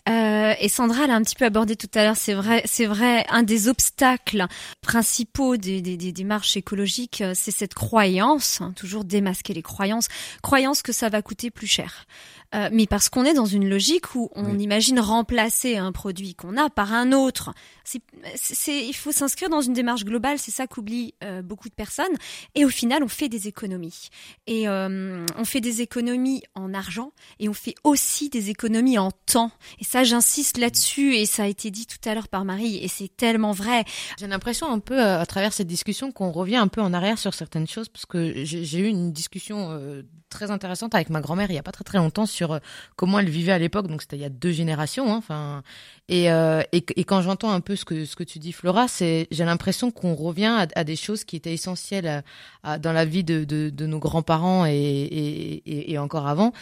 [0.08, 2.16] Euh, et Sandra l'a un petit peu abordé tout à l'heure.
[2.16, 3.24] C'est vrai, c'est vrai.
[3.30, 4.46] Un des obstacles
[4.82, 10.08] principaux des, des, des démarches écologiques, euh, c'est cette croyance, hein, toujours démasquer les croyances,
[10.42, 12.06] croyance que ça va coûter plus cher.
[12.54, 14.62] Euh, mais parce qu'on est dans une logique où on Oui.
[14.64, 17.52] imagine remplacer un produit qu'on a par un autre.
[17.84, 18.02] C'est,
[18.34, 20.38] c'est, il faut s'inscrire dans une démarche globale.
[20.38, 22.12] C'est ça qu'oublient euh, beaucoup de personnes.
[22.54, 24.08] Et au final, on fait des économies.
[24.46, 29.10] Et euh, on fait des économies en argent et on fait aussi des économies en
[29.12, 29.50] temps.
[29.78, 32.88] Et ça, j'insiste là-dessus, et ça a été dit tout à l'heure par Marie, et
[32.88, 33.84] c'est tellement vrai.
[34.18, 37.18] J'ai l'impression un peu euh, à travers cette discussion qu'on revient un peu en arrière
[37.18, 41.20] sur certaines choses parce que j'ai j'ai eu une discussion euh, très intéressante avec ma
[41.20, 42.58] grand-mère il y a pas très très longtemps sur euh,
[42.96, 45.62] comment elle vivait à l'époque donc c'était il y a deux générations hein,
[46.08, 48.88] et, euh, et et quand j'entends un peu ce que ce que tu dis Flora
[48.88, 52.22] c'est j'ai l'impression qu'on revient à, à des choses qui étaient essentielles à-
[52.62, 56.52] à- dans la vie de de, de nos grands-parents et, et et encore avant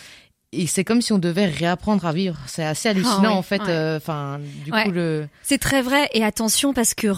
[0.52, 3.42] et c'est comme si on devait réapprendre à vivre c'est assez hallucinant Ah ouais, en
[3.42, 3.68] fait ouais.
[3.68, 4.84] euh, enfin du Ouais.
[4.84, 7.08] coup le C'est très vrai, et attention parce que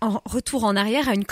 [0.00, 1.24] en retour en arrière a une,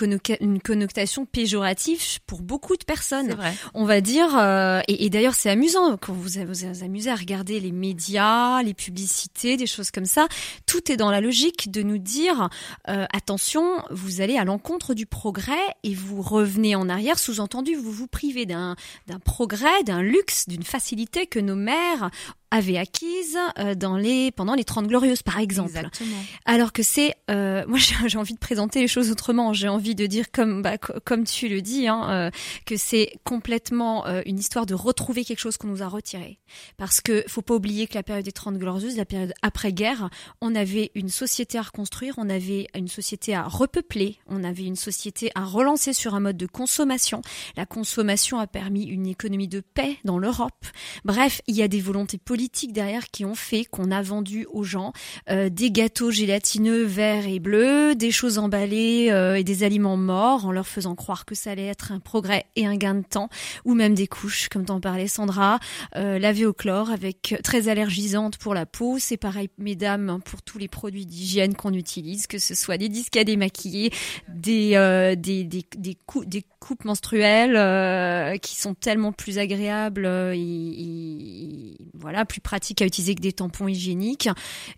[0.61, 3.33] connotation péjorative pour beaucoup de personnes.
[3.33, 3.55] Vrai.
[3.75, 6.39] On va dire, euh, et, et d'ailleurs c'est amusant quand vous vous
[6.83, 10.29] amusez à regarder les médias, les publicités, des choses comme ça.
[10.67, 12.49] Tout est dans la logique de nous dire
[12.89, 17.19] euh, attention, vous allez à l'encontre du progrès et vous revenez en arrière.
[17.19, 18.77] Sous-entendu, vous vous privez d'un
[19.07, 22.11] d'un progrès, d'un luxe, d'une facilité que nos mères
[22.51, 25.69] avaient acquise euh, dans les pendant les Trente glorieuses par exemple.
[25.71, 26.17] Exactement.
[26.47, 29.53] Alors que c'est, euh, moi j'ai envie de présenter les choses autrement.
[29.53, 32.31] J'ai envie de dire comme bah, co- comme tu le dis, hein, euh,
[32.65, 36.39] que c'est complètement une histoire de retrouver quelque chose qu'on nous a retiré.
[36.79, 40.09] Parce que faut pas oublier que la période des Trente glorieuses, la période après-guerre,
[40.41, 44.77] on avait une société à reconstruire, on avait une société à repeupler, on avait une
[44.77, 47.21] société à relancer sur un mode de consommation.
[47.57, 50.65] La consommation a permis une économie de paix dans l'Europe.
[51.05, 52.38] Bref, il y a des volontés politiques
[52.73, 54.93] derrière qui ont fait qu'on a vendu aux gens
[55.29, 60.47] euh, des gâteaux gélatineux verts et bleus, des choses emballées euh, et des aliments morts
[60.47, 63.29] en leur faisant croire que ça allait être un progrès et un gain de temps,
[63.65, 65.59] ou même des couches, comme t'en parlais Sandra,
[65.97, 68.99] euh, lavées au chlore avec très allergisantes pour la peau.
[69.01, 72.89] C'est pareil, mesdames, hein, pour tous les produits d'hygiène qu'on utilise, que ce soit des
[72.89, 73.91] disques à démaquiller,
[74.29, 80.07] des euh, des des des, cou- des coupes menstruelles euh, qui sont tellement plus agréables
[80.07, 84.29] euh, et, et- voilà plus pratiques à utiliser que des tampons hygiéniques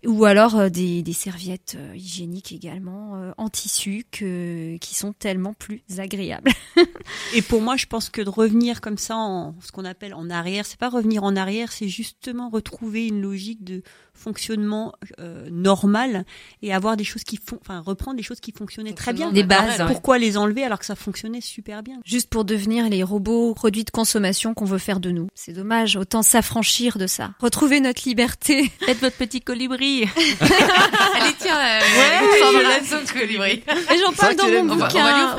[0.05, 5.13] ou alors euh, des, des serviettes euh, hygiéniques également euh, en tissu que, qui sont
[5.13, 6.51] tellement plus agréables.
[7.35, 10.29] Et pour moi, je pense que de revenir comme ça en ce qu'on appelle en
[10.29, 16.25] arrière, c'est pas revenir en arrière, c'est justement retrouver une logique de fonctionnement euh, normal
[16.61, 19.31] et avoir des choses qui font, enfin reprendre des choses qui fonctionnaient très bien.
[19.31, 19.85] Des bases, ouais.
[19.87, 21.99] Pourquoi les enlever alors que ça fonctionnait super bien?
[22.05, 25.27] Juste pour devenir les robots produits de consommation qu'on veut faire de nous.
[25.33, 27.31] C'est dommage, autant s'affranchir de ça.
[27.39, 28.71] Retrouver notre liberté.
[28.85, 30.03] Faites votre petit colibri.
[30.41, 33.63] Allez, tiens, euh, je l'aime, ce colibri.
[33.93, 35.35] Et j'en parle dans mon bouquin.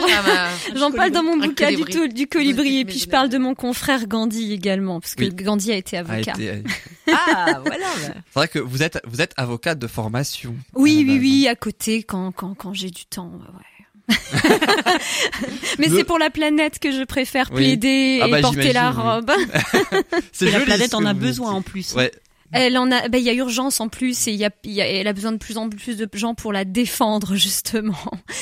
[0.74, 1.92] J'en parle dans mon bouquin du, colibri.
[1.92, 5.30] to- du colibri et puis je parle de mon confrère Gandhi également parce que Oui.
[5.34, 6.32] Gandhi a été a avocat.
[6.32, 6.62] été- euh,
[7.12, 7.86] Ah, voilà.
[8.02, 10.55] C'est vrai que vous êtes vous êtes avocate de formation.
[10.74, 11.18] Oui, la oui, base.
[11.20, 13.30] oui, à côté quand quand quand j'ai du temps.
[13.32, 14.16] Ouais.
[15.78, 17.56] Mais Le- c'est pour la planète que je préfère Oui.
[17.59, 18.97] plaider Ah et bah, porter la oui.
[19.01, 19.30] robe.
[20.40, 21.59] La joli planète en a besoin dites.
[21.59, 21.94] en plus.
[21.94, 22.10] Ouais.
[22.52, 24.80] Elle en a, ben il y a urgence en plus et il y a, y
[24.80, 27.96] a- elle a besoin de plus en plus de gens pour la défendre justement.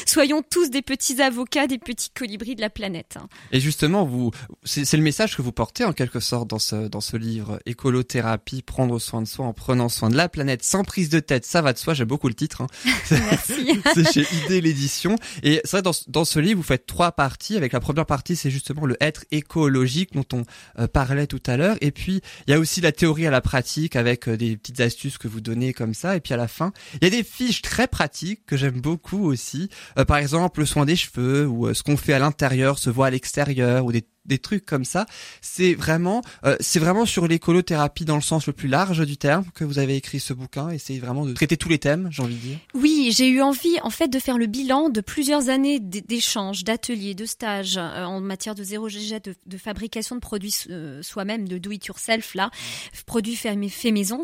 [0.06, 3.16] Soyons tous des petits avocats, des petits colibris de la planète.
[3.20, 3.28] hein.
[3.52, 4.30] Et justement, vous,
[4.64, 8.62] c'est le message que vous portez en quelque sorte dans ce dans ce livre, écolothérapie,
[8.62, 11.44] prendre soin de soi en prenant soin de la planète sans prise de tête.
[11.44, 11.94] Ça va de soi.
[11.94, 12.62] J'aime beaucoup le titre.
[12.62, 12.66] Hein.
[13.94, 15.16] C'est chez Idée l'édition.
[15.42, 17.56] Et c'est vrai dans, ce- dans ce livre, vous faites trois parties.
[17.56, 20.42] Avec la première partie, c'est justement le être écologique dont on
[20.78, 21.76] euh, parlait tout à l'heure.
[21.80, 24.80] Et puis il y a aussi la théorie à la pratique avec euh, des petites
[24.80, 26.16] astuces que vous donnez comme ça.
[26.16, 29.24] Et puis à la fin, il y a des fiches très pratiques que j'aime beaucoup
[29.26, 29.68] aussi.
[29.98, 32.90] Euh, par exemple, le soin des cheveux ou euh, ce qu'on fait à l'intérieur se
[32.90, 35.06] voit à l'extérieur ou des des trucs comme ça,
[35.42, 39.44] c'est vraiment, euh, c'est vraiment sur l'écolothérapie dans le sens le plus large du terme
[39.54, 42.36] que vous avez écrit ce bouquin c'est vraiment de traiter tous les thèmes, j'ai envie
[42.36, 42.58] de dire.
[42.74, 47.14] Oui, j'ai eu envie en fait de faire le bilan de plusieurs années d'échanges, d'ateliers,
[47.14, 51.48] de stages euh, en matière de zéro GG, de, de fabrication de produits euh, soi-même,
[51.48, 52.50] de do it yourself là,
[53.06, 54.22] produits faits fait maison.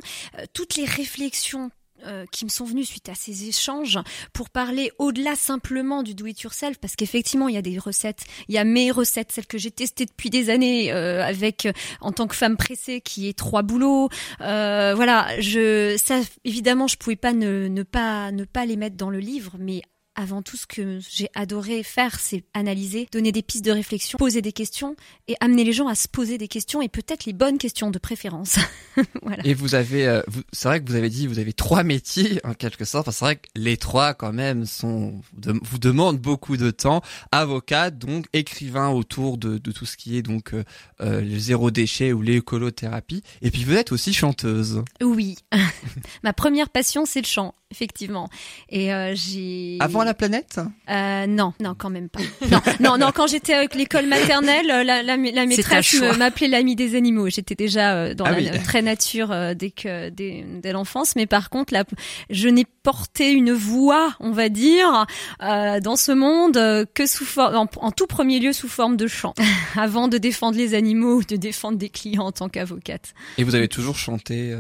[0.54, 1.70] Toutes les réflexions
[2.06, 3.98] euh, qui me sont venues suite à ces échanges
[4.32, 8.24] pour parler au-delà simplement du do it yourself parce qu'effectivement il y a des recettes.
[8.48, 11.72] Il y a mes recettes celles que j'ai testées depuis des années euh, avec euh,
[12.00, 14.08] en tant que femme pressée qui est trois boulots.
[14.40, 18.96] Euh, voilà je ça évidemment je pouvais pas ne, ne pas ne pas les mettre
[18.96, 19.82] dans le livre mais
[20.16, 24.42] avant tout, ce que j'ai adoré faire, c'est analyser, donner des pistes de réflexion, poser
[24.42, 24.96] des questions
[25.28, 27.98] et amener les gens à se poser des questions et peut-être les bonnes questions de
[27.98, 28.56] préférence.
[29.22, 29.46] voilà.
[29.46, 30.22] Et vous avez, euh,
[30.52, 33.06] c'est vrai que vous avez dit, vous avez trois métiers en quelque sorte.
[33.08, 37.02] Enfin, c'est vrai que les trois quand même sont, de- vous demandent beaucoup de temps.
[37.30, 40.64] Avocat, donc écrivain autour de, de tout ce qui est donc euh,
[41.02, 43.22] euh, le zéro déchet ou l'écolothérapie.
[43.42, 44.82] Et puis vous êtes aussi chanteuse.
[45.02, 45.36] Oui,
[46.22, 48.30] ma première passion, c'est le chant, effectivement.
[48.70, 50.58] Et euh, j'ai Avant la planète?
[50.88, 52.20] Euh, Non, non, quand même pas.
[52.50, 53.10] Non, non, non.
[53.14, 57.28] Quand j'étais avec l'école maternelle, la, la, la maîtresse m'appelait l'ami des animaux.
[57.28, 61.26] J'étais déjà euh, dans ah la très nature euh, dès que dès, dès l'enfance, mais
[61.26, 61.84] par contre, là,
[62.30, 65.06] je n'ai porté une voix, on va dire,
[65.42, 66.54] euh, dans ce monde
[66.94, 69.34] que sous forme, en, en, tout premier lieu sous forme de chant,
[69.76, 73.14] avant de défendre les animaux ou de défendre des clients en tant qu'avocate.
[73.38, 74.56] Et vous avez toujours chanté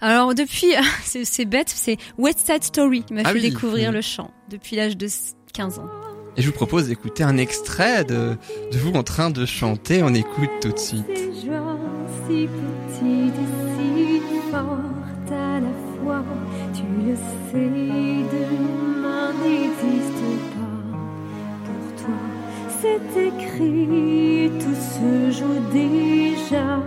[0.00, 0.72] Alors depuis,
[1.04, 4.96] c'est bête, c'est West Side Story qui m'a ah fait découvrir le chant depuis l'âge
[4.96, 5.06] de
[5.54, 5.88] 15 ans.
[6.36, 8.36] Et je vous propose d'écouter un extrait de,
[8.72, 10.02] de vous en train de chanter.
[10.02, 11.06] On écoute tout de suite.
[11.06, 14.20] si petite et si
[14.50, 15.72] forte à la
[16.02, 16.24] fois,
[16.74, 17.58] tu le sais,
[18.32, 20.24] demain n'existe
[20.54, 20.80] pas.
[21.64, 22.20] Pour toi,
[22.80, 26.82] c'est écrit, tout se joue déjà,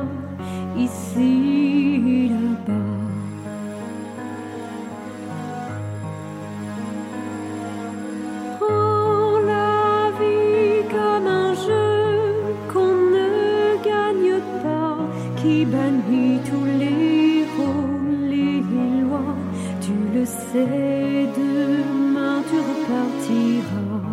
[0.78, 2.32] ici,
[15.44, 15.84] là-bas.
[16.46, 18.62] tous les rôles, les
[19.02, 19.36] lois,
[19.82, 24.04] tu le sais, demain tu repartiras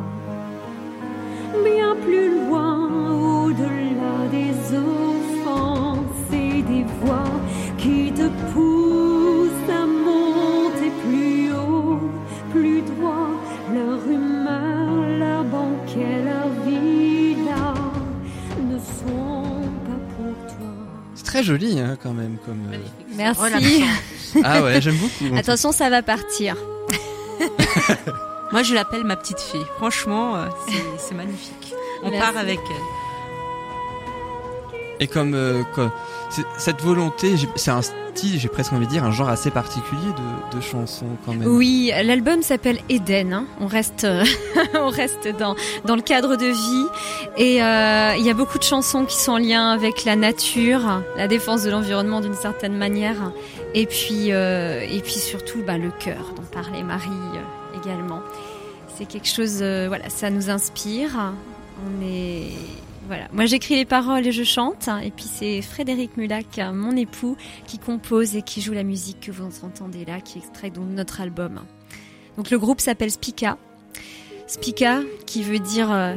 [1.65, 2.89] bien plus loin,
[3.45, 5.10] au-delà des offenses
[21.31, 22.37] très joli hein, quand même.
[22.45, 22.79] Comme, euh,
[23.17, 23.85] Merci.
[24.45, 25.37] ah ouais, j'aime beaucoup.
[25.37, 26.57] Attention, ça va partir.
[28.53, 29.65] Moi, je l'appelle ma petite fille.
[29.77, 30.47] Franchement, euh,
[30.99, 31.73] c'est magnifique.
[32.03, 32.77] On part avec elle.
[34.99, 35.93] Et comme, euh, comme
[36.59, 37.81] cette volonté, c'est un
[38.23, 41.49] j'ai presque envie de dire, un genre assez particulier de, de chansons quand même.
[41.49, 43.33] Oui, l'album s'appelle Eden.
[43.33, 43.47] Hein.
[43.61, 44.07] On reste,
[44.75, 45.55] on reste dans,
[45.85, 46.87] dans le cadre de vie.
[47.37, 51.03] Et euh, il y a beaucoup de chansons qui sont en lien avec la nature,
[51.17, 53.33] la défense de l'environnement d'une certaine manière.
[53.75, 58.21] Et puis, euh, et puis surtout bah, le cœur dont parlait Marie euh, également.
[58.97, 61.33] C'est quelque chose, euh, voilà, ça nous inspire.
[61.87, 62.51] On est
[63.11, 63.27] voilà.
[63.33, 64.89] Moi, j'écris les paroles et je chante.
[65.03, 69.33] Et puis, c'est Frédéric Mulac, mon époux, qui compose et qui joue la musique que
[69.33, 71.63] vous entendez là, qui extrait de notre album.
[72.37, 73.59] Donc, le groupe s'appelle Spica.
[74.47, 76.15] Spica, qui veut dire euh,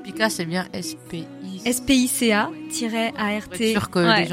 [0.07, 1.27] Spica, c'est bien SPI.
[1.65, 2.53] SPICA-ART.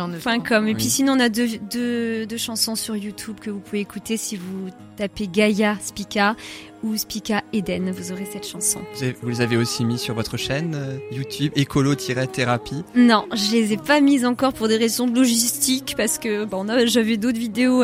[0.08, 3.80] Ne Et puis sinon, on a deux, deux, deux, chansons sur YouTube que vous pouvez
[3.80, 6.36] écouter si vous tapez Gaia Spica
[6.84, 8.82] ou Spica Eden, vous aurez cette chanson.
[9.22, 12.84] Vous, les avez aussi mis sur votre chaîne euh, YouTube écolo-thérapie.
[12.94, 17.16] Non, je les ai pas mises encore pour des raisons logistiques parce que bon, j'avais
[17.16, 17.84] d'autres vidéos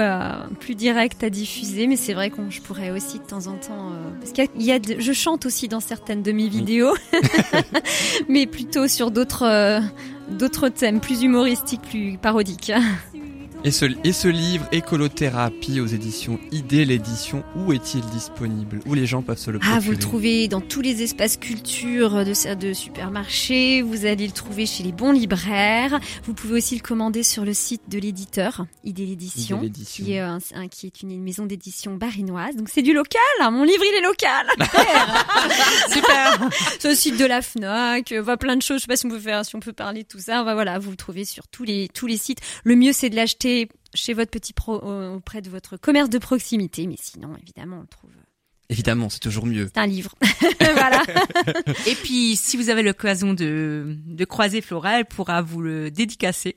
[0.60, 3.91] plus directes à diffuser, mais c'est vrai que je pourrais aussi de temps en temps
[3.91, 6.94] euh, parce qu'il y a, je chante aussi dans certaines de mes vidéos,
[8.30, 9.80] mais plutôt sur d'autres euh,
[10.38, 12.72] d'autres thèmes plus humoristiques, plus parodiques.
[13.65, 18.80] Et ce, et ce livre, Écolothérapie aux éditions ID, l'édition, où est-il disponible?
[18.86, 21.36] Où les gens peuvent se le procurer Ah, vous le trouvez dans tous les espaces
[21.36, 26.76] culture de, de supermarchés, vous allez le trouver chez les bons libraires, vous pouvez aussi
[26.76, 30.40] le commander sur le site de l'éditeur, ID l'édition, qui, est un,
[30.72, 32.56] qui est une maison d'édition barinoise.
[32.56, 33.52] Donc c'est du local, hein.
[33.52, 34.48] mon livre il est local.
[35.91, 36.49] Super.
[36.80, 39.10] C'est le site de la FNAC, va plein de choses, je sais pas si on
[39.10, 41.49] peut faire, si on peut parler de tout ça, va voilà, vous le trouvez sur
[41.49, 42.40] tous les, tous les sites.
[42.64, 43.49] Le mieux c'est de l'acheter
[43.94, 47.82] chez votre petit pro euh, auprès de votre commerce de proximité, mais sinon, évidemment, on
[47.82, 48.12] le trouve.
[48.72, 49.70] Évidemment, c'est toujours mieux.
[49.74, 50.14] C'est un livre.
[50.60, 51.02] voilà.
[51.88, 56.56] Et puis, si vous avez l'occasion de, de croiser Flora, elle pourra vous le dédicacer.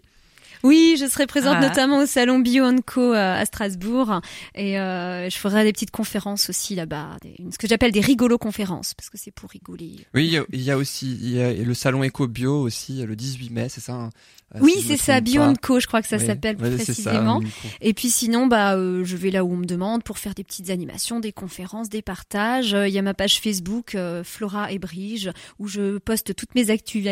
[0.63, 4.21] Oui, je serai présente notamment au salon Bio Co euh, à Strasbourg
[4.55, 7.17] et euh, je ferai des petites conférences aussi là-bas,
[7.51, 9.97] ce que j'appelle des rigolos conférences parce que c'est pour rigoler.
[10.15, 13.51] Oui, il y, a, aussi il y a le salon Eco Bio aussi le 18
[13.51, 14.11] mai, c'est ça
[14.55, 17.41] euh, oui, c'est ça, Bio Co, je crois que ça s'appelle précisément.
[17.81, 20.71] et puis sinon, bah, je vais là où on me demande pour faire des petites
[20.71, 22.73] animations, des conférences, des partages.
[22.73, 27.07] Il y a ma page Facebook Flora et Brige où je poste toutes mes actus,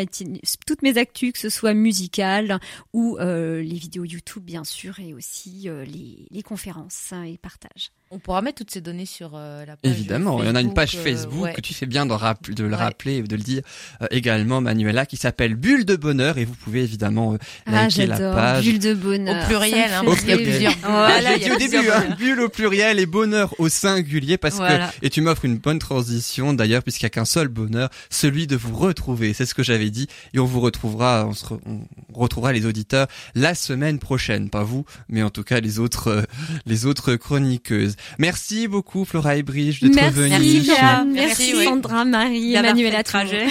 [0.65, 2.59] toutes mes actus, que ce soit musicales
[2.93, 7.91] ou euh, les vidéos YouTube bien sûr et aussi euh, les, les conférences et partages.
[8.13, 10.59] On pourra mettre toutes ces données sur euh, la page Évidemment, il y en a
[10.59, 11.53] une page euh, Facebook ouais.
[11.53, 12.75] que tu fais bien de, rapp- de le Ouais.
[12.75, 13.61] rappeler et de le dire
[14.01, 18.05] euh, également, Manuela, qui s'appelle Bulle de Bonheur et vous pouvez évidemment euh, Ah, liker
[18.07, 18.35] la j'adore.
[18.35, 18.65] page.
[18.65, 19.41] Bulle de bonheur.
[19.43, 20.73] Au pluriel, hein, parce qu'il y a plusieurs.
[20.83, 24.89] Voilà, dit au début, hein, bulle au pluriel et bonheur au singulier parce Voilà.
[24.89, 28.45] que et tu m'offres une bonne transition d'ailleurs puisqu'il n'y a qu'un seul bonheur, celui
[28.45, 29.31] de vous retrouver.
[29.33, 31.79] C'est ce que j'avais dit et on vous retrouvera, on, se re- on
[32.13, 36.21] retrouvera les auditeurs la semaine prochaine, pas vous, mais en tout cas les autres, euh,
[36.65, 37.95] les autres chroniqueuses.
[38.19, 40.29] Merci beaucoup Flora et Brige d'être Merci, venue.
[40.29, 40.63] Merci.
[40.65, 41.03] Flora.
[41.05, 41.63] Merci, Merci, oui.
[41.65, 43.45] Sandra, Marie, D'avoir Emmanuel fait à le trajet.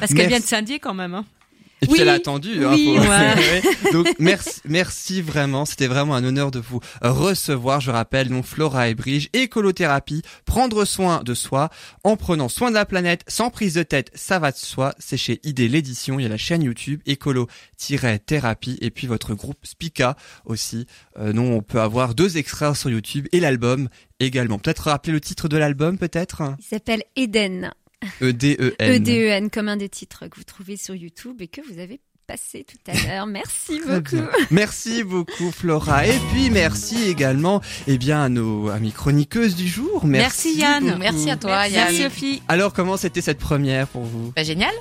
[0.00, 1.14] Parce qu'elle vient de Saint-Dié quand même.
[1.14, 1.24] Hein.
[1.82, 2.64] Et puis Oui, elle a attendu.
[2.64, 2.98] Hein, oui.
[2.98, 3.62] Ouais.
[3.92, 5.64] Donc merci, merci vraiment.
[5.64, 7.80] C'était vraiment un honneur de vous recevoir.
[7.80, 11.70] Je rappelle donc Flora et Brige, écolothérapie, prendre soin de soi
[12.04, 14.94] en prenant soin de la planète sans prise de tête, ça va de soi.
[14.98, 16.18] C'est chez ID l'édition.
[16.18, 20.86] Il y a la chaîne YouTube écolo-thérapie et puis votre groupe Spica aussi.
[21.18, 23.88] Euh, non, on peut avoir deux extraits sur YouTube et l'album
[24.20, 24.58] également.
[24.58, 26.42] Peut-être rappeler le titre de l'album, peut-être?
[26.58, 27.72] Il s'appelle Eden.
[28.22, 28.92] E D E N.
[28.94, 32.64] E-D-E-N, comme un des titres que vous trouvez sur YouTube et que vous avez passé
[32.64, 33.26] tout à l'heure.
[33.26, 34.24] Merci beaucoup.
[34.50, 40.06] Merci beaucoup Flora et puis merci également eh bien à nos amies chroniqueuses du jour.
[40.06, 40.84] Merci, Merci, Yann.
[40.86, 40.98] beaucoup.
[40.98, 41.86] Merci à toi, Yann.
[41.88, 42.42] Merci Sophie.
[42.48, 44.32] Alors comment c'était cette première pour vous?
[44.36, 44.72] Bah, génial,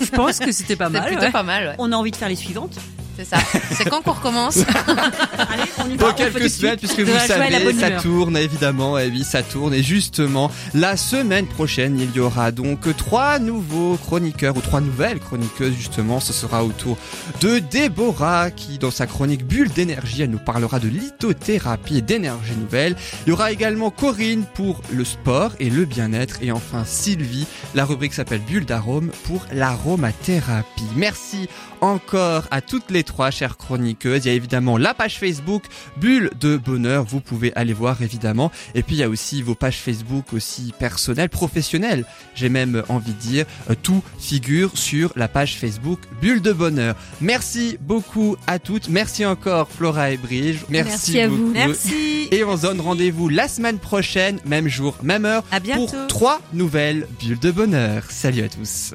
[0.00, 1.14] Je pense que c'était pas mal.
[1.18, 1.30] ouais.
[1.32, 1.68] pas mal.
[1.68, 1.74] Ouais.
[1.78, 2.76] On a envie de faire les suivantes.
[3.16, 3.38] C'est ça.
[3.72, 4.58] C'est quand qu'on recommence
[5.38, 6.08] Allez, on y va.
[6.08, 9.72] Dans quelques semaines, puisque vous savez, ça tourne évidemment, et oui, ça tourne.
[9.72, 15.18] Et justement, la semaine prochaine, il y aura donc trois nouveaux chroniqueurs ou trois nouvelles
[15.18, 16.20] chroniqueuses justement.
[16.20, 16.98] Ce sera au tour
[17.40, 22.54] de Déborah qui, dans sa chronique Bulle d'énergie, elle nous parlera de lithothérapie et d'énergie
[22.56, 22.96] nouvelle.
[23.26, 27.46] Il y aura également Corinne pour le sport et le bien-être, et enfin Sylvie.
[27.74, 30.84] La rubrique s'appelle Bulle d'arôme pour l'aromathérapie.
[30.96, 31.48] Merci
[31.86, 34.24] encore à toutes les trois chères chroniqueuses.
[34.24, 35.64] Il y a évidemment la page Facebook
[35.96, 38.50] Bulle de Bonheur, vous pouvez aller voir évidemment.
[38.74, 42.04] Et puis il y a aussi vos pages Facebook aussi personnelles, professionnelles.
[42.34, 46.94] J'ai même envie de dire, euh, tout figure sur la page Facebook Bulle de Bonheur.
[47.20, 48.88] Merci beaucoup à toutes.
[48.88, 50.60] Merci encore Flora et Brige.
[50.68, 51.50] Merci, Merci à vous.
[51.52, 52.28] Merci.
[52.32, 55.86] Et on se donne rendez-vous la semaine prochaine, même jour, même heure, À bientôt.
[55.86, 58.04] pour trois nouvelles bulles de bonheur.
[58.10, 58.94] Salut à tous.